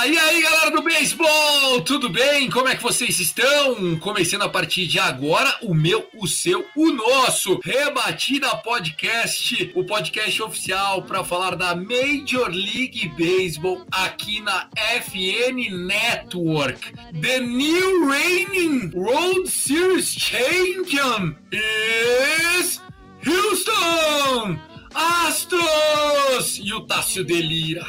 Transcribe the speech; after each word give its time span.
E 0.00 0.18
aí 0.18 0.42
galera 0.42 0.70
do 0.70 0.82
beisebol, 0.82 1.82
tudo 1.82 2.08
bem? 2.08 2.50
Como 2.50 2.66
é 2.66 2.74
que 2.74 2.82
vocês 2.82 3.20
estão? 3.20 3.96
Começando 4.00 4.42
a 4.42 4.48
partir 4.48 4.86
de 4.86 4.98
agora 4.98 5.58
o 5.62 5.74
meu, 5.74 6.08
o 6.14 6.26
seu, 6.26 6.66
o 6.74 6.90
nosso 6.90 7.60
Rebatida 7.62 8.48
Podcast, 8.56 9.70
o 9.76 9.84
podcast 9.84 10.42
oficial 10.42 11.02
para 11.02 11.22
falar 11.22 11.54
da 11.54 11.76
Major 11.76 12.48
League 12.48 13.12
Baseball 13.16 13.86
aqui 13.92 14.40
na 14.40 14.68
FN 15.04 15.86
Network. 15.86 16.92
The 17.20 17.40
new 17.40 18.08
reigning 18.08 18.90
World 18.94 19.48
Series 19.48 20.14
champion 20.14 21.36
is 21.52 22.80
Houston 23.24 24.58
Astros! 24.94 26.58
E 26.58 26.72
o 26.72 26.80
Tássio 26.80 27.22
delira. 27.24 27.86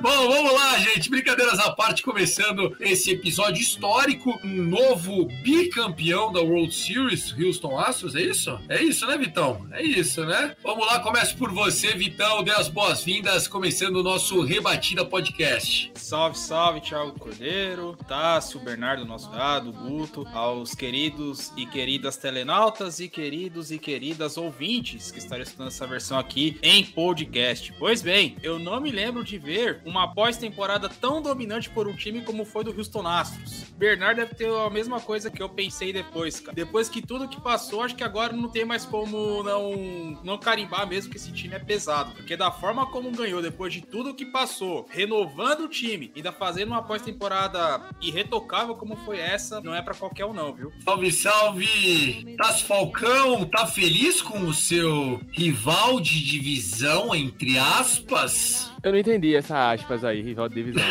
Bom, 0.00 0.28
vamos 0.28 0.52
lá, 0.52 0.78
gente. 0.78 1.10
Brincadeiras 1.10 1.58
à 1.58 1.72
parte, 1.72 2.04
começando 2.04 2.76
esse 2.78 3.10
episódio 3.10 3.60
histórico. 3.60 4.38
Um 4.44 4.62
novo 4.62 5.26
bicampeão 5.42 6.32
da 6.32 6.40
World 6.40 6.72
Series, 6.72 7.34
Houston 7.36 7.76
Astros, 7.76 8.14
é 8.14 8.20
isso? 8.20 8.56
É 8.68 8.80
isso, 8.80 9.04
né, 9.08 9.18
Vitão? 9.18 9.66
É 9.72 9.82
isso, 9.82 10.24
né? 10.24 10.54
Vamos 10.62 10.86
lá, 10.86 11.00
começo 11.00 11.36
por 11.36 11.50
você, 11.50 11.94
Vitão. 11.94 12.44
Dê 12.44 12.52
as 12.52 12.68
boas-vindas, 12.68 13.48
começando 13.48 13.96
o 13.96 14.02
nosso 14.04 14.40
Rebatida 14.42 15.04
Podcast. 15.04 15.90
Salve, 15.96 16.38
salve, 16.38 16.80
Thiago 16.80 17.18
Cordeiro, 17.18 17.96
Tássio, 18.06 18.60
Bernardo, 18.60 19.04
nosso 19.04 19.28
gado, 19.30 19.72
Guto, 19.72 20.24
aos 20.32 20.76
queridos 20.76 21.52
e 21.56 21.66
queridas 21.66 22.16
telenautas 22.16 23.00
e 23.00 23.08
queridos 23.08 23.72
e 23.72 23.78
queridas 23.80 24.36
ouvintes 24.36 25.10
que 25.10 25.18
estarão 25.18 25.42
estudando 25.42 25.68
essa 25.68 25.88
versão 25.88 26.16
aqui 26.16 26.56
em 26.62 26.84
podcast. 26.84 27.74
Pois 27.80 28.00
bem, 28.00 28.36
eu 28.44 28.60
não 28.60 28.80
me 28.80 28.92
lembro 28.92 29.24
de 29.24 29.38
ver 29.38 29.82
uma 29.88 30.14
pós-temporada 30.14 30.88
tão 30.88 31.22
dominante 31.22 31.70
por 31.70 31.88
um 31.88 31.94
time 31.94 32.20
como 32.20 32.44
foi 32.44 32.62
do 32.62 32.76
Houston 32.76 33.06
Astros. 33.06 33.64
Bernardo 33.76 34.18
deve 34.18 34.34
ter 34.34 34.48
a 34.48 34.68
mesma 34.68 35.00
coisa 35.00 35.30
que 35.30 35.42
eu 35.42 35.48
pensei 35.48 35.92
depois, 35.92 36.40
cara. 36.40 36.54
Depois 36.54 36.88
que 36.88 37.00
tudo 37.00 37.28
que 37.28 37.40
passou, 37.40 37.82
acho 37.82 37.94
que 37.94 38.04
agora 38.04 38.32
não 38.32 38.48
tem 38.48 38.64
mais 38.64 38.84
como 38.84 39.42
não, 39.42 40.20
não 40.22 40.38
carimbar 40.38 40.86
mesmo 40.86 41.10
que 41.10 41.16
esse 41.16 41.32
time 41.32 41.54
é 41.54 41.58
pesado. 41.58 42.12
Porque 42.12 42.36
da 42.36 42.50
forma 42.50 42.86
como 42.86 43.10
ganhou, 43.10 43.40
depois 43.40 43.72
de 43.72 43.80
tudo 43.80 44.14
que 44.14 44.26
passou, 44.26 44.86
renovando 44.90 45.60
o 45.60 45.68
time, 45.68 46.12
ainda 46.14 46.32
fazendo 46.32 46.68
uma 46.68 46.82
pós-temporada 46.82 47.80
irretocável 48.00 48.74
como 48.74 48.96
foi 48.96 49.18
essa, 49.18 49.60
não 49.60 49.74
é 49.74 49.80
pra 49.80 49.94
qualquer 49.94 50.24
um 50.26 50.32
não, 50.32 50.52
viu? 50.52 50.72
Salve, 50.84 51.12
salve! 51.12 52.36
Tássio 52.36 52.66
Falcão, 52.66 53.44
tá 53.44 53.66
feliz 53.66 54.20
com 54.20 54.40
o 54.40 54.52
seu 54.52 55.20
rival 55.32 56.00
de 56.00 56.22
divisão, 56.24 57.14
entre 57.14 57.58
aspas? 57.58 58.72
Eu 58.88 58.92
não 58.92 58.98
entendi 59.00 59.36
essa 59.36 59.72
aspas 59.72 60.02
aí, 60.02 60.22
rival 60.22 60.48
de 60.48 60.54
divisão. 60.54 60.82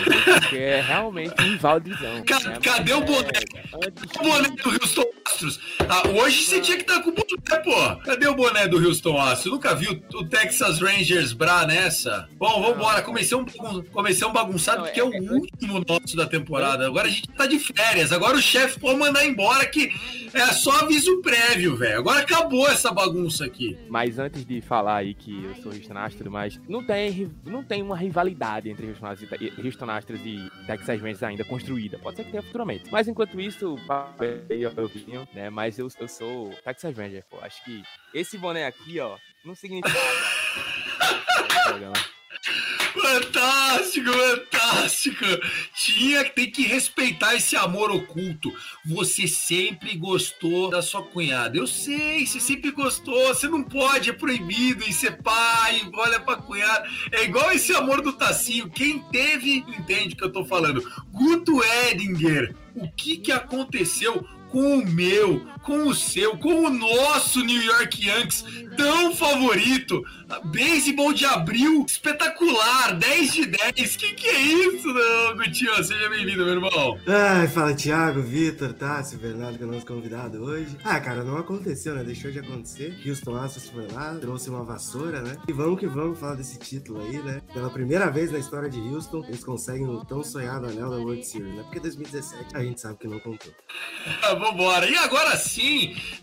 Porque 0.41 0.57
é 0.57 0.81
realmente 0.81 1.33
rival 1.41 1.79
de 1.79 1.89
divisão. 1.89 2.23
Ca- 2.23 2.39
né? 2.41 2.59
cadê 2.63 2.93
o 2.93 3.01
boné? 3.01 3.27
é- 3.29 4.19
O 4.19 4.23
boné 4.23 4.49
do 4.49 4.69
Houston 4.69 5.03
Astros. 5.37 5.59
Ah, 5.87 6.07
hoje 6.09 6.43
você 6.43 6.59
tinha 6.59 6.77
que 6.77 6.83
estar 6.83 7.01
com 7.03 7.11
o 7.11 7.13
boné, 7.13 7.59
pô. 7.63 7.95
Cadê 8.03 8.27
o 8.27 8.35
boné 8.35 8.67
do 8.67 8.77
Houston 8.77 9.19
Astros? 9.19 9.53
Nunca 9.53 9.75
vi 9.75 9.87
o, 10.13 10.25
Texas 10.25 10.79
Rangers 10.79 11.33
Bra 11.33 11.65
nessa? 11.67 12.27
Bom, 12.37 12.61
vambora. 12.61 13.01
Comecei 13.03 13.37
um, 13.37 13.45
bagun- 13.45 13.83
comecei 13.91 14.27
um 14.27 14.33
bagunçado 14.33 14.83
porque 14.83 14.99
é 14.99 15.03
o 15.03 15.13
é- 15.13 15.17
é- 15.17 15.21
último 15.21 15.83
nosso 15.87 16.15
da 16.17 16.25
temporada. 16.25 16.85
Agora 16.87 17.07
a 17.07 17.11
gente 17.11 17.27
tá 17.29 17.45
de 17.45 17.59
férias. 17.59 18.11
Agora 18.11 18.35
o 18.35 18.41
chefe 18.41 18.79
pode 18.79 18.97
mandar 18.99 19.25
embora 19.25 19.65
que 19.67 19.91
é 20.33 20.45
só 20.47 20.71
aviso 20.81 21.21
prévio, 21.21 21.75
velho. 21.75 21.99
Agora 21.99 22.21
acabou 22.21 22.67
essa 22.67 22.91
bagunça 22.91 23.45
aqui. 23.45 23.77
Mas 23.87 24.17
antes 24.17 24.43
de 24.45 24.59
falar 24.61 24.97
aí 24.97 25.13
que 25.13 25.43
eu 25.43 25.55
sou 25.61 25.71
Houston 25.71 25.97
Astros 25.97 26.31
mais, 26.31 26.59
não 26.67 26.83
tem, 26.83 27.31
não 27.45 27.63
tem 27.63 27.81
uma 27.83 27.95
rivalidade 27.95 28.69
entre 28.69 28.87
Houston 28.87 29.05
Astros, 29.05 29.29
e, 29.39 29.61
Houston 29.65 29.89
Astros 29.89 30.19
e 30.25 30.49
Texas 30.65 30.99
Rangers 30.99 31.23
ainda 31.23 31.43
construída. 31.43 31.99
Pode 31.99 32.17
ser 32.17 32.23
que 32.23 32.31
tenha 32.31 32.43
futuramente. 32.43 32.85
Mas 32.91 33.07
enquanto 33.07 33.39
isso, 33.39 33.77
aí 34.49 34.61
eu 34.63 34.71
né? 35.33 35.49
Mas 35.49 35.77
eu, 35.77 35.87
eu 35.99 36.07
sou 36.07 36.51
Texas 36.63 36.95
Ranger, 36.95 37.23
pô. 37.29 37.37
Acho 37.41 37.63
que 37.63 37.83
esse 38.13 38.37
boné 38.37 38.65
aqui, 38.65 38.99
ó, 38.99 39.17
não 39.43 39.55
significa. 39.55 39.97
Fantástico, 42.99 44.11
fantástico. 44.11 45.25
Tinha 45.75 46.23
que 46.23 46.35
ter 46.35 46.47
que 46.47 46.63
respeitar 46.63 47.35
esse 47.35 47.55
amor 47.55 47.91
oculto. 47.91 48.53
Você 48.85 49.27
sempre 49.27 49.95
gostou 49.95 50.69
da 50.69 50.81
sua 50.81 51.03
cunhada. 51.03 51.57
Eu 51.57 51.67
sei, 51.67 52.25
você 52.25 52.39
sempre 52.39 52.71
gostou. 52.71 53.27
Você 53.27 53.47
não 53.47 53.63
pode, 53.63 54.09
é 54.09 54.13
proibido 54.13 54.83
em 54.83 54.91
ser 54.91 55.21
pai, 55.21 55.81
olha 55.93 56.19
pra 56.19 56.37
cunhada. 56.37 56.87
É 57.11 57.23
igual 57.23 57.51
esse 57.51 57.73
amor 57.73 58.01
do 58.01 58.13
Tacinho. 58.13 58.69
Quem 58.69 58.99
teve, 59.11 59.57
entende 59.57 60.13
o 60.13 60.17
que 60.17 60.23
eu 60.23 60.31
tô 60.31 60.43
falando. 60.43 60.81
Guto 61.11 61.63
Edinger, 61.63 62.55
o 62.75 62.91
que 62.91 63.17
que 63.17 63.31
aconteceu 63.31 64.25
com 64.57 64.79
o 64.79 64.87
meu, 64.87 65.39
com 65.67 65.85
o 65.85 65.93
seu, 65.93 66.37
com 66.37 66.63
o 66.63 66.69
nosso 66.69 67.43
New 67.43 67.61
York 67.61 68.07
Yankees, 68.07 68.45
tão 68.77 69.13
favorito. 69.13 70.01
Beisebol 70.45 71.13
de 71.13 71.25
abril, 71.25 71.85
espetacular, 71.87 72.93
10 72.93 73.33
de 73.33 73.45
10. 73.45 73.95
Que 73.95 74.13
que 74.13 74.27
é 74.27 74.41
isso, 74.41 74.87
não, 74.87 75.37
Gutinho? 75.37 75.83
Seja 75.83 76.09
bem-vindo, 76.09 76.45
meu 76.45 76.53
irmão. 76.53 76.99
Ai, 77.05 77.47
fala 77.47 77.73
Thiago, 77.73 78.21
Vitor, 78.21 78.73
Tássio, 78.73 79.17
Bernardo, 79.19 79.57
que 79.57 79.63
é 79.63 79.67
o 79.67 79.71
nosso 79.71 79.85
convidado 79.85 80.43
hoje. 80.43 80.77
Ah, 80.83 80.99
cara, 80.99 81.23
não 81.23 81.37
aconteceu, 81.37 81.95
né? 81.95 82.03
Deixou 82.03 82.31
de 82.31 82.39
acontecer. 82.39 82.97
Houston 83.05 83.35
Astros 83.35 83.69
foi 83.69 83.87
lá, 83.91 84.15
trouxe 84.15 84.49
uma 84.49 84.63
vassoura, 84.63 85.21
né? 85.21 85.37
E 85.47 85.53
vamos 85.53 85.79
que 85.79 85.87
vamos 85.87 86.19
falar 86.19 86.35
desse 86.35 86.59
título 86.59 87.05
aí, 87.05 87.19
né? 87.19 87.41
Pela 87.53 87.69
primeira 87.69 88.09
vez 88.09 88.31
na 88.31 88.39
história 88.39 88.69
de 88.69 88.79
Houston, 88.79 89.23
eles 89.27 89.43
conseguem 89.43 89.87
o 89.87 90.03
tão 90.05 90.23
sonhado 90.23 90.67
anel 90.67 90.89
da 90.89 90.97
World 90.97 91.25
Series, 91.25 91.55
né? 91.55 91.63
Porque 91.63 91.79
2017 91.79 92.55
a 92.55 92.63
gente 92.63 92.81
sabe 92.81 92.97
que 92.99 93.07
não 93.07 93.19
contou. 93.19 93.53
Ah, 94.23 94.33
Vambora. 94.35 94.89
E 94.89 94.95
agora 94.97 95.35
sim, 95.37 95.56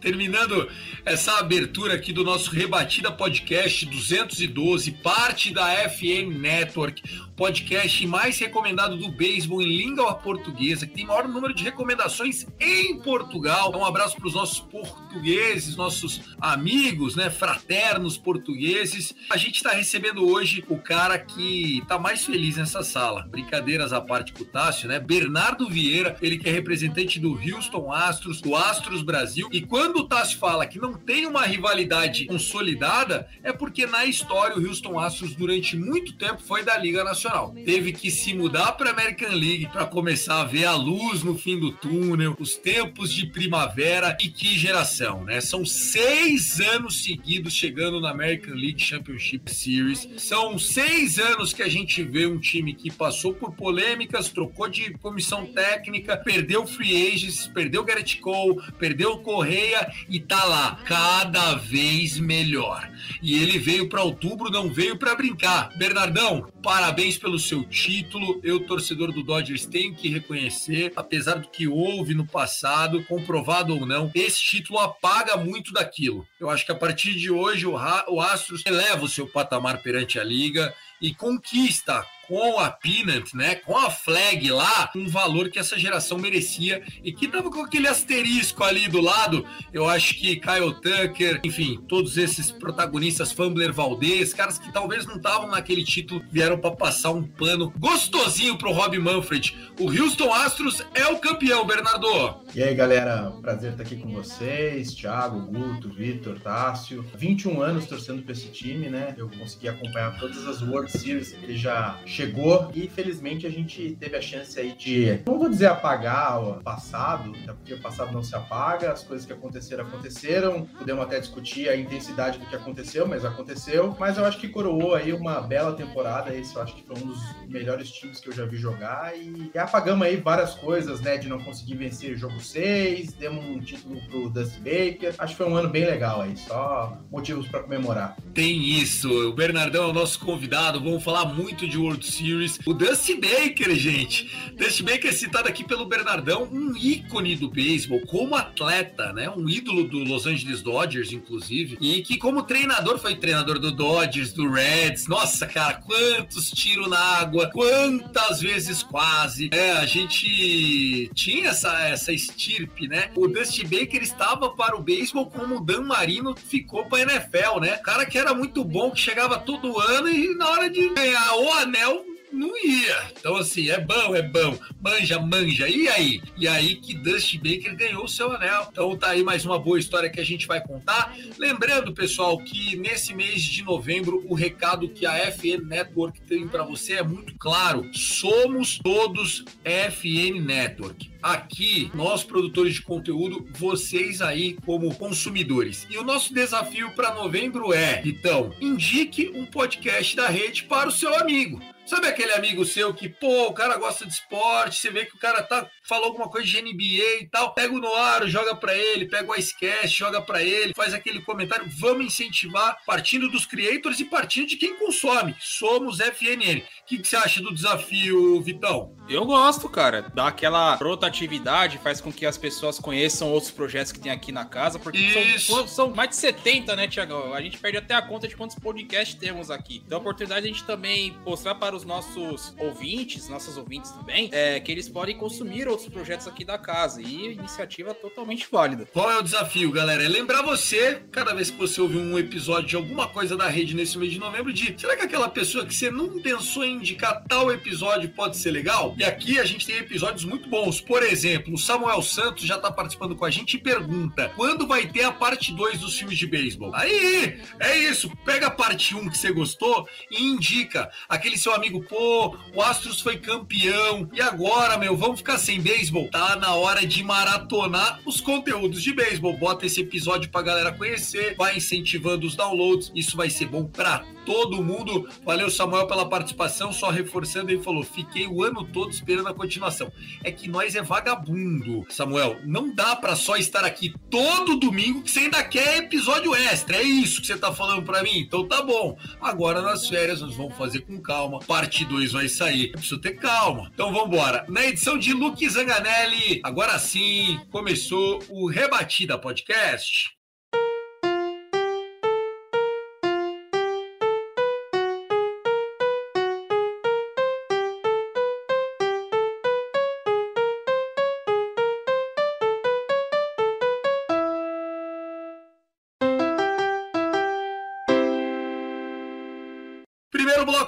terminando 0.00 0.68
essa 1.04 1.38
abertura 1.38 1.94
aqui 1.94 2.12
do 2.12 2.22
nosso 2.22 2.50
Rebatida 2.50 3.10
Podcast 3.10 3.84
212, 3.84 4.92
parte 4.92 5.52
da 5.52 5.66
FM 5.88 6.38
Network, 6.38 7.02
podcast 7.36 8.06
mais 8.06 8.38
recomendado 8.38 8.96
do 8.96 9.10
beisebol 9.10 9.60
em 9.60 9.76
língua 9.76 10.14
portuguesa, 10.14 10.86
que 10.86 10.94
tem 10.94 11.06
maior 11.06 11.26
número 11.26 11.52
de 11.52 11.64
recomendações 11.64 12.46
em 12.60 12.98
Portugal. 13.00 13.72
Um 13.76 13.84
abraço 13.84 14.16
para 14.16 14.28
os 14.28 14.34
nossos 14.34 14.60
portugueses, 14.60 15.76
nossos 15.76 16.20
amigos, 16.40 17.16
né, 17.16 17.28
fraternos 17.28 18.16
portugueses. 18.16 19.14
A 19.30 19.36
gente 19.36 19.56
está 19.56 19.70
recebendo 19.70 20.24
hoje 20.24 20.64
o 20.68 20.78
cara 20.78 21.18
que 21.18 21.78
está 21.78 21.98
mais 21.98 22.24
feliz 22.24 22.56
nessa 22.56 22.82
sala. 22.82 23.26
Brincadeiras 23.30 23.92
à 23.92 24.00
parte 24.00 24.32
com 24.32 24.42
o 24.42 24.46
Tássio, 24.46 24.88
né? 24.88 25.00
Bernardo 25.00 25.68
Vieira, 25.68 26.16
ele 26.22 26.38
que 26.38 26.48
é 26.48 26.52
representante 26.52 27.18
do 27.18 27.32
Houston 27.32 27.92
Astros, 27.92 28.40
do 28.40 28.54
Astros 28.54 29.02
Brasil. 29.02 29.23
E 29.52 29.60
quando 29.62 29.96
o 29.96 30.04
Tássio 30.04 30.38
fala 30.38 30.66
que 30.66 30.78
não 30.78 30.94
tem 30.94 31.26
uma 31.26 31.44
rivalidade 31.44 32.26
consolidada, 32.26 33.28
é 33.42 33.52
porque 33.52 33.86
na 33.86 34.04
história 34.04 34.56
o 34.56 34.66
Houston 34.66 34.98
Astros 34.98 35.34
durante 35.34 35.76
muito 35.76 36.12
tempo 36.14 36.42
foi 36.42 36.62
da 36.62 36.76
Liga 36.76 37.02
Nacional. 37.02 37.54
Teve 37.64 37.92
que 37.92 38.10
se 38.10 38.34
mudar 38.34 38.72
para 38.72 38.90
American 38.90 39.34
League 39.34 39.68
para 39.72 39.86
começar 39.86 40.40
a 40.40 40.44
ver 40.44 40.64
a 40.64 40.74
luz 40.74 41.22
no 41.22 41.36
fim 41.36 41.58
do 41.58 41.72
túnel, 41.72 42.36
os 42.38 42.56
tempos 42.56 43.12
de 43.12 43.26
primavera 43.26 44.16
e 44.20 44.28
que 44.28 44.58
geração, 44.58 45.24
né? 45.24 45.40
São 45.40 45.64
seis 45.64 46.60
anos 46.60 47.02
seguidos 47.02 47.54
chegando 47.54 48.00
na 48.00 48.10
American 48.10 48.54
League 48.54 48.80
Championship 48.80 49.50
Series. 49.52 50.08
São 50.16 50.58
seis 50.58 51.18
anos 51.18 51.52
que 51.52 51.62
a 51.62 51.68
gente 51.68 52.02
vê 52.02 52.26
um 52.26 52.38
time 52.38 52.74
que 52.74 52.90
passou 52.90 53.34
por 53.34 53.52
polêmicas, 53.52 54.28
trocou 54.28 54.68
de 54.68 54.92
comissão 54.94 55.46
técnica, 55.46 56.16
perdeu 56.16 56.66
free 56.66 57.12
agents, 57.12 57.46
perdeu 57.48 57.84
Garrett 57.84 58.18
Cole, 58.18 58.60
perdeu 58.78 59.03
perdeu 59.04 59.18
Correia 59.18 59.92
e 60.08 60.18
tá 60.18 60.44
lá, 60.44 60.78
cada 60.86 61.54
vez 61.54 62.18
melhor. 62.18 62.90
E 63.22 63.34
ele 63.34 63.58
veio 63.58 63.88
para 63.88 64.02
outubro, 64.02 64.50
não 64.50 64.70
veio 64.70 64.98
para 64.98 65.14
brincar. 65.14 65.68
Bernardão, 65.76 66.50
parabéns 66.62 67.18
pelo 67.18 67.38
seu 67.38 67.64
título. 67.64 68.40
Eu, 68.42 68.60
torcedor 68.66 69.12
do 69.12 69.22
Dodgers, 69.22 69.66
tenho 69.66 69.94
que 69.94 70.08
reconhecer, 70.08 70.92
apesar 70.96 71.34
do 71.34 71.48
que 71.48 71.68
houve 71.68 72.14
no 72.14 72.26
passado, 72.26 73.04
comprovado 73.04 73.74
ou 73.74 73.84
não, 73.84 74.10
esse 74.14 74.42
título 74.42 74.78
apaga 74.78 75.36
muito 75.36 75.72
daquilo. 75.72 76.26
Eu 76.40 76.48
acho 76.48 76.64
que 76.64 76.72
a 76.72 76.76
partir 76.76 77.14
de 77.14 77.30
hoje 77.30 77.66
o, 77.66 77.74
o 78.08 78.20
Astros 78.20 78.62
eleva 78.64 79.04
o 79.04 79.08
seu 79.08 79.26
patamar 79.26 79.82
perante 79.82 80.18
a 80.18 80.24
liga 80.24 80.74
e 81.00 81.14
conquista 81.14 82.04
com 82.26 82.58
a 82.58 82.70
Peanut, 82.70 83.36
né, 83.36 83.56
com 83.56 83.76
a 83.76 83.90
flag 83.90 84.50
lá, 84.50 84.90
um 84.94 85.08
valor 85.08 85.48
que 85.48 85.58
essa 85.58 85.78
geração 85.78 86.18
merecia 86.18 86.82
e 87.02 87.12
que 87.12 87.28
tava 87.28 87.50
com 87.50 87.60
aquele 87.62 87.88
asterisco 87.88 88.62
ali 88.64 88.88
do 88.88 89.00
lado. 89.00 89.44
Eu 89.72 89.88
acho 89.88 90.14
que 90.14 90.36
Kyle 90.36 90.74
Tucker, 90.74 91.40
enfim, 91.44 91.80
todos 91.88 92.16
esses 92.16 92.50
protagonistas, 92.50 93.32
Fumbler 93.32 93.72
Valdez, 93.72 94.32
caras 94.32 94.58
que 94.58 94.72
talvez 94.72 95.06
não 95.06 95.16
estavam 95.16 95.48
naquele 95.48 95.84
título, 95.84 96.22
vieram 96.30 96.58
para 96.58 96.70
passar 96.72 97.10
um 97.10 97.22
pano 97.22 97.72
gostosinho 97.78 98.56
pro 98.56 98.72
Rob 98.72 98.98
Manfred. 98.98 99.56
O 99.78 99.90
Houston 99.90 100.32
Astros 100.32 100.84
é 100.94 101.06
o 101.06 101.18
campeão, 101.18 101.66
Bernardo. 101.66 102.42
E 102.54 102.62
aí, 102.62 102.74
galera, 102.74 103.32
prazer 103.42 103.72
estar 103.72 103.82
aqui 103.82 103.96
com 103.96 104.10
vocês, 104.12 104.94
Thiago, 104.94 105.40
Guto, 105.40 105.88
Vitor, 105.88 106.38
Tássio. 106.40 107.04
21 107.16 107.60
anos 107.60 107.86
torcendo 107.86 108.22
para 108.22 108.32
esse 108.32 108.48
time, 108.48 108.88
né? 108.88 109.14
Eu 109.16 109.28
consegui 109.28 109.68
acompanhar 109.68 110.18
todas 110.18 110.46
as 110.46 110.62
World 110.62 110.90
Series 110.90 111.32
que 111.32 111.44
ele 111.44 111.56
já 111.56 111.98
chegou 112.14 112.70
e 112.72 112.88
felizmente 112.88 113.46
a 113.46 113.50
gente 113.50 113.96
teve 113.98 114.16
a 114.16 114.20
chance 114.20 114.58
aí 114.58 114.72
de, 114.72 115.20
não 115.26 115.38
vou 115.38 115.48
dizer 115.48 115.66
apagar 115.66 116.40
o 116.42 116.62
passado, 116.62 117.32
porque 117.46 117.74
o 117.74 117.80
passado 117.80 118.12
não 118.12 118.22
se 118.22 118.34
apaga, 118.36 118.92
as 118.92 119.02
coisas 119.02 119.26
que 119.26 119.32
aconteceram 119.32 119.84
aconteceram. 119.84 120.66
Podemos 120.78 121.04
até 121.04 121.18
discutir 121.18 121.68
a 121.68 121.76
intensidade 121.76 122.38
do 122.38 122.46
que 122.46 122.54
aconteceu, 122.54 123.06
mas 123.06 123.24
aconteceu. 123.24 123.96
Mas 123.98 124.16
eu 124.16 124.24
acho 124.24 124.38
que 124.38 124.48
coroou 124.48 124.94
aí 124.94 125.12
uma 125.12 125.40
bela 125.40 125.72
temporada. 125.72 126.34
Esse 126.34 126.54
eu 126.54 126.62
acho 126.62 126.74
que 126.74 126.84
foi 126.84 126.96
um 126.96 127.06
dos 127.06 127.18
melhores 127.48 127.90
times 127.90 128.20
que 128.20 128.28
eu 128.28 128.32
já 128.32 128.44
vi 128.44 128.56
jogar 128.56 129.16
e, 129.16 129.50
e 129.52 129.58
apagamos 129.58 130.06
aí 130.06 130.16
várias 130.16 130.54
coisas, 130.54 131.00
né? 131.00 131.16
De 131.16 131.28
não 131.28 131.40
conseguir 131.40 131.76
vencer 131.76 132.16
jogo 132.16 132.40
6, 132.40 133.14
demos 133.14 133.44
um 133.44 133.58
título 133.58 134.00
pro 134.08 134.30
Dusty 134.30 134.58
Baker. 134.58 135.14
Acho 135.18 135.32
que 135.32 135.38
foi 135.42 135.50
um 135.50 135.56
ano 135.56 135.68
bem 135.68 135.84
legal 135.84 136.22
aí, 136.22 136.36
só 136.36 136.96
motivos 137.10 137.48
para 137.48 137.60
comemorar. 137.60 138.16
Tem 138.32 138.62
isso, 138.62 139.08
o 139.28 139.32
Bernardão 139.32 139.84
é 139.84 139.86
o 139.88 139.92
nosso 139.92 140.18
convidado, 140.20 140.80
vamos 140.80 141.02
falar 141.02 141.24
muito 141.26 141.68
de 141.68 141.78
World 141.78 142.03
Series. 142.04 142.58
O 142.66 142.74
Dusty 142.74 143.14
Baker, 143.14 143.74
gente. 143.74 144.30
Dusty 144.56 144.82
Baker 144.82 145.10
é 145.10 145.12
citado 145.12 145.48
aqui 145.48 145.64
pelo 145.64 145.86
Bernardão, 145.86 146.48
um 146.50 146.76
ícone 146.76 147.36
do 147.36 147.48
beisebol, 147.48 148.00
como 148.06 148.34
atleta, 148.34 149.12
né? 149.12 149.28
Um 149.30 149.48
ídolo 149.48 149.88
do 149.88 149.98
Los 149.98 150.26
Angeles 150.26 150.62
Dodgers, 150.62 151.12
inclusive, 151.12 151.76
e 151.80 152.02
que 152.02 152.16
como 152.16 152.42
treinador 152.42 152.98
foi 152.98 153.16
treinador 153.16 153.58
do 153.58 153.72
Dodgers, 153.72 154.32
do 154.32 154.50
Reds. 154.50 155.06
Nossa, 155.06 155.46
cara, 155.46 155.74
quantos 155.74 156.50
tiros 156.50 156.88
na 156.88 156.98
água, 156.98 157.50
quantas 157.50 158.40
vezes 158.40 158.82
quase. 158.82 159.50
É, 159.52 159.72
a 159.72 159.86
gente 159.86 161.10
tinha 161.14 161.50
essa, 161.50 161.72
essa 161.88 162.12
estirpe, 162.12 162.88
né? 162.88 163.10
O 163.14 163.26
Dusty 163.28 163.64
Baker 163.64 164.02
estava 164.02 164.50
para 164.50 164.76
o 164.76 164.82
beisebol 164.82 165.26
como 165.26 165.56
o 165.56 165.60
Dan 165.60 165.82
Marino 165.82 166.34
ficou 166.36 166.84
para 166.86 166.98
a 166.98 167.02
NFL, 167.02 167.60
né? 167.60 167.76
Cara 167.78 168.06
que 168.06 168.18
era 168.18 168.34
muito 168.34 168.64
bom, 168.64 168.90
que 168.90 169.00
chegava 169.00 169.38
todo 169.38 169.78
ano 169.78 170.08
e 170.08 170.34
na 170.36 170.48
hora 170.48 170.70
de 170.70 170.88
ganhar 170.90 171.36
o 171.36 171.52
anel 171.54 171.93
não 172.34 172.56
ia. 172.58 173.12
Então, 173.18 173.36
assim, 173.36 173.70
é 173.70 173.80
bom, 173.80 174.14
é 174.14 174.22
bom. 174.22 174.58
Manja, 174.82 175.18
manja. 175.18 175.68
E 175.68 175.88
aí? 175.88 176.22
E 176.36 176.46
aí 176.46 176.76
que 176.76 176.94
Dusty 176.94 177.38
Baker 177.38 177.76
ganhou 177.76 178.04
o 178.04 178.08
seu 178.08 178.32
anel. 178.32 178.68
Então 178.70 178.96
tá 178.96 179.08
aí 179.08 179.22
mais 179.22 179.44
uma 179.44 179.58
boa 179.58 179.78
história 179.78 180.10
que 180.10 180.20
a 180.20 180.24
gente 180.24 180.46
vai 180.46 180.60
contar. 180.60 181.16
Lembrando, 181.38 181.94
pessoal, 181.94 182.38
que 182.38 182.76
nesse 182.76 183.14
mês 183.14 183.42
de 183.42 183.62
novembro, 183.62 184.24
o 184.28 184.34
recado 184.34 184.88
que 184.88 185.06
a 185.06 185.14
FN 185.32 185.64
Network 185.66 186.20
tem 186.22 186.46
para 186.46 186.64
você 186.64 186.94
é 186.94 187.02
muito 187.02 187.34
claro. 187.38 187.88
Somos 187.92 188.78
todos 188.78 189.44
FN 189.64 190.40
Network 190.40 191.14
aqui, 191.24 191.90
nós 191.94 192.22
produtores 192.22 192.74
de 192.74 192.82
conteúdo, 192.82 193.48
vocês 193.52 194.20
aí 194.20 194.58
como 194.66 194.94
consumidores. 194.94 195.86
E 195.88 195.96
o 195.96 196.04
nosso 196.04 196.34
desafio 196.34 196.90
para 196.90 197.14
novembro 197.14 197.72
é, 197.72 198.02
então, 198.04 198.52
indique 198.60 199.32
um 199.34 199.46
podcast 199.46 200.14
da 200.14 200.28
rede 200.28 200.64
para 200.64 200.90
o 200.90 200.92
seu 200.92 201.14
amigo. 201.18 201.62
Sabe 201.86 202.06
aquele 202.06 202.32
amigo 202.32 202.64
seu 202.64 202.94
que, 202.94 203.10
pô, 203.10 203.48
o 203.48 203.52
cara 203.52 203.76
gosta 203.76 204.06
de 204.06 204.12
esporte, 204.14 204.78
você 204.78 204.90
vê 204.90 205.04
que 205.04 205.14
o 205.14 205.18
cara 205.18 205.42
tá 205.42 205.68
falou 205.86 206.06
alguma 206.06 206.30
coisa 206.30 206.46
de 206.46 206.62
NBA 206.62 207.20
e 207.20 207.28
tal, 207.30 207.52
pega 207.52 207.74
o 207.74 207.78
Noaro, 207.78 208.26
joga 208.26 208.54
para 208.56 208.74
ele, 208.74 209.06
pega 209.06 209.30
o 209.30 209.36
Icecast, 209.36 209.94
joga 209.94 210.22
para 210.22 210.42
ele, 210.42 210.72
faz 210.74 210.94
aquele 210.94 211.20
comentário, 211.20 211.66
vamos 211.78 212.06
incentivar 212.06 212.78
partindo 212.86 213.28
dos 213.28 213.44
creators 213.44 214.00
e 214.00 214.06
partindo 214.06 214.48
de 214.48 214.56
quem 214.56 214.78
consome. 214.78 215.36
Somos 215.38 216.00
FNN. 216.00 216.62
O 216.84 216.86
que, 216.86 216.98
que 216.98 217.08
você 217.08 217.16
acha 217.16 217.40
do 217.40 217.54
desafio, 217.54 218.38
Vitão? 218.42 218.94
Eu 219.08 219.24
gosto, 219.24 219.70
cara. 219.70 220.12
Dá 220.14 220.28
aquela 220.28 220.74
rotatividade, 220.76 221.78
faz 221.78 221.98
com 221.98 222.12
que 222.12 222.26
as 222.26 222.36
pessoas 222.36 222.78
conheçam 222.78 223.30
outros 223.32 223.50
projetos 223.50 223.90
que 223.90 223.98
tem 223.98 224.12
aqui 224.12 224.30
na 224.30 224.44
casa, 224.44 224.78
porque 224.78 225.38
são, 225.38 225.66
são 225.66 225.90
mais 225.90 226.10
de 226.10 226.16
70, 226.16 226.76
né, 226.76 226.86
Tiagão? 226.86 227.32
A 227.32 227.40
gente 227.40 227.56
perde 227.56 227.78
até 227.78 227.94
a 227.94 228.02
conta 228.02 228.28
de 228.28 228.36
quantos 228.36 228.58
podcasts 228.58 229.14
temos 229.14 229.50
aqui. 229.50 229.82
Então, 229.86 229.96
a 229.96 230.00
oportunidade 230.02 230.42
de 230.42 230.50
a 230.50 230.52
gente 230.52 230.66
também 230.66 231.16
mostrar 231.24 231.54
para 231.54 231.74
os 231.74 231.86
nossos 231.86 232.54
ouvintes, 232.58 233.30
nossas 233.30 233.56
ouvintes 233.56 233.90
também, 233.90 234.28
é, 234.30 234.60
que 234.60 234.70
eles 234.70 234.86
podem 234.86 235.16
consumir 235.16 235.66
outros 235.66 235.88
projetos 235.88 236.28
aqui 236.28 236.44
da 236.44 236.58
casa. 236.58 237.00
E 237.00 237.32
iniciativa 237.32 237.94
totalmente 237.94 238.46
válida. 238.50 238.86
Qual 238.92 239.10
é 239.10 239.18
o 239.18 239.22
desafio, 239.22 239.72
galera? 239.72 240.04
É 240.04 240.08
lembrar 240.08 240.42
você, 240.42 241.02
cada 241.10 241.32
vez 241.32 241.50
que 241.50 241.56
você 241.56 241.80
ouvir 241.80 241.98
um 241.98 242.18
episódio 242.18 242.68
de 242.68 242.76
alguma 242.76 243.08
coisa 243.08 243.36
da 243.38 243.48
rede 243.48 243.74
nesse 243.74 243.96
mês 243.96 244.12
de 244.12 244.18
novembro, 244.18 244.52
de 244.52 244.78
será 244.78 244.96
que 244.96 245.02
aquela 245.02 245.30
pessoa 245.30 245.64
que 245.64 245.74
você 245.74 245.90
não 245.90 246.20
pensou 246.20 246.64
em 246.64 246.73
indicar 246.74 247.24
tal 247.28 247.52
episódio 247.52 248.10
pode 248.10 248.36
ser 248.36 248.50
legal? 248.50 248.94
E 248.98 249.04
aqui 249.04 249.38
a 249.38 249.44
gente 249.44 249.66
tem 249.66 249.76
episódios 249.76 250.24
muito 250.24 250.48
bons. 250.48 250.80
Por 250.80 251.02
exemplo, 251.02 251.54
o 251.54 251.58
Samuel 251.58 252.02
Santos 252.02 252.44
já 252.44 252.58
tá 252.58 252.70
participando 252.70 253.16
com 253.16 253.24
a 253.24 253.30
gente 253.30 253.54
e 253.54 253.58
pergunta: 253.58 254.32
quando 254.36 254.66
vai 254.66 254.86
ter 254.86 255.04
a 255.04 255.12
parte 255.12 255.52
2 255.52 255.80
dos 255.80 255.98
filmes 255.98 256.18
de 256.18 256.26
beisebol? 256.26 256.74
Aí, 256.74 257.40
é 257.60 257.78
isso. 257.78 258.10
Pega 258.24 258.48
a 258.48 258.50
parte 258.50 258.94
1 258.94 258.98
um 258.98 259.08
que 259.08 259.18
você 259.18 259.32
gostou 259.32 259.88
e 260.10 260.22
indica. 260.22 260.90
Aquele 261.08 261.38
seu 261.38 261.54
amigo, 261.54 261.82
pô, 261.84 262.36
o 262.54 262.62
Astros 262.62 263.00
foi 263.00 263.16
campeão. 263.16 264.08
E 264.12 264.20
agora, 264.20 264.76
meu, 264.78 264.96
vamos 264.96 265.18
ficar 265.18 265.38
sem 265.38 265.60
beisebol? 265.60 266.08
Tá 266.10 266.36
na 266.36 266.54
hora 266.54 266.86
de 266.86 267.02
maratonar 267.02 268.00
os 268.04 268.20
conteúdos 268.20 268.82
de 268.82 268.92
beisebol. 268.92 269.36
Bota 269.36 269.66
esse 269.66 269.80
episódio 269.80 270.30
pra 270.30 270.42
galera 270.42 270.72
conhecer, 270.72 271.34
vai 271.36 271.56
incentivando 271.56 272.26
os 272.26 272.36
downloads. 272.36 272.92
Isso 272.94 273.16
vai 273.16 273.30
ser 273.30 273.46
bom 273.46 273.64
pra 273.64 274.04
todo 274.24 274.62
mundo. 274.62 275.08
Valeu, 275.24 275.50
Samuel, 275.50 275.86
pela 275.86 276.08
participação. 276.08 276.63
Só 276.72 276.90
reforçando, 276.90 277.50
ele 277.50 277.62
falou: 277.62 277.82
fiquei 277.82 278.26
o 278.26 278.42
ano 278.42 278.64
todo 278.64 278.90
esperando 278.90 279.28
a 279.28 279.34
continuação. 279.34 279.90
É 280.22 280.30
que 280.30 280.48
nós 280.48 280.74
é 280.74 280.82
vagabundo, 280.82 281.84
Samuel. 281.88 282.38
Não 282.44 282.74
dá 282.74 282.96
pra 282.96 283.16
só 283.16 283.36
estar 283.36 283.64
aqui 283.64 283.94
todo 284.10 284.56
domingo 284.56 285.02
que 285.02 285.10
você 285.10 285.20
ainda 285.20 285.42
quer 285.42 285.78
episódio 285.78 286.34
extra. 286.34 286.76
É 286.76 286.82
isso 286.82 287.20
que 287.20 287.26
você 287.26 287.36
tá 287.36 287.52
falando 287.52 287.82
pra 287.82 288.02
mim? 288.02 288.18
Então 288.18 288.46
tá 288.46 288.62
bom. 288.62 288.96
Agora 289.20 289.62
nas 289.62 289.88
férias 289.88 290.20
nós 290.20 290.34
vamos 290.36 290.56
fazer 290.56 290.80
com 290.80 291.00
calma. 291.00 291.40
Parte 291.40 291.84
2 291.84 292.12
vai 292.12 292.28
sair. 292.28 292.72
Preciso 292.72 293.00
ter 293.00 293.14
calma. 293.14 293.70
Então 293.72 293.92
vambora. 293.92 294.44
Na 294.48 294.64
edição 294.64 294.98
de 294.98 295.12
Luke 295.12 295.48
Zanganelli, 295.48 296.40
agora 296.42 296.78
sim, 296.78 297.40
começou 297.50 298.22
o 298.28 298.48
Rebatida 298.48 299.18
Podcast. 299.18 300.14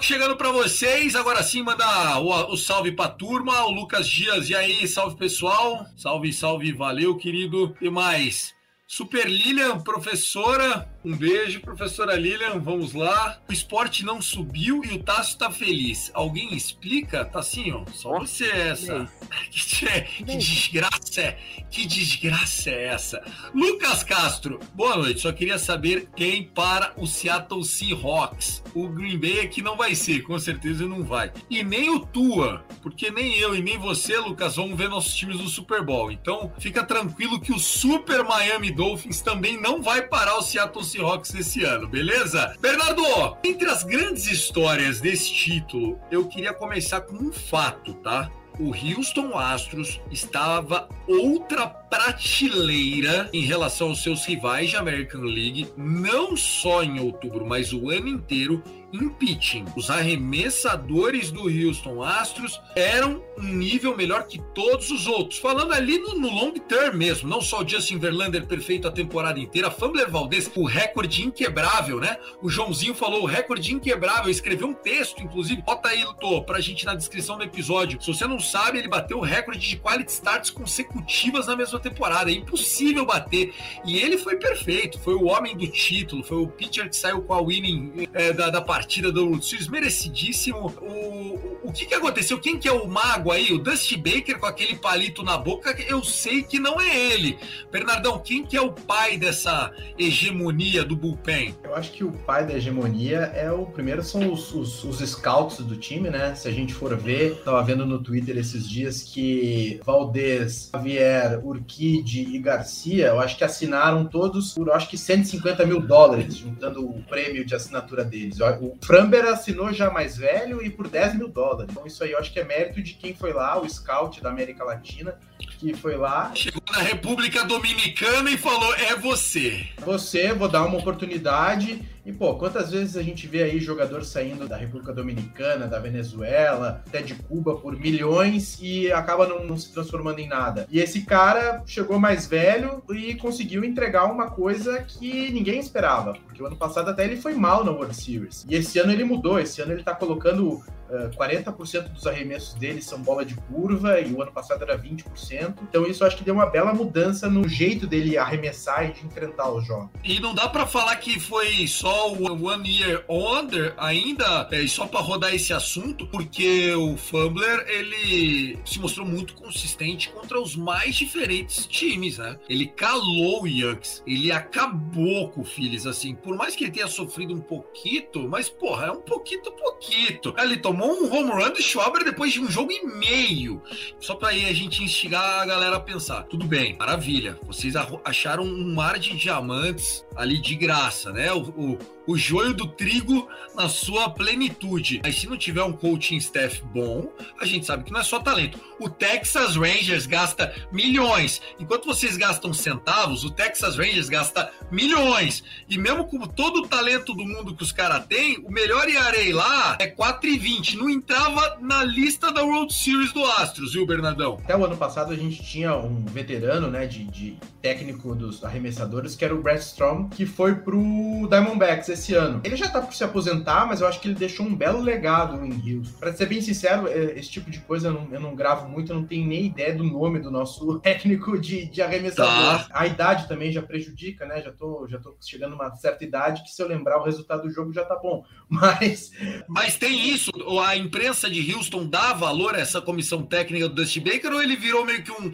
Chegando 0.00 0.36
para 0.36 0.52
vocês. 0.52 1.16
Agora 1.16 1.42
sim, 1.42 1.62
manda 1.62 2.18
o, 2.20 2.52
o 2.52 2.56
salve 2.56 2.92
pra 2.92 3.08
turma. 3.08 3.64
O 3.64 3.70
Lucas 3.70 4.08
Dias, 4.08 4.48
e 4.50 4.54
aí, 4.54 4.86
salve 4.86 5.16
pessoal. 5.16 5.86
Salve, 5.96 6.32
salve, 6.32 6.72
valeu, 6.72 7.16
querido. 7.16 7.76
E 7.80 7.90
mais. 7.90 8.54
Super 8.86 9.28
Lilian, 9.28 9.80
professora. 9.80 10.88
Um 11.06 11.16
beijo, 11.16 11.60
professora 11.60 12.16
Lilian. 12.16 12.58
Vamos 12.58 12.92
lá. 12.92 13.38
O 13.48 13.52
esporte 13.52 14.04
não 14.04 14.20
subiu 14.20 14.82
e 14.84 14.92
o 14.94 15.04
Tássio 15.04 15.38
tá 15.38 15.52
feliz. 15.52 16.10
Alguém 16.12 16.52
explica, 16.52 17.24
Tassinho? 17.24 17.84
Só 17.94 18.18
você 18.18 18.50
essa. 18.50 19.08
Que, 19.50 20.02
que 20.02 20.36
desgraça 20.36 21.20
é? 21.20 21.38
Que 21.70 21.86
desgraça 21.86 22.70
é 22.70 22.86
essa? 22.86 23.22
Lucas 23.54 24.02
Castro, 24.02 24.58
boa 24.72 24.96
noite. 24.96 25.20
Só 25.20 25.32
queria 25.32 25.58
saber 25.58 26.08
quem 26.14 26.44
para 26.44 26.92
o 26.96 27.06
Seattle 27.06 27.64
Seahawks. 27.64 28.62
O 28.74 28.88
Green 28.88 29.18
Bay 29.18 29.40
aqui 29.40 29.62
não 29.62 29.76
vai 29.76 29.94
ser, 29.94 30.22
com 30.22 30.38
certeza 30.38 30.86
não 30.86 31.02
vai. 31.02 31.32
E 31.50 31.62
nem 31.62 31.90
o 31.90 32.00
Tua, 32.00 32.64
porque 32.82 33.10
nem 33.10 33.36
eu 33.36 33.54
e 33.54 33.60
nem 33.60 33.76
você, 33.78 34.16
Lucas, 34.18 34.56
vamos 34.56 34.78
ver 34.78 34.88
nossos 34.88 35.14
times 35.14 35.38
no 35.38 35.48
Super 35.48 35.82
Bowl. 35.82 36.10
Então, 36.10 36.52
fica 36.58 36.84
tranquilo 36.84 37.40
que 37.40 37.52
o 37.52 37.58
Super 37.58 38.24
Miami 38.24 38.70
Dolphins 38.70 39.20
também 39.20 39.60
não 39.60 39.82
vai 39.82 40.02
parar 40.02 40.38
o 40.38 40.42
Seattle 40.42 40.84
Seahawks 40.84 40.95
esse 41.38 41.64
ano, 41.64 41.88
beleza? 41.88 42.54
Bernardo, 42.60 43.02
entre 43.44 43.68
as 43.68 43.82
grandes 43.82 44.26
histórias 44.26 45.00
desse 45.00 45.32
título, 45.32 45.98
eu 46.10 46.26
queria 46.26 46.52
começar 46.52 47.00
com 47.02 47.16
um 47.16 47.32
fato, 47.32 47.94
tá? 47.94 48.30
o 48.58 48.70
Houston 48.74 49.36
Astros 49.36 50.00
estava 50.10 50.88
outra 51.06 51.66
prateleira 51.66 53.28
em 53.32 53.42
relação 53.42 53.88
aos 53.88 54.02
seus 54.02 54.24
rivais 54.24 54.70
de 54.70 54.76
American 54.76 55.22
League, 55.22 55.68
não 55.76 56.36
só 56.36 56.82
em 56.82 56.98
outubro, 57.00 57.46
mas 57.46 57.72
o 57.72 57.90
ano 57.90 58.08
inteiro 58.08 58.62
em 58.92 59.08
pitching. 59.08 59.64
Os 59.76 59.90
arremessadores 59.90 61.30
do 61.30 61.42
Houston 61.42 62.02
Astros 62.02 62.60
eram 62.74 63.22
um 63.38 63.52
nível 63.52 63.96
melhor 63.96 64.26
que 64.26 64.40
todos 64.54 64.90
os 64.90 65.06
outros. 65.06 65.38
Falando 65.38 65.72
ali 65.72 65.98
no, 65.98 66.14
no 66.18 66.28
long 66.28 66.52
term 66.52 66.96
mesmo, 66.96 67.28
não 67.28 67.40
só 67.40 67.62
o 67.62 67.68
Justin 67.68 67.98
Verlander 67.98 68.46
perfeito 68.46 68.88
a 68.88 68.92
temporada 68.92 69.38
inteira, 69.38 69.70
Fambler 69.70 70.10
Valdez, 70.10 70.50
o 70.54 70.64
recorde 70.64 71.24
inquebrável, 71.24 72.00
né? 72.00 72.16
O 72.40 72.48
Joãozinho 72.48 72.94
falou 72.94 73.22
o 73.22 73.26
recorde 73.26 73.74
inquebrável, 73.74 74.30
escreveu 74.30 74.68
um 74.68 74.74
texto, 74.74 75.22
inclusive, 75.22 75.62
bota 75.62 75.88
aí, 75.88 76.06
Tô, 76.20 76.40
pra 76.42 76.60
gente 76.60 76.86
na 76.86 76.94
descrição 76.94 77.36
do 77.36 77.44
episódio. 77.44 78.00
Se 78.00 78.06
você 78.06 78.26
não 78.26 78.38
sabe, 78.38 78.78
ele 78.78 78.88
bateu 78.88 79.18
o 79.18 79.22
recorde 79.22 79.68
de 79.68 79.76
quality 79.76 80.10
starts 80.10 80.50
consecutivas 80.50 81.46
na 81.46 81.56
mesma 81.56 81.78
temporada. 81.78 82.30
É 82.30 82.34
impossível 82.34 83.04
bater. 83.04 83.52
E 83.84 83.98
ele 83.98 84.16
foi 84.16 84.36
perfeito, 84.36 84.98
foi 85.00 85.14
o 85.14 85.24
homem 85.24 85.56
do 85.56 85.66
título, 85.66 86.22
foi 86.22 86.38
o 86.38 86.46
pitcher 86.46 86.88
que 86.88 86.96
saiu 86.96 87.22
com 87.22 87.34
a 87.34 87.42
winning 87.42 88.08
é, 88.14 88.32
da, 88.32 88.50
da 88.50 88.60
partida 88.76 89.10
do 89.10 89.24
World 89.24 89.42
Series, 89.42 89.68
merecidíssimo. 89.68 90.66
O, 90.82 91.68
o 91.68 91.72
que, 91.72 91.86
que 91.86 91.94
aconteceu? 91.94 92.38
Quem 92.38 92.58
que 92.58 92.68
é 92.68 92.72
o 92.72 92.86
mago 92.86 93.32
aí? 93.32 93.50
O 93.50 93.58
Dusty 93.58 93.96
Baker 93.96 94.38
com 94.38 94.44
aquele 94.44 94.76
palito 94.76 95.22
na 95.22 95.38
boca, 95.38 95.74
eu 95.88 96.04
sei 96.04 96.42
que 96.42 96.58
não 96.58 96.78
é 96.78 96.94
ele. 96.94 97.38
Bernardão, 97.72 98.18
quem 98.18 98.44
que 98.44 98.54
é 98.54 98.60
o 98.60 98.70
pai 98.70 99.16
dessa 99.16 99.72
hegemonia 99.98 100.84
do 100.84 100.94
bullpen? 100.94 101.54
Eu 101.64 101.74
acho 101.74 101.90
que 101.90 102.04
o 102.04 102.12
pai 102.12 102.46
da 102.46 102.52
hegemonia 102.52 103.32
é 103.34 103.50
o 103.50 103.64
primeiro 103.64 104.02
são 104.02 104.30
os, 104.30 104.52
os, 104.52 104.84
os 104.84 104.98
scouts 104.98 105.58
do 105.64 105.76
time, 105.76 106.10
né? 106.10 106.34
Se 106.34 106.46
a 106.46 106.52
gente 106.52 106.74
for 106.74 106.94
ver, 106.94 107.36
tava 107.44 107.62
vendo 107.62 107.86
no 107.86 108.02
Twitter 108.02 108.36
esses 108.36 108.68
dias 108.68 109.02
que 109.02 109.80
Valdez, 109.86 110.68
Javier, 110.70 111.40
Urquide 111.42 112.28
e 112.30 112.38
Garcia, 112.38 113.06
eu 113.06 113.20
acho 113.20 113.38
que 113.38 113.44
assinaram 113.44 114.04
todos 114.04 114.52
por 114.52 114.70
acho 114.70 114.90
que 114.90 114.98
150 114.98 115.64
mil 115.64 115.80
dólares, 115.80 116.36
juntando 116.36 116.86
o 116.86 117.02
prêmio 117.04 117.42
de 117.42 117.54
assinatura 117.54 118.04
deles. 118.04 118.38
Framber 118.82 119.24
assinou 119.26 119.72
já 119.72 119.90
mais 119.90 120.16
velho 120.16 120.62
e 120.62 120.70
por 120.70 120.88
10 120.88 121.14
mil 121.14 121.28
dólares. 121.28 121.70
Então 121.70 121.86
isso 121.86 122.02
aí 122.02 122.12
eu 122.12 122.18
acho 122.18 122.32
que 122.32 122.40
é 122.40 122.44
mérito 122.44 122.82
de 122.82 122.94
quem 122.94 123.14
foi 123.14 123.32
lá, 123.32 123.60
o 123.60 123.68
scout 123.68 124.22
da 124.22 124.30
América 124.30 124.64
Latina, 124.64 125.18
que 125.38 125.74
foi 125.74 125.96
lá. 125.96 126.32
Chegou 126.34 126.62
na 126.70 126.80
República 126.80 127.44
Dominicana 127.44 128.30
e 128.30 128.36
falou: 128.36 128.74
é 128.74 128.96
você. 128.96 129.68
Você, 129.78 130.32
vou 130.32 130.48
dar 130.48 130.64
uma 130.64 130.78
oportunidade. 130.78 131.82
E, 132.06 132.12
pô, 132.12 132.36
quantas 132.36 132.70
vezes 132.70 132.96
a 132.96 133.02
gente 133.02 133.26
vê 133.26 133.42
aí 133.42 133.58
jogador 133.58 134.04
saindo 134.04 134.46
da 134.46 134.56
República 134.56 134.92
Dominicana, 134.92 135.66
da 135.66 135.80
Venezuela, 135.80 136.80
até 136.86 137.02
de 137.02 137.16
Cuba 137.16 137.56
por 137.56 137.76
milhões 137.76 138.56
e 138.62 138.92
acaba 138.92 139.26
não, 139.26 139.44
não, 139.44 139.58
se 139.58 139.72
transformando 139.72 140.20
em 140.20 140.28
nada. 140.28 140.68
E 140.70 140.78
esse 140.78 141.02
cara 141.02 141.64
chegou 141.66 141.98
mais 141.98 142.24
velho 142.28 142.80
e 142.90 143.16
conseguiu 143.16 143.64
entregar 143.64 144.04
uma 144.04 144.30
coisa 144.30 144.82
que 144.82 145.32
ninguém 145.32 145.58
esperava, 145.58 146.12
porque 146.12 146.40
o 146.40 146.46
ano 146.46 146.54
passado 146.54 146.90
até 146.90 147.04
ele 147.04 147.16
foi 147.16 147.34
mal 147.34 147.64
na 147.64 147.72
World 147.72 147.96
Series. 147.96 148.46
E 148.48 148.54
esse 148.54 148.78
ano 148.78 148.92
ele 148.92 149.02
mudou, 149.02 149.40
esse 149.40 149.60
ano 149.60 149.72
ele 149.72 149.82
tá 149.82 149.92
colocando 149.92 150.62
uh, 150.90 151.10
40% 151.16 151.88
dos 151.88 152.06
arremessos 152.06 152.54
dele 152.54 152.82
são 152.82 153.00
bola 153.00 153.24
de 153.24 153.34
curva 153.34 154.00
e 154.00 154.12
o 154.12 154.22
ano 154.22 154.32
passado 154.32 154.62
era 154.62 154.78
20%. 154.78 155.54
Então 155.62 155.86
isso 155.86 156.04
acho 156.04 156.16
que 156.16 156.24
deu 156.24 156.34
uma 156.34 156.46
bela 156.46 156.72
mudança 156.72 157.28
no 157.28 157.48
jeito 157.48 157.86
dele 157.86 158.18
arremessar 158.18 158.88
e 158.88 158.92
de 158.92 159.06
enfrentar 159.06 159.50
os 159.50 159.66
jogos. 159.66 159.90
E 160.04 160.20
não 160.20 160.34
dá 160.34 160.48
para 160.48 160.66
falar 160.66 160.96
que 160.96 161.18
foi 161.18 161.66
só 161.66 162.12
o 162.12 162.46
One 162.46 162.68
Year 162.68 163.04
Wonder 163.08 163.74
ainda, 163.76 164.48
é, 164.50 164.66
só 164.66 164.86
para 164.86 165.00
rodar 165.00 165.34
esse 165.34 165.52
assunto, 165.52 166.06
porque 166.06 166.74
o 166.74 166.96
Fumbler 166.96 167.64
ele 167.68 168.58
se 168.64 168.78
mostrou 168.78 169.06
muito 169.06 169.34
consistente 169.34 170.10
contra 170.10 170.40
os 170.40 170.56
mais 170.56 170.94
diferentes 170.94 171.66
times, 171.66 172.18
né? 172.18 172.38
Ele 172.48 172.66
calou 172.66 173.42
o 173.42 173.46
Yankees, 173.46 174.02
ele 174.06 174.32
acabou 174.32 175.30
com 175.30 175.40
o 175.40 175.44
Phillies, 175.44 175.86
assim, 175.86 176.14
por 176.14 176.36
mais 176.36 176.54
que 176.54 176.64
ele 176.64 176.72
tenha 176.72 176.88
sofrido 176.88 177.34
um 177.34 177.40
pouquito, 177.40 178.28
mas 178.28 178.48
porra, 178.48 178.86
é 178.86 178.90
um 178.90 179.00
pouquito, 179.00 179.50
pouquito. 179.52 180.34
Ele 180.38 180.56
tomou 180.56 180.75
um 180.84 181.12
home 181.12 181.30
run 181.30 181.50
do 181.50 181.62
Schwaber 181.62 182.04
depois 182.04 182.32
de 182.32 182.40
um 182.40 182.50
jogo 182.50 182.72
e 182.72 182.84
meio, 182.86 183.62
só 184.00 184.14
para 184.14 184.28
aí 184.28 184.46
a 184.46 184.52
gente 184.52 184.82
instigar 184.82 185.42
a 185.42 185.46
galera 185.46 185.76
a 185.76 185.80
pensar. 185.80 186.24
Tudo 186.24 186.46
bem, 186.46 186.76
maravilha, 186.76 187.38
vocês 187.46 187.74
acharam 188.04 188.44
um 188.44 188.74
mar 188.74 188.98
de 188.98 189.16
diamantes 189.16 190.04
ali 190.14 190.38
de 190.38 190.54
graça, 190.54 191.12
né? 191.12 191.32
O, 191.32 191.40
o, 191.40 191.78
o 192.06 192.16
joio 192.16 192.54
do 192.54 192.66
trigo 192.66 193.28
na 193.54 193.68
sua 193.68 194.10
plenitude. 194.10 195.00
Mas 195.02 195.16
se 195.16 195.26
não 195.26 195.36
tiver 195.36 195.62
um 195.62 195.72
coaching 195.72 196.16
staff 196.16 196.62
bom, 196.72 197.10
a 197.40 197.46
gente 197.46 197.66
sabe 197.66 197.84
que 197.84 197.92
não 197.92 198.00
é 198.00 198.04
só 198.04 198.18
talento. 198.18 198.58
O 198.78 198.88
Texas 198.88 199.56
Rangers 199.56 200.06
gasta 200.06 200.54
milhões. 200.70 201.40
Enquanto 201.58 201.86
vocês 201.86 202.16
gastam 202.16 202.52
centavos, 202.52 203.24
o 203.24 203.30
Texas 203.30 203.76
Rangers 203.76 204.08
gasta 204.08 204.50
milhões. 204.70 205.42
E 205.68 205.78
mesmo 205.78 206.04
com 206.06 206.18
todo 206.26 206.58
o 206.58 206.68
talento 206.68 207.14
do 207.14 207.24
mundo 207.24 207.54
que 207.54 207.62
os 207.62 207.72
caras 207.72 208.06
têm, 208.06 208.38
o 208.44 208.50
melhor 208.50 208.88
Iarei 208.88 209.32
lá 209.32 209.78
é 209.80 209.86
4,20. 209.86 210.74
Não 210.74 210.90
entrava 210.90 211.58
na 211.60 211.82
lista 211.82 212.30
da 212.30 212.44
World 212.44 212.72
Series 212.72 213.12
do 213.12 213.24
Astros, 213.24 213.72
viu, 213.72 213.86
Bernardão? 213.86 214.38
Até 214.44 214.56
o 214.56 214.64
ano 214.64 214.76
passado 214.76 215.12
a 215.12 215.16
gente 215.16 215.42
tinha 215.42 215.74
um 215.76 216.04
veterano, 216.04 216.70
né, 216.70 216.86
de, 216.86 217.04
de 217.04 217.38
técnico 217.62 218.14
dos 218.14 218.44
arremessadores, 218.44 219.16
que 219.16 219.24
era 219.24 219.34
o 219.34 219.42
Brad 219.42 219.58
Strom, 219.58 220.08
que 220.08 220.26
foi 220.26 220.54
pro 220.54 221.26
Diamondbacks 221.28 221.88
esse 221.96 222.14
ano. 222.14 222.40
Ele 222.44 222.56
já 222.56 222.68
tá 222.68 222.80
por 222.80 222.94
se 222.94 223.02
aposentar, 223.02 223.66
mas 223.66 223.80
eu 223.80 223.86
acho 223.86 224.00
que 224.00 224.08
ele 224.08 224.14
deixou 224.14 224.46
um 224.46 224.54
belo 224.54 224.80
legado 224.80 225.44
em 225.44 225.50
Houston. 225.50 225.98
Pra 225.98 226.12
ser 226.12 226.26
bem 226.26 226.40
sincero, 226.40 226.86
é, 226.86 227.18
esse 227.18 227.30
tipo 227.30 227.50
de 227.50 227.58
coisa 227.60 227.88
eu 227.88 227.92
não, 227.92 228.08
eu 228.12 228.20
não 228.20 228.34
gravo 228.34 228.68
muito, 228.68 228.92
eu 228.92 228.96
não 228.96 229.04
tenho 229.04 229.26
nem 229.26 229.46
ideia 229.46 229.74
do 229.74 229.84
nome 229.84 230.20
do 230.20 230.30
nosso 230.30 230.78
técnico 230.80 231.38
de, 231.38 231.66
de 231.66 231.82
arremessador. 231.82 232.66
Tá. 232.66 232.68
A 232.70 232.86
idade 232.86 233.26
também 233.26 233.50
já 233.50 233.62
prejudica, 233.62 234.26
né? 234.26 234.42
Já 234.42 234.52
tô, 234.52 234.86
já 234.88 234.98
tô 234.98 235.16
chegando 235.20 235.54
a 235.54 235.56
uma 235.56 235.76
certa 235.76 236.04
idade 236.04 236.42
que 236.42 236.50
se 236.50 236.62
eu 236.62 236.68
lembrar 236.68 236.98
o 237.00 237.04
resultado 237.04 237.42
do 237.42 237.50
jogo 237.50 237.72
já 237.72 237.84
tá 237.84 237.96
bom. 237.96 238.24
Mas. 238.48 239.10
Mas 239.48 239.76
tem 239.76 240.08
isso, 240.08 240.30
a 240.64 240.76
imprensa 240.76 241.28
de 241.28 241.54
Houston 241.54 241.86
dá 241.86 242.12
valor 242.12 242.54
a 242.54 242.60
essa 242.60 242.80
comissão 242.80 243.22
técnica 243.22 243.68
do 243.68 243.74
Dusty 243.74 244.00
Baker 244.00 244.32
ou 244.32 244.42
ele 244.42 244.56
virou 244.56 244.84
meio 244.84 245.02
que 245.02 245.10
um 245.10 245.32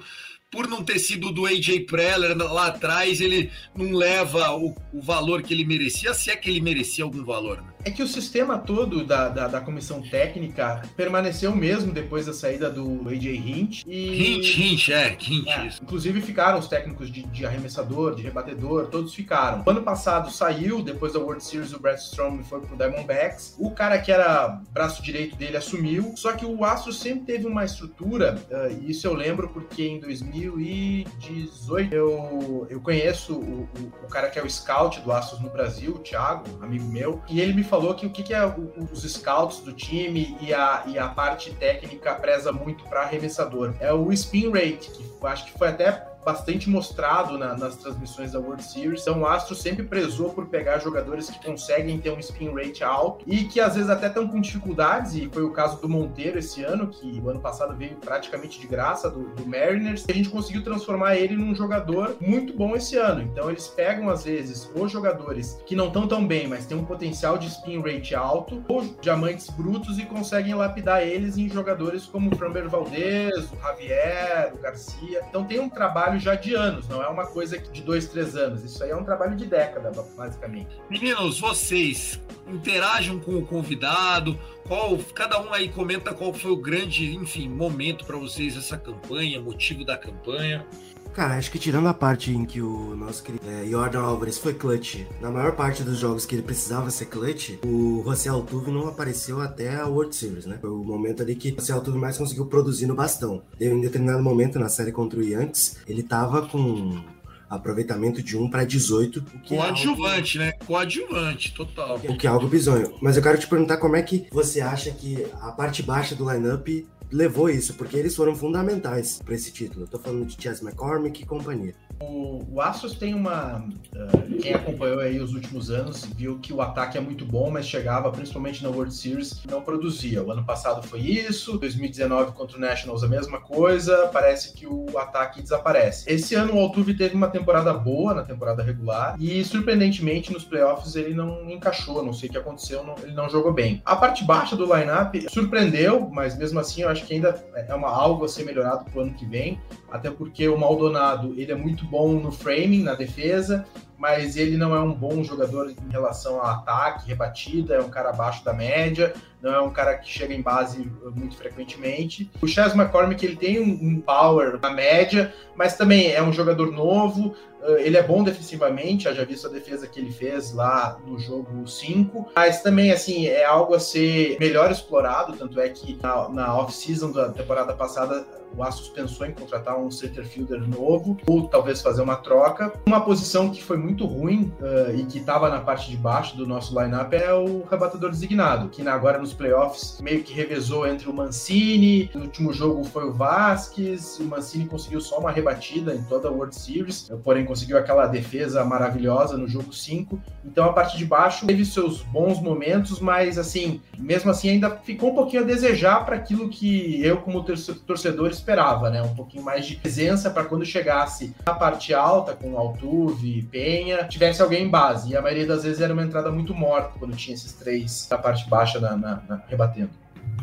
por 0.52 0.68
não 0.68 0.84
ter 0.84 0.98
sido 0.98 1.32
do 1.32 1.46
AJ 1.46 1.86
Preller 1.86 2.36
lá 2.36 2.66
atrás, 2.66 3.22
ele 3.22 3.50
não 3.74 3.92
leva 3.92 4.54
o, 4.54 4.76
o, 4.92 5.00
valor 5.00 5.42
que 5.42 5.54
ele 5.54 5.64
merecia, 5.64 6.12
se 6.12 6.30
é 6.30 6.36
que 6.36 6.50
ele 6.50 6.60
merecia 6.60 7.02
algum 7.02 7.24
valor. 7.24 7.62
Né? 7.62 7.71
É 7.84 7.90
que 7.90 8.02
o 8.02 8.06
sistema 8.06 8.58
todo 8.58 9.04
da, 9.04 9.28
da, 9.28 9.48
da, 9.48 9.60
comissão 9.60 10.00
técnica 10.00 10.82
permaneceu 10.96 11.54
mesmo 11.54 11.92
depois 11.92 12.26
da 12.26 12.32
saída 12.32 12.70
do 12.70 13.08
AJ 13.08 13.26
Hint. 13.26 13.82
E... 13.86 14.36
Hint, 14.36 14.56
Hint, 14.56 14.88
é, 14.90 15.16
Hint, 15.20 15.48
é. 15.48 15.68
Inclusive 15.82 16.20
ficaram 16.20 16.60
os 16.60 16.68
técnicos 16.68 17.10
de, 17.10 17.24
de, 17.24 17.44
arremessador, 17.44 18.14
de 18.14 18.22
rebatedor, 18.22 18.86
todos 18.86 19.12
ficaram. 19.12 19.64
O 19.66 19.70
ano 19.70 19.82
passado 19.82 20.30
saiu, 20.30 20.80
depois 20.80 21.12
da 21.12 21.18
World 21.18 21.42
Series, 21.42 21.72
o 21.72 21.80
Brad 21.80 21.98
Strom 21.98 22.44
foi 22.44 22.60
pro 22.60 22.76
Diamondbacks. 22.76 23.56
O 23.58 23.72
cara 23.72 23.98
que 23.98 24.12
era 24.12 24.60
braço 24.70 25.02
direito 25.02 25.34
dele 25.34 25.56
assumiu, 25.56 26.14
só 26.16 26.32
que 26.32 26.46
o 26.46 26.64
Astro 26.64 26.92
sempre 26.92 27.24
teve 27.24 27.46
uma 27.46 27.64
estrutura, 27.64 28.36
uh, 28.50 28.70
e 28.80 28.92
isso 28.92 29.06
eu 29.06 29.14
lembro 29.14 29.48
porque 29.48 29.82
em 29.86 29.98
2018 29.98 31.94
eu, 31.94 32.66
eu 32.70 32.80
conheço 32.80 33.34
o, 33.34 33.62
o, 33.62 33.92
o 34.04 34.08
cara 34.08 34.30
que 34.30 34.38
é 34.38 34.42
o 34.42 34.48
scout 34.48 35.00
do 35.00 35.10
Astros 35.10 35.40
no 35.40 35.50
Brasil, 35.50 35.94
o 35.94 35.98
Thiago, 35.98 36.44
amigo 36.62 36.84
meu, 36.84 37.20
e 37.28 37.40
ele 37.40 37.52
me 37.52 37.64
falou 37.72 37.94
que 37.94 38.04
o 38.04 38.10
que, 38.10 38.22
que 38.22 38.34
é 38.34 38.44
o, 38.44 38.70
os 38.92 39.00
scouts 39.10 39.60
do 39.60 39.72
time 39.72 40.36
e 40.42 40.52
a, 40.52 40.82
e 40.86 40.98
a 40.98 41.08
parte 41.08 41.54
técnica 41.54 42.14
preza 42.14 42.52
muito 42.52 42.84
para 42.84 43.00
arremessador. 43.00 43.72
É 43.80 43.90
o 43.90 44.12
spin 44.12 44.50
rate, 44.50 44.90
que 44.90 45.02
acho 45.26 45.46
que 45.46 45.58
foi 45.58 45.68
até 45.68 46.11
bastante 46.24 46.68
mostrado 46.68 47.36
na- 47.38 47.56
nas 47.56 47.76
transmissões 47.76 48.32
da 48.32 48.38
World 48.38 48.62
Series. 48.62 49.02
Então 49.02 49.20
o 49.20 49.26
Astros 49.26 49.60
sempre 49.60 49.84
prezou 49.84 50.30
por 50.30 50.46
pegar 50.46 50.78
jogadores 50.78 51.28
que 51.30 51.44
conseguem 51.44 51.98
ter 51.98 52.10
um 52.10 52.18
spin 52.18 52.54
rate 52.54 52.84
alto 52.84 53.24
e 53.26 53.44
que 53.44 53.60
às 53.60 53.74
vezes 53.74 53.90
até 53.90 54.06
estão 54.06 54.26
com 54.28 54.40
dificuldades, 54.40 55.14
e 55.14 55.28
foi 55.32 55.42
o 55.42 55.50
caso 55.50 55.80
do 55.80 55.88
Monteiro 55.88 56.38
esse 56.38 56.62
ano, 56.62 56.86
que 56.88 57.20
o 57.22 57.28
ano 57.28 57.40
passado 57.40 57.74
veio 57.76 57.96
praticamente 57.96 58.60
de 58.60 58.66
graça 58.66 59.10
do, 59.10 59.30
do 59.34 59.46
Mariners, 59.46 60.04
e 60.08 60.12
a 60.12 60.14
gente 60.14 60.28
conseguiu 60.28 60.62
transformar 60.62 61.16
ele 61.16 61.36
num 61.36 61.54
jogador 61.54 62.16
muito 62.20 62.52
bom 62.56 62.74
esse 62.76 62.96
ano. 62.96 63.22
Então 63.22 63.50
eles 63.50 63.66
pegam 63.68 64.08
às 64.08 64.24
vezes 64.24 64.70
os 64.74 64.90
jogadores 64.90 65.60
que 65.66 65.74
não 65.76 65.88
estão 65.88 66.06
tão 66.06 66.26
bem, 66.26 66.46
mas 66.46 66.66
têm 66.66 66.76
um 66.76 66.84
potencial 66.84 67.36
de 67.38 67.48
spin 67.48 67.80
rate 67.80 68.14
alto, 68.14 68.62
ou 68.68 68.82
diamantes 69.00 69.48
brutos 69.50 69.98
e 69.98 70.04
conseguem 70.04 70.54
lapidar 70.54 71.02
eles 71.02 71.36
em 71.36 71.48
jogadores 71.48 72.06
como 72.06 72.30
o 72.32 72.36
Framber 72.36 72.68
Valdez, 72.68 73.50
o 73.52 73.56
Javier, 73.60 74.52
o 74.54 74.58
Garcia. 74.58 75.22
Então 75.28 75.44
tem 75.44 75.60
um 75.60 75.68
trabalho 75.68 76.11
já 76.18 76.34
de 76.34 76.54
anos, 76.54 76.88
não 76.88 77.02
é 77.02 77.08
uma 77.08 77.26
coisa 77.26 77.58
de 77.58 77.82
dois, 77.82 78.06
três 78.06 78.36
anos. 78.36 78.64
Isso 78.64 78.82
aí 78.82 78.90
é 78.90 78.96
um 78.96 79.04
trabalho 79.04 79.36
de 79.36 79.46
década, 79.46 79.90
basicamente. 80.16 80.68
Meninos, 80.88 81.40
vocês 81.40 82.20
interajam 82.46 83.18
com 83.18 83.36
o 83.36 83.46
convidado. 83.46 84.38
Qual, 84.66 84.98
cada 85.14 85.40
um 85.40 85.52
aí 85.52 85.68
comenta 85.68 86.14
qual 86.14 86.32
foi 86.32 86.50
o 86.50 86.56
grande, 86.56 87.14
enfim, 87.14 87.48
momento 87.48 88.04
para 88.04 88.16
vocês 88.16 88.56
essa 88.56 88.76
campanha, 88.76 89.40
motivo 89.40 89.84
da 89.84 89.96
campanha. 89.96 90.66
Cara, 91.14 91.36
acho 91.36 91.50
que 91.50 91.58
tirando 91.58 91.88
a 91.88 91.92
parte 91.94 92.30
em 92.32 92.44
que 92.46 92.62
o 92.62 92.96
nosso 92.96 93.22
querido 93.22 93.44
é, 93.46 93.66
Jordan 93.66 94.00
Álvares 94.00 94.38
foi 94.38 94.54
clutch, 94.54 95.00
na 95.20 95.30
maior 95.30 95.52
parte 95.52 95.82
dos 95.82 95.98
jogos 95.98 96.24
que 96.24 96.34
ele 96.34 96.42
precisava 96.42 96.90
ser 96.90 97.04
clutch, 97.06 97.58
o 97.66 98.02
José 98.02 98.30
Altuve 98.30 98.70
não 98.70 98.88
apareceu 98.88 99.38
até 99.40 99.76
a 99.76 99.86
World 99.86 100.16
Series, 100.16 100.46
né? 100.46 100.56
Foi 100.58 100.70
o 100.70 100.82
momento 100.82 101.22
ali 101.22 101.34
que 101.36 101.50
o 101.52 101.54
José 101.60 101.74
Altuve 101.74 101.98
mais 101.98 102.16
conseguiu 102.16 102.46
produzir 102.46 102.86
no 102.86 102.94
bastão. 102.94 103.42
Em 103.60 103.78
determinado 103.80 104.22
momento 104.22 104.58
na 104.58 104.70
série 104.70 104.90
contra 104.90 105.18
o 105.18 105.22
Yankees, 105.22 105.76
ele 105.86 106.02
tava 106.02 106.46
com 106.48 107.02
aproveitamento 107.50 108.22
de 108.22 108.34
1 108.38 108.48
para 108.48 108.64
18, 108.64 109.18
o 109.18 109.40
que 109.40 109.54
é 109.54 109.58
algo- 109.58 109.68
Coadjuvante, 109.74 110.38
né? 110.38 110.52
Coadjuvante, 110.66 111.52
total. 111.52 112.00
o 112.08 112.16
que 112.16 112.26
é 112.26 112.30
algo 112.30 112.48
bizonho. 112.48 112.94
Mas 113.02 113.18
eu 113.18 113.22
quero 113.22 113.38
te 113.38 113.46
perguntar 113.46 113.76
como 113.76 113.96
é 113.96 114.00
que 114.02 114.26
você 114.32 114.62
acha 114.62 114.90
que 114.90 115.26
a 115.42 115.52
parte 115.52 115.82
baixa 115.82 116.14
do 116.14 116.30
lineup 116.32 116.66
levou 117.12 117.48
isso, 117.50 117.74
porque 117.74 117.96
eles 117.96 118.16
foram 118.16 118.34
fundamentais 118.34 119.20
para 119.24 119.34
esse 119.34 119.52
título. 119.52 119.86
Tô 119.86 119.98
falando 119.98 120.24
de 120.26 120.42
Chas 120.42 120.62
McCormick 120.62 121.22
e 121.22 121.26
companhia. 121.26 121.74
O, 122.00 122.42
o 122.54 122.60
Astros 122.60 122.94
tem 122.94 123.14
uma. 123.14 123.64
ah, 123.94 124.08
quem 124.40 124.54
acompanhou 124.54 124.98
aí 124.98 125.20
os 125.20 125.34
últimos 125.34 125.70
anos 125.70 126.04
viu 126.04 126.38
que 126.40 126.52
o 126.52 126.60
ataque 126.60 126.98
é 126.98 127.00
muito 127.00 127.24
bom, 127.24 127.48
mas 127.50 127.66
chegava 127.68 128.10
principalmente 128.10 128.62
na 128.62 128.70
World 128.70 128.92
Series 128.92 129.40
não 129.48 129.62
produzia. 129.62 130.22
O 130.22 130.32
ano 130.32 130.44
passado 130.44 130.82
foi 130.82 131.00
isso, 131.00 131.58
2019 131.58 132.32
contra 132.32 132.56
o 132.56 132.60
Nationals 132.60 133.04
a 133.04 133.08
mesma 133.08 133.40
coisa. 133.40 134.08
Parece 134.12 134.52
que 134.52 134.66
o 134.66 134.86
ataque 134.98 135.40
desaparece. 135.42 136.10
Esse 136.12 136.34
ano 136.34 136.54
o 136.54 136.58
Altuve 136.58 136.94
teve 136.94 137.14
uma 137.14 137.28
temporada 137.28 137.72
boa 137.72 138.14
na 138.14 138.22
temporada 138.22 138.62
regular 138.64 139.14
e 139.20 139.44
surpreendentemente 139.44 140.32
nos 140.32 140.44
playoffs 140.44 140.96
ele 140.96 141.14
não 141.14 141.48
encaixou. 141.48 142.04
Não 142.04 142.12
sei 142.12 142.28
o 142.28 142.32
que 142.32 142.38
aconteceu, 142.38 142.82
não- 142.84 142.96
ele 143.02 143.12
não 143.12 143.28
jogou 143.28 143.52
bem. 143.52 143.80
A 143.84 143.94
parte 143.94 144.24
baixa 144.24 144.56
do 144.56 144.64
lineup 144.64 145.14
surpreendeu, 145.28 146.08
mas 146.10 146.36
mesmo 146.36 146.58
assim 146.58 146.82
eu 146.82 146.88
acho 146.88 147.01
que 147.02 147.14
ainda 147.14 147.44
é 147.54 147.74
uma 147.74 147.88
algo 147.88 148.24
a 148.24 148.28
ser 148.28 148.44
melhorado 148.44 148.84
pro 148.90 149.02
ano 149.02 149.14
que 149.14 149.26
vem 149.26 149.60
até 149.92 150.10
porque 150.10 150.48
o 150.48 150.58
Maldonado 150.58 151.34
ele 151.36 151.52
é 151.52 151.54
muito 151.54 151.84
bom 151.84 152.12
no 152.12 152.32
framing, 152.32 152.82
na 152.82 152.94
defesa, 152.94 153.66
mas 153.98 154.36
ele 154.36 154.56
não 154.56 154.74
é 154.74 154.80
um 154.80 154.94
bom 154.94 155.22
jogador 155.22 155.70
em 155.70 155.90
relação 155.90 156.40
ao 156.40 156.46
ataque, 156.46 157.06
rebatida, 157.06 157.74
é 157.74 157.80
um 157.80 157.90
cara 157.90 158.08
abaixo 158.08 158.44
da 158.44 158.54
média, 158.54 159.12
não 159.42 159.52
é 159.52 159.60
um 159.60 159.70
cara 159.70 159.98
que 159.98 160.08
chega 160.08 160.32
em 160.32 160.40
base 160.40 160.90
muito 161.14 161.36
frequentemente. 161.36 162.30
O 162.40 162.46
Chas 162.46 162.74
McCormick 162.74 163.24
ele 163.24 163.36
tem 163.36 163.60
um, 163.60 164.00
power 164.00 164.58
na 164.60 164.70
média, 164.70 165.34
mas 165.56 165.76
também 165.76 166.12
é 166.12 166.22
um 166.22 166.32
jogador 166.32 166.70
novo, 166.70 167.34
uh, 167.60 167.76
ele 167.78 167.96
é 167.96 168.02
bom 168.02 168.22
defensivamente, 168.22 169.12
já 169.12 169.24
visto 169.24 169.46
a 169.46 169.50
defesa 169.50 169.86
que 169.86 169.98
ele 169.98 170.12
fez 170.12 170.52
lá 170.52 170.98
no 171.04 171.18
jogo 171.18 171.66
5, 171.66 172.28
mas 172.34 172.62
também 172.62 172.92
assim 172.92 173.26
é 173.26 173.44
algo 173.44 173.74
a 173.74 173.80
ser 173.80 174.36
melhor 174.38 174.70
explorado, 174.70 175.36
tanto 175.36 175.60
é 175.60 175.68
que 175.68 175.98
na, 176.00 176.28
na 176.28 176.56
off-season 176.56 177.10
da 177.10 177.30
temporada 177.30 177.72
passada 177.74 178.24
o 178.56 178.62
Astros 178.62 178.88
pensou 178.88 179.26
em 179.26 179.32
contratar 179.32 179.78
um 179.78 179.90
center 179.90 180.24
fielder 180.24 180.60
novo, 180.68 181.16
ou 181.26 181.48
talvez 181.48 181.80
fazer 181.80 182.02
uma 182.02 182.16
troca. 182.16 182.72
Uma 182.86 183.00
posição 183.00 183.50
que 183.50 183.62
foi 183.62 183.76
muito 183.76 184.04
ruim 184.04 184.52
uh, 184.60 184.94
e 184.94 185.04
que 185.04 185.18
estava 185.18 185.48
na 185.48 185.60
parte 185.60 185.90
de 185.90 185.96
baixo 185.96 186.36
do 186.36 186.46
nosso 186.46 186.78
lineup 186.78 187.12
é 187.12 187.32
o 187.32 187.64
rebatedor 187.70 188.10
designado, 188.10 188.68
que 188.68 188.86
agora 188.86 189.18
nos 189.18 189.31
playoffs 189.32 189.98
meio 190.00 190.22
que 190.22 190.32
revezou 190.32 190.86
entre 190.86 191.08
o 191.08 191.12
Mancini, 191.12 192.10
no 192.14 192.22
último 192.22 192.52
jogo 192.52 192.84
foi 192.84 193.04
o 193.04 193.12
Vasquez, 193.12 194.18
o 194.20 194.24
Mancini 194.24 194.66
conseguiu 194.66 195.00
só 195.00 195.18
uma 195.18 195.30
rebatida 195.30 195.94
em 195.94 196.02
toda 196.04 196.28
a 196.28 196.30
World 196.30 196.54
Series, 196.54 197.10
porém 197.24 197.44
conseguiu 197.44 197.76
aquela 197.78 198.06
defesa 198.06 198.64
maravilhosa 198.64 199.36
no 199.36 199.48
jogo 199.48 199.72
5. 199.72 200.20
Então 200.44 200.64
a 200.64 200.72
parte 200.72 200.96
de 200.98 201.04
baixo 201.04 201.46
teve 201.46 201.64
seus 201.64 202.02
bons 202.02 202.40
momentos, 202.40 203.00
mas 203.00 203.38
assim, 203.38 203.80
mesmo 203.98 204.30
assim 204.30 204.50
ainda 204.50 204.70
ficou 204.70 205.10
um 205.10 205.14
pouquinho 205.14 205.42
a 205.42 205.46
desejar 205.46 206.04
para 206.04 206.16
aquilo 206.16 206.48
que 206.48 207.00
eu 207.04 207.18
como 207.18 207.42
torce- 207.42 207.74
torcedor 207.74 208.30
esperava, 208.30 208.90
né? 208.90 209.02
Um 209.02 209.14
pouquinho 209.14 209.42
mais 209.44 209.66
de 209.66 209.76
presença 209.76 210.30
para 210.30 210.44
quando 210.44 210.64
chegasse 210.64 211.34
na 211.44 211.54
parte 211.54 211.92
alta 211.94 212.34
com 212.34 212.56
Altuve, 212.58 213.42
Penha, 213.50 214.04
tivesse 214.04 214.42
alguém 214.42 214.64
em 214.64 214.68
base. 214.68 215.10
E 215.10 215.16
a 215.16 215.22
maioria 215.22 215.46
das 215.46 215.64
vezes 215.64 215.80
era 215.80 215.92
uma 215.92 216.02
entrada 216.02 216.30
muito 216.30 216.54
morta 216.54 216.92
quando 216.98 217.16
tinha 217.16 217.34
esses 217.34 217.52
três 217.52 218.06
na 218.10 218.18
parte 218.18 218.48
baixa 218.48 218.80
na- 218.80 218.96
na- 218.96 219.21
rebatendo. 219.48 219.90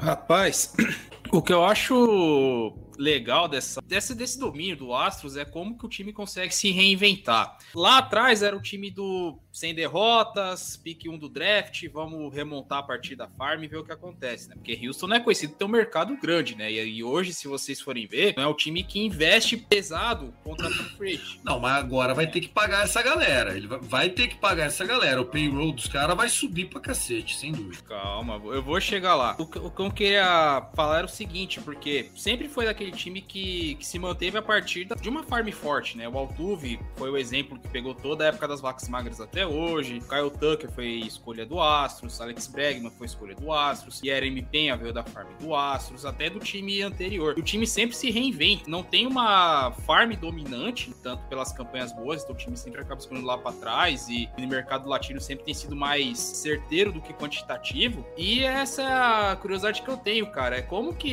Rapaz, 0.01 0.74
o 1.31 1.41
que 1.41 1.53
eu 1.53 1.63
acho 1.63 2.74
legal 3.00 3.48
dessa, 3.48 3.81
desse, 3.81 4.13
desse 4.13 4.38
domínio 4.38 4.75
do 4.75 4.93
Astros 4.93 5.38
é 5.38 5.45
como 5.45 5.77
que 5.77 5.86
o 5.86 5.89
time 5.89 6.12
consegue 6.12 6.53
se 6.53 6.69
reinventar. 6.71 7.57
Lá 7.74 8.00
atrás 8.00 8.43
era 8.43 8.55
o 8.55 8.62
time 8.62 8.91
do 8.91 9.39
sem 9.51 9.74
derrotas, 9.74 10.77
pique 10.77 11.09
1 11.09 11.17
do 11.17 11.27
draft, 11.27 11.86
vamos 11.91 12.33
remontar 12.33 12.79
a 12.79 12.83
partir 12.83 13.15
da 13.15 13.27
farm 13.27 13.63
e 13.63 13.67
ver 13.67 13.77
o 13.77 13.83
que 13.83 13.91
acontece, 13.91 14.48
né? 14.48 14.55
Porque 14.55 14.79
Houston 14.88 15.07
não 15.07 15.15
é 15.15 15.19
conhecido 15.19 15.51
por 15.51 15.59
ter 15.59 15.65
um 15.65 15.69
mercado 15.69 16.15
grande, 16.18 16.55
né? 16.55 16.72
E, 16.72 16.98
e 16.98 17.03
hoje, 17.03 17.33
se 17.33 17.48
vocês 17.48 17.81
forem 17.81 18.05
ver, 18.05 18.35
não 18.37 18.44
é 18.44 18.48
o 18.48 18.53
time 18.53 18.83
que 18.83 19.00
investe 19.00 19.57
pesado 19.57 20.33
contra 20.44 20.68
o 20.68 20.72
free. 20.72 21.20
Não, 21.44 21.59
mas 21.59 21.77
agora 21.77 22.13
vai 22.13 22.27
ter 22.27 22.42
que 22.42 22.48
pagar 22.48 22.83
essa 22.83 23.01
galera. 23.01 23.55
Ele 23.55 23.68
vai, 23.68 23.79
vai 23.79 24.09
ter 24.09 24.27
que 24.27 24.35
pagar 24.35 24.65
essa 24.65 24.85
galera. 24.85 25.22
O 25.22 25.25
payroll 25.25 25.74
dos 25.74 25.87
caras 25.87 26.15
vai 26.15 26.29
subir 26.29 26.70
pra 26.70 26.79
cacete, 26.79 27.35
sem 27.35 27.51
dúvida. 27.51 27.83
Calma, 27.83 28.39
eu 28.53 28.63
vou 28.63 28.79
chegar 28.79 29.15
lá. 29.15 29.35
O 29.39 29.46
que, 29.46 29.57
o 29.57 29.70
que 29.70 29.81
eu 29.81 29.92
queria 29.92 30.70
falar 30.75 31.00
era 31.00 31.05
o 31.07 31.09
seguinte, 31.20 31.60
porque 31.60 32.10
sempre 32.16 32.48
foi 32.48 32.66
daquele 32.66 32.92
time 32.92 33.22
que, 33.22 33.75
que 33.75 33.86
se 33.86 34.00
manteve 34.00 34.38
a 34.38 34.42
partir 34.42 34.88
de 35.01 35.10
uma 35.10 35.24
farm 35.24 35.50
forte, 35.51 35.98
né? 35.98 36.08
O 36.08 36.18
Altuve 36.18 36.79
foi 36.96 37.10
o 37.10 37.18
exemplo 37.18 37.60
que 37.60 37.68
pegou 37.68 37.94
toda 37.94 38.24
a 38.24 38.27
época 38.27 38.48
das 38.48 38.62
vacas 38.62 38.88
magras 38.88 39.20
até 39.20 39.46
hoje. 39.46 40.00
Kyle 40.00 40.32
Tucker 40.32 40.72
foi 40.72 40.88
escolha 40.88 41.46
do 41.46 41.60
Astros, 41.60 42.22
Alex 42.22 42.48
Bregman 42.48 42.92
foi 42.92 43.05
escolha 43.05 43.36
do 43.36 43.51
Astros, 43.51 44.00
Jeremy 44.01 44.42
Penha 44.44 44.77
veio 44.77 44.94
da 44.94 45.03
farm 45.03 45.27
do 45.42 45.53
Astros, 45.53 46.05
até 46.05 46.29
do 46.29 46.40
time 46.40 46.82
anterior. 46.82 47.36
O 47.38 47.42
time 47.42 47.68
sempre 47.68 47.96
se 47.96 48.10
reinventa, 48.10 48.70
não 48.70 48.82
tem 48.82 49.05
uma 49.05 49.72
farm 49.86 50.14
dominante, 50.14 50.94
tanto 51.03 51.24
pelas 51.27 51.51
campanhas 51.51 51.92
boas, 51.92 52.24
então 52.24 52.34
o 52.34 52.38
time 52.38 52.55
sempre 52.55 52.79
acaba 52.79 53.00
escolhendo 53.00 53.27
lá 53.27 53.38
pra 53.38 53.51
trás 53.51 54.08
e 54.08 54.29
no 54.38 54.48
mercado 54.48 54.88
latino 54.88 55.20
sempre 55.20 55.44
tem 55.44 55.53
sido 55.53 55.75
mais 55.75 56.18
certeiro 56.18 56.94
do 56.94 57.01
que 57.01 57.14
quantitativo. 57.14 58.05
E 58.18 58.42
essa 58.44 59.38
curiosidade 59.42 59.82
que 59.82 59.90
eu 59.90 59.98
tenho, 59.98 60.32
cara, 60.32 60.58
é 60.58 60.62
como 60.62 60.94
que 60.94 61.08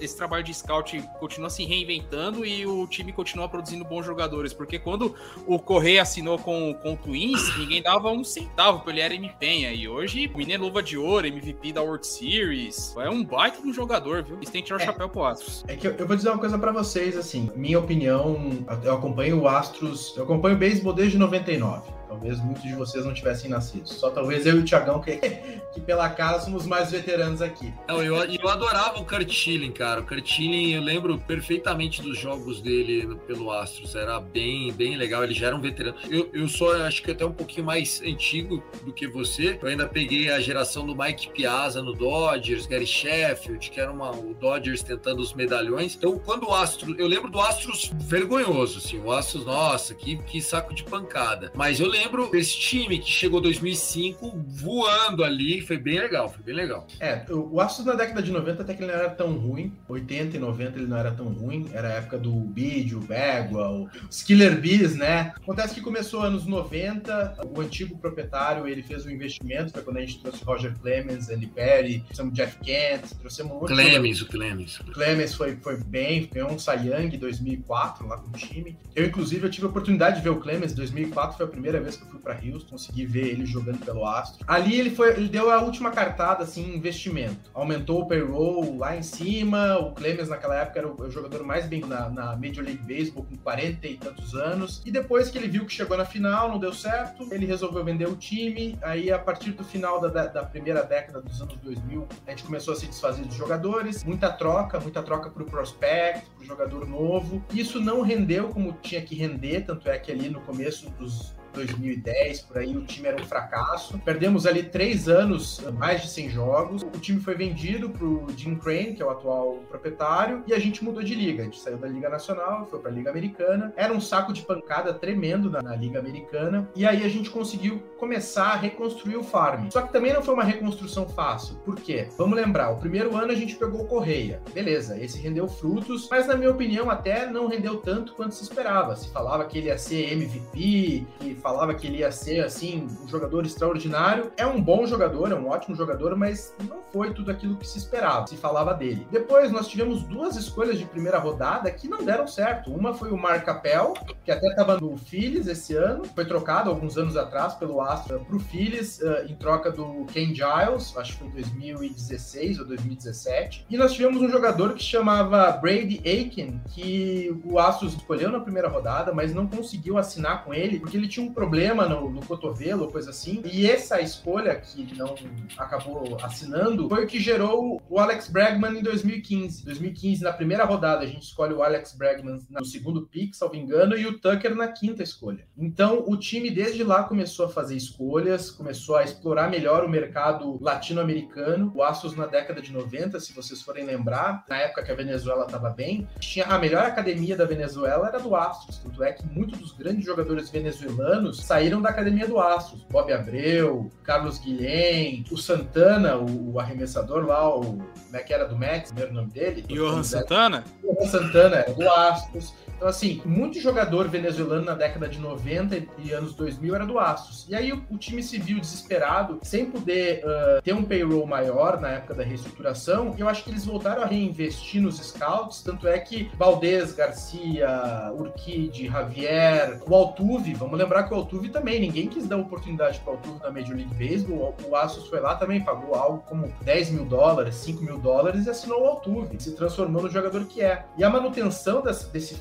esse 0.00 0.16
trabalho 0.16 0.44
de 0.44 0.54
scout 0.54 1.00
continua 1.18 1.50
se 1.50 1.64
reinventando 1.64 2.44
e 2.44 2.66
o 2.66 2.86
time 2.86 3.12
continua 3.12 3.48
produzindo 3.48 3.84
bons 3.84 4.04
jogadores, 4.06 4.52
porque 4.52 4.78
quando 4.78 5.14
o 5.46 5.58
Correia 5.58 6.02
assinou 6.02 6.38
com, 6.38 6.74
com 6.74 6.92
o 6.94 6.96
Twins, 6.96 7.40
ninguém 7.58 7.82
dava 7.82 8.10
um 8.10 8.22
centavo 8.22 8.80
pelo 8.80 8.96
Jeremy 8.96 9.32
Penha, 9.38 9.72
e 9.72 9.88
hoje 9.88 10.30
o 10.32 10.38
menino 10.38 10.64
luva 10.64 10.82
de 10.82 10.96
ouro, 10.96 11.26
MVP 11.26 11.72
da 11.72 11.82
World 11.82 12.06
Series, 12.06 12.94
é 12.98 13.08
um 13.10 13.24
baita 13.24 13.60
de 13.60 13.68
um 13.68 13.72
jogador, 13.72 14.22
viu? 14.22 14.36
Eles 14.36 14.50
têm 14.50 14.62
que 14.62 14.66
tirar 14.68 14.78
o 14.78 14.82
É. 14.82 14.86
chapéu 14.86 15.08
pro 15.08 15.24
Astros. 15.24 15.64
É 15.66 15.76
que 15.76 15.86
eu, 15.86 15.92
eu 15.92 16.06
vou 16.06 16.16
dizer 16.16 16.28
uma 16.30 16.38
coisa 16.38 16.58
pra 16.58 16.72
vocês, 16.72 17.16
assim, 17.16 17.50
minha 17.56 17.78
opinião, 17.78 18.50
eu 18.82 18.94
acompanho 18.94 19.40
o 19.42 19.48
Astros, 19.48 20.14
eu 20.16 20.24
acompanho 20.24 20.54
o 20.56 20.58
beisebol 20.58 20.92
desde 20.92 21.18
99. 21.18 21.97
Talvez 22.08 22.40
muitos 22.40 22.62
de 22.62 22.74
vocês 22.74 23.04
não 23.04 23.12
tivessem 23.12 23.50
nascido. 23.50 23.86
Só 23.86 24.10
talvez 24.10 24.46
eu 24.46 24.56
e 24.56 24.60
o 24.60 24.64
Thiagão, 24.64 25.00
que, 25.00 25.16
que 25.72 25.80
pela 25.80 26.08
cara 26.08 26.40
somos 26.40 26.66
mais 26.66 26.90
veteranos 26.90 27.42
aqui. 27.42 27.72
Não, 27.86 28.02
eu, 28.02 28.16
eu 28.16 28.48
adorava 28.48 28.98
o 28.98 29.04
Kurt 29.04 29.30
Schilling, 29.30 29.72
cara. 29.72 30.00
O 30.00 30.06
Kurt 30.06 30.26
Schilling, 30.26 30.72
eu 30.72 30.82
lembro 30.82 31.18
perfeitamente 31.18 32.00
dos 32.00 32.18
jogos 32.18 32.62
dele 32.62 33.14
pelo 33.26 33.52
Astros. 33.52 33.94
Era 33.94 34.18
bem, 34.18 34.72
bem 34.72 34.96
legal. 34.96 35.22
Ele 35.22 35.34
já 35.34 35.48
era 35.48 35.56
um 35.56 35.60
veterano. 35.60 35.96
Eu, 36.08 36.30
eu 36.32 36.48
sou, 36.48 36.72
acho 36.72 37.02
que 37.02 37.10
até 37.10 37.24
um 37.24 37.32
pouquinho 37.32 37.66
mais 37.66 38.00
antigo 38.02 38.62
do 38.82 38.92
que 38.92 39.06
você. 39.06 39.58
Eu 39.60 39.68
ainda 39.68 39.86
peguei 39.86 40.30
a 40.30 40.40
geração 40.40 40.86
do 40.86 40.96
Mike 40.96 41.30
Piazza 41.30 41.82
no 41.82 41.92
Dodgers, 41.92 42.66
Gary 42.66 42.86
Sheffield, 42.86 43.70
que 43.70 43.80
era 43.80 43.92
uma, 43.92 44.10
o 44.12 44.34
Dodgers 44.34 44.82
tentando 44.82 45.20
os 45.20 45.34
medalhões. 45.34 45.94
Então, 45.94 46.18
quando 46.18 46.48
o 46.48 46.54
Astros... 46.54 46.98
Eu 46.98 47.06
lembro 47.06 47.30
do 47.30 47.38
Astros 47.38 47.92
vergonhoso, 47.94 48.78
assim. 48.78 48.98
O 48.98 49.12
Astros, 49.12 49.44
nossa, 49.44 49.94
que, 49.94 50.16
que 50.16 50.40
saco 50.40 50.74
de 50.74 50.84
pancada. 50.84 51.52
Mas 51.54 51.80
eu 51.80 51.86
lembro 51.86 51.97
desse 52.30 52.58
time 52.58 52.98
que 52.98 53.10
chegou 53.10 53.40
2005 53.40 54.44
voando 54.46 55.24
ali, 55.24 55.60
foi 55.60 55.78
bem 55.78 55.98
legal, 55.98 56.28
foi 56.28 56.42
bem 56.42 56.54
legal. 56.54 56.86
É, 57.00 57.24
o 57.30 57.60
Astros 57.60 57.86
na 57.86 57.94
década 57.94 58.22
de 58.22 58.30
90 58.30 58.62
até 58.62 58.74
que 58.74 58.82
ele 58.82 58.92
não 58.92 58.98
era 58.98 59.10
tão 59.10 59.32
ruim. 59.32 59.72
80 59.88 60.36
e 60.36 60.40
90 60.40 60.78
ele 60.78 60.86
não 60.86 60.96
era 60.96 61.10
tão 61.10 61.26
ruim. 61.26 61.68
Era 61.72 61.88
a 61.88 61.92
época 61.92 62.18
do 62.18 62.32
Bid, 62.32 62.94
o 62.94 63.00
Bagwell, 63.00 63.88
os 64.10 64.22
Killer 64.22 64.60
Bees, 64.60 64.96
né? 64.96 65.32
Acontece 65.36 65.74
que 65.74 65.80
começou 65.80 66.22
anos 66.22 66.46
90, 66.46 67.38
o 67.54 67.60
antigo 67.60 67.96
proprietário, 67.98 68.66
ele 68.66 68.82
fez 68.82 69.06
um 69.06 69.10
investimento, 69.10 69.72
foi 69.72 69.82
quando 69.82 69.98
a 69.98 70.00
gente 70.00 70.20
trouxe 70.20 70.44
Roger 70.44 70.74
Clemens, 70.78 71.28
Andy 71.30 71.46
Perry, 71.46 72.00
trouxemos 72.00 72.34
Jeff 72.34 72.58
Kent, 72.58 73.14
trouxemos 73.18 73.52
um 73.52 73.60
Clemens, 73.60 74.22
o 74.22 74.26
Clemens. 74.26 74.80
o 74.80 74.84
Clemens 74.92 75.34
foi, 75.34 75.56
foi 75.56 75.76
bem, 75.76 76.28
ganhou 76.32 76.50
um 76.50 76.58
Cy 76.58 76.88
Young 76.88 77.14
em 77.14 77.18
2004 77.18 78.06
lá 78.06 78.18
com 78.18 78.28
o 78.28 78.32
time. 78.32 78.76
Eu, 78.94 79.06
inclusive, 79.06 79.46
eu 79.46 79.50
tive 79.50 79.66
a 79.66 79.68
oportunidade 79.68 80.16
de 80.16 80.22
ver 80.22 80.30
o 80.30 80.40
Clemens. 80.40 80.72
2004 80.72 81.36
foi 81.36 81.46
a 81.46 81.48
primeira 81.48 81.80
vez 81.80 81.87
que 81.96 82.04
eu 82.04 82.08
fui 82.08 82.20
para 82.20 82.34
Houston, 82.34 82.70
consegui 82.70 83.06
ver 83.06 83.28
ele 83.28 83.46
jogando 83.46 83.78
pelo 83.84 84.06
Astro. 84.06 84.44
Ali 84.46 84.78
ele 84.78 84.90
foi, 84.90 85.10
ele 85.12 85.28
deu 85.28 85.50
a 85.50 85.60
última 85.60 85.90
cartada 85.90 86.44
assim, 86.44 86.74
investimento. 86.74 87.50
Aumentou 87.54 88.02
o 88.02 88.06
payroll 88.06 88.78
lá 88.78 88.96
em 88.96 89.02
cima. 89.02 89.78
O 89.78 89.92
Clemens 89.92 90.28
naquela 90.28 90.56
época 90.56 90.78
era 90.78 90.88
o, 90.88 91.00
o 91.00 91.10
jogador 91.10 91.42
mais 91.44 91.66
bem 91.66 91.80
na, 91.80 92.08
na 92.08 92.36
Major 92.36 92.64
League 92.64 92.82
Baseball 92.82 93.24
com 93.24 93.36
40 93.36 93.86
e 93.86 93.96
tantos 93.96 94.34
anos. 94.34 94.82
E 94.84 94.90
depois 94.90 95.30
que 95.30 95.38
ele 95.38 95.48
viu 95.48 95.64
que 95.64 95.72
chegou 95.72 95.96
na 95.96 96.04
final, 96.04 96.48
não 96.48 96.58
deu 96.58 96.72
certo, 96.72 97.28
ele 97.32 97.46
resolveu 97.46 97.84
vender 97.84 98.08
o 98.08 98.16
time. 98.16 98.78
Aí 98.82 99.10
a 99.10 99.18
partir 99.18 99.52
do 99.52 99.64
final 99.64 100.00
da, 100.00 100.26
da, 100.26 100.44
primeira 100.44 100.82
década 100.82 101.20
dos 101.20 101.40
anos 101.40 101.56
2000, 101.56 102.06
a 102.26 102.30
gente 102.30 102.44
começou 102.44 102.74
a 102.74 102.76
se 102.76 102.86
desfazer 102.86 103.24
dos 103.24 103.36
jogadores, 103.36 104.04
muita 104.04 104.30
troca, 104.30 104.80
muita 104.80 105.02
troca 105.02 105.30
pro 105.30 105.44
prospect, 105.44 106.28
pro 106.36 106.44
jogador 106.44 106.86
novo. 106.86 107.42
Isso 107.52 107.80
não 107.80 108.02
rendeu 108.02 108.48
como 108.48 108.72
tinha 108.82 109.02
que 109.02 109.14
render, 109.14 109.62
tanto 109.62 109.88
é 109.88 109.98
que 109.98 110.10
ali 110.10 110.28
no 110.28 110.40
começo 110.40 110.90
dos 110.90 111.37
2010, 111.54 112.42
por 112.42 112.58
aí, 112.58 112.76
o 112.76 112.84
time 112.84 113.08
era 113.08 113.20
um 113.20 113.26
fracasso. 113.26 113.98
Perdemos 113.98 114.46
ali 114.46 114.62
três 114.62 115.08
anos, 115.08 115.60
mais 115.74 116.02
de 116.02 116.08
100 116.08 116.30
jogos. 116.30 116.82
O 116.82 116.98
time 116.98 117.20
foi 117.20 117.34
vendido 117.34 117.90
pro 117.90 118.26
Jim 118.36 118.56
Crane, 118.56 118.94
que 118.94 119.02
é 119.02 119.06
o 119.06 119.10
atual 119.10 119.58
proprietário, 119.68 120.42
e 120.46 120.54
a 120.54 120.58
gente 120.58 120.84
mudou 120.84 121.02
de 121.02 121.14
liga. 121.14 121.42
A 121.42 121.44
gente 121.44 121.58
saiu 121.58 121.76
da 121.76 121.88
Liga 121.88 122.08
Nacional, 122.08 122.66
foi 122.66 122.78
pra 122.78 122.90
Liga 122.90 123.10
Americana. 123.10 123.72
Era 123.76 123.92
um 123.92 124.00
saco 124.00 124.32
de 124.32 124.42
pancada 124.42 124.94
tremendo 124.94 125.50
na, 125.50 125.62
na 125.62 125.76
Liga 125.76 125.98
Americana. 125.98 126.68
E 126.74 126.86
aí 126.86 127.04
a 127.04 127.08
gente 127.08 127.30
conseguiu 127.30 127.82
começar 127.98 128.48
a 128.48 128.56
reconstruir 128.56 129.16
o 129.16 129.24
farm. 129.24 129.68
Só 129.70 129.82
que 129.82 129.92
também 129.92 130.12
não 130.12 130.22
foi 130.22 130.34
uma 130.34 130.44
reconstrução 130.44 131.08
fácil. 131.08 131.56
Por 131.64 131.76
quê? 131.76 132.08
Vamos 132.16 132.36
lembrar, 132.36 132.70
o 132.70 132.76
primeiro 132.76 133.16
ano 133.16 133.32
a 133.32 133.34
gente 133.34 133.56
pegou 133.56 133.82
o 133.82 133.86
Correia. 133.86 134.42
Beleza, 134.52 134.98
esse 134.98 135.18
rendeu 135.18 135.48
frutos, 135.48 136.08
mas 136.10 136.26
na 136.26 136.36
minha 136.36 136.50
opinião 136.50 136.90
até 136.90 137.26
não 137.26 137.48
rendeu 137.48 137.78
tanto 137.78 138.14
quanto 138.14 138.34
se 138.34 138.42
esperava. 138.42 138.96
Se 138.96 139.10
falava 139.10 139.44
que 139.44 139.58
ele 139.58 139.68
ia 139.68 139.78
ser 139.78 140.12
MVP, 140.12 141.06
que 141.20 141.34
falava 141.38 141.74
que 141.74 141.86
ele 141.86 141.98
ia 141.98 142.10
ser 142.10 142.44
assim 142.44 142.86
um 143.02 143.08
jogador 143.08 143.44
extraordinário. 143.44 144.32
É 144.36 144.46
um 144.46 144.62
bom 144.62 144.86
jogador, 144.86 145.32
é 145.32 145.34
um 145.34 145.48
ótimo 145.48 145.76
jogador, 145.76 146.16
mas 146.16 146.54
não 146.68 146.82
foi 146.92 147.12
tudo 147.12 147.30
aquilo 147.30 147.56
que 147.56 147.66
se 147.66 147.78
esperava, 147.78 148.26
se 148.26 148.36
falava 148.36 148.74
dele. 148.74 149.06
Depois 149.10 149.50
nós 149.50 149.68
tivemos 149.68 150.02
duas 150.02 150.36
escolhas 150.36 150.78
de 150.78 150.84
primeira 150.84 151.18
rodada 151.18 151.70
que 151.70 151.88
não 151.88 152.02
deram 152.02 152.26
certo. 152.26 152.72
Uma 152.72 152.94
foi 152.94 153.10
o 153.10 153.16
Mark 153.16 153.44
Capel, 153.44 153.94
que 154.24 154.30
até 154.30 154.46
estava 154.48 154.78
no 154.78 154.96
Phillies 154.96 155.46
esse 155.46 155.74
ano, 155.74 156.04
foi 156.14 156.24
trocado 156.24 156.70
alguns 156.70 156.96
anos 156.96 157.16
atrás 157.16 157.54
pelo 157.54 157.80
Astra 157.80 158.18
para 158.18 158.36
o 158.36 158.40
Phillies 158.40 159.00
uh, 159.00 159.26
em 159.28 159.34
troca 159.34 159.70
do 159.70 160.04
Ken 160.06 160.34
Giles, 160.34 160.96
acho 160.96 161.12
que 161.12 161.18
foi 161.18 161.28
2016 161.30 162.58
ou 162.58 162.66
2017. 162.66 163.66
E 163.68 163.76
nós 163.76 163.92
tivemos 163.92 164.20
um 164.20 164.28
jogador 164.28 164.74
que 164.74 164.82
chamava 164.82 165.50
Brady 165.52 166.00
Aiken, 166.04 166.60
que 166.70 167.34
o 167.44 167.58
Astros 167.58 167.94
escolheu 167.94 168.30
na 168.30 168.40
primeira 168.40 168.68
rodada, 168.68 169.12
mas 169.12 169.34
não 169.34 169.46
conseguiu 169.46 169.98
assinar 169.98 170.44
com 170.44 170.52
ele 170.52 170.78
porque 170.78 170.96
ele 170.96 171.08
tinha 171.08 171.24
um 171.24 171.27
problema 171.32 171.86
no, 171.86 172.10
no 172.10 172.24
cotovelo 172.24 172.84
ou 172.84 172.90
coisa 172.90 173.10
assim. 173.10 173.42
E 173.44 173.68
essa 173.70 174.00
escolha 174.00 174.54
que 174.56 174.94
não 174.96 175.14
acabou 175.56 176.16
assinando 176.22 176.88
foi 176.88 177.04
o 177.04 177.06
que 177.06 177.20
gerou 177.20 177.80
o 177.88 177.98
Alex 177.98 178.28
Bregman 178.28 178.78
em 178.78 178.82
2015. 178.82 179.64
2015, 179.64 180.22
na 180.22 180.32
primeira 180.32 180.64
rodada, 180.64 181.04
a 181.04 181.06
gente 181.06 181.22
escolhe 181.22 181.54
o 181.54 181.62
Alex 181.62 181.92
Bregman 181.92 182.38
no 182.50 182.64
segundo 182.64 183.06
pick, 183.06 183.34
salvo 183.34 183.56
engano, 183.56 183.96
e 183.96 184.06
o 184.06 184.18
Tucker 184.18 184.54
na 184.54 184.68
quinta 184.68 185.02
escolha. 185.02 185.46
Então, 185.56 186.04
o 186.06 186.16
time 186.16 186.50
desde 186.50 186.82
lá 186.82 187.04
começou 187.04 187.46
a 187.46 187.48
fazer 187.48 187.76
escolhas, 187.76 188.50
começou 188.50 188.96
a 188.96 189.04
explorar 189.04 189.50
melhor 189.50 189.84
o 189.84 189.88
mercado 189.88 190.58
latino-americano. 190.62 191.72
O 191.74 191.82
Astros 191.82 192.16
na 192.16 192.26
década 192.26 192.60
de 192.60 192.72
90, 192.72 193.20
se 193.20 193.32
vocês 193.32 193.62
forem 193.62 193.84
lembrar, 193.84 194.44
na 194.48 194.56
época 194.58 194.82
que 194.82 194.92
a 194.92 194.94
Venezuela 194.94 195.44
estava 195.44 195.70
bem, 195.70 196.08
tinha 196.18 196.46
a 196.46 196.58
melhor 196.58 196.84
academia 196.84 197.36
da 197.36 197.44
Venezuela 197.44 198.08
era 198.08 198.18
do 198.18 198.34
Astros. 198.34 198.78
Tanto 198.78 199.02
é 199.02 199.12
que 199.12 199.26
muitos 199.26 199.58
dos 199.58 199.72
grandes 199.72 200.04
jogadores 200.04 200.50
venezuelanos 200.50 201.17
saíram 201.32 201.80
da 201.80 201.90
academia 201.90 202.26
do 202.26 202.38
Astros. 202.38 202.84
Bob 202.90 203.12
Abreu, 203.12 203.90
Carlos 204.02 204.38
Guilhem, 204.38 205.24
o 205.30 205.36
Santana, 205.36 206.16
o, 206.16 206.54
o 206.54 206.60
arremessador 206.60 207.26
lá, 207.26 207.48
o 207.54 207.78
como 208.08 208.16
é 208.16 208.20
que 208.20 208.32
era 208.32 208.46
do 208.46 208.56
Mets, 208.56 208.90
primeiro 208.90 209.14
nome 209.14 209.30
dele? 209.30 209.62
Johan 209.68 210.02
Santana? 210.02 210.64
Johan 210.82 211.06
Santana, 211.08 211.56
era 211.56 211.74
do 211.74 211.90
Astros. 211.90 212.54
Então, 212.78 212.86
assim, 212.86 213.20
muito 213.24 213.60
jogador 213.60 214.06
venezuelano 214.06 214.64
na 214.64 214.74
década 214.74 215.08
de 215.08 215.18
90 215.18 215.82
e 215.98 216.12
anos 216.12 216.32
2000 216.32 216.76
era 216.76 216.86
do 216.86 216.96
Astros. 216.96 217.44
E 217.48 217.54
aí 217.56 217.72
o, 217.72 217.98
time 217.98 218.22
se 218.22 218.38
viu 218.38 218.60
desesperado, 218.60 219.40
sem 219.42 219.66
poder 219.66 220.22
uh, 220.24 220.62
ter 220.62 220.72
um 220.72 220.84
payroll 220.84 221.26
maior 221.26 221.80
na 221.80 221.90
época 221.90 222.14
da 222.14 222.22
reestruturação. 222.22 223.16
E 223.18 223.20
eu 223.20 223.28
acho 223.28 223.42
que 223.42 223.50
eles 223.50 223.64
voltaram 223.64 224.04
a 224.04 224.06
reinvestir 224.06 224.80
nos 224.80 224.98
scouts. 224.98 225.60
Tanto 225.60 225.88
é 225.88 225.98
que 225.98 226.30
Valdez, 226.38 226.92
Garcia, 226.92 228.12
Urquide, 228.14 228.86
Javier, 228.86 229.80
o 229.84 229.92
Altuve, 229.96 230.54
vamos 230.54 230.78
lembrar 230.78 231.02
que 231.02 231.12
o 231.12 231.16
Altuve 231.16 231.48
também, 231.48 231.80
ninguém 231.80 232.06
quis 232.06 232.28
dar 232.28 232.36
oportunidade 232.36 233.00
para 233.00 233.14
o 233.14 233.16
Altuve 233.16 233.40
na 233.42 233.50
Major 233.50 233.74
League 233.74 233.94
Baseball. 233.94 234.54
O, 234.64 234.70
o 234.70 234.76
Astros 234.76 235.08
foi 235.08 235.18
lá 235.18 235.34
também, 235.34 235.64
pagou 235.64 235.96
algo 235.96 236.22
como 236.28 236.46
10 236.62 236.90
mil 236.90 237.04
dólares, 237.04 237.56
5 237.56 237.82
mil 237.82 237.98
dólares 237.98 238.46
e 238.46 238.50
assinou 238.50 238.82
o 238.82 238.86
Altuve. 238.86 239.36
Se 239.40 239.56
transformou 239.56 240.00
no 240.00 240.08
jogador 240.08 240.44
que 240.44 240.62
é. 240.62 240.84
E 240.96 241.02
a 241.02 241.10
manutenção 241.10 241.82
desse, 241.82 242.08
desse 242.12 242.36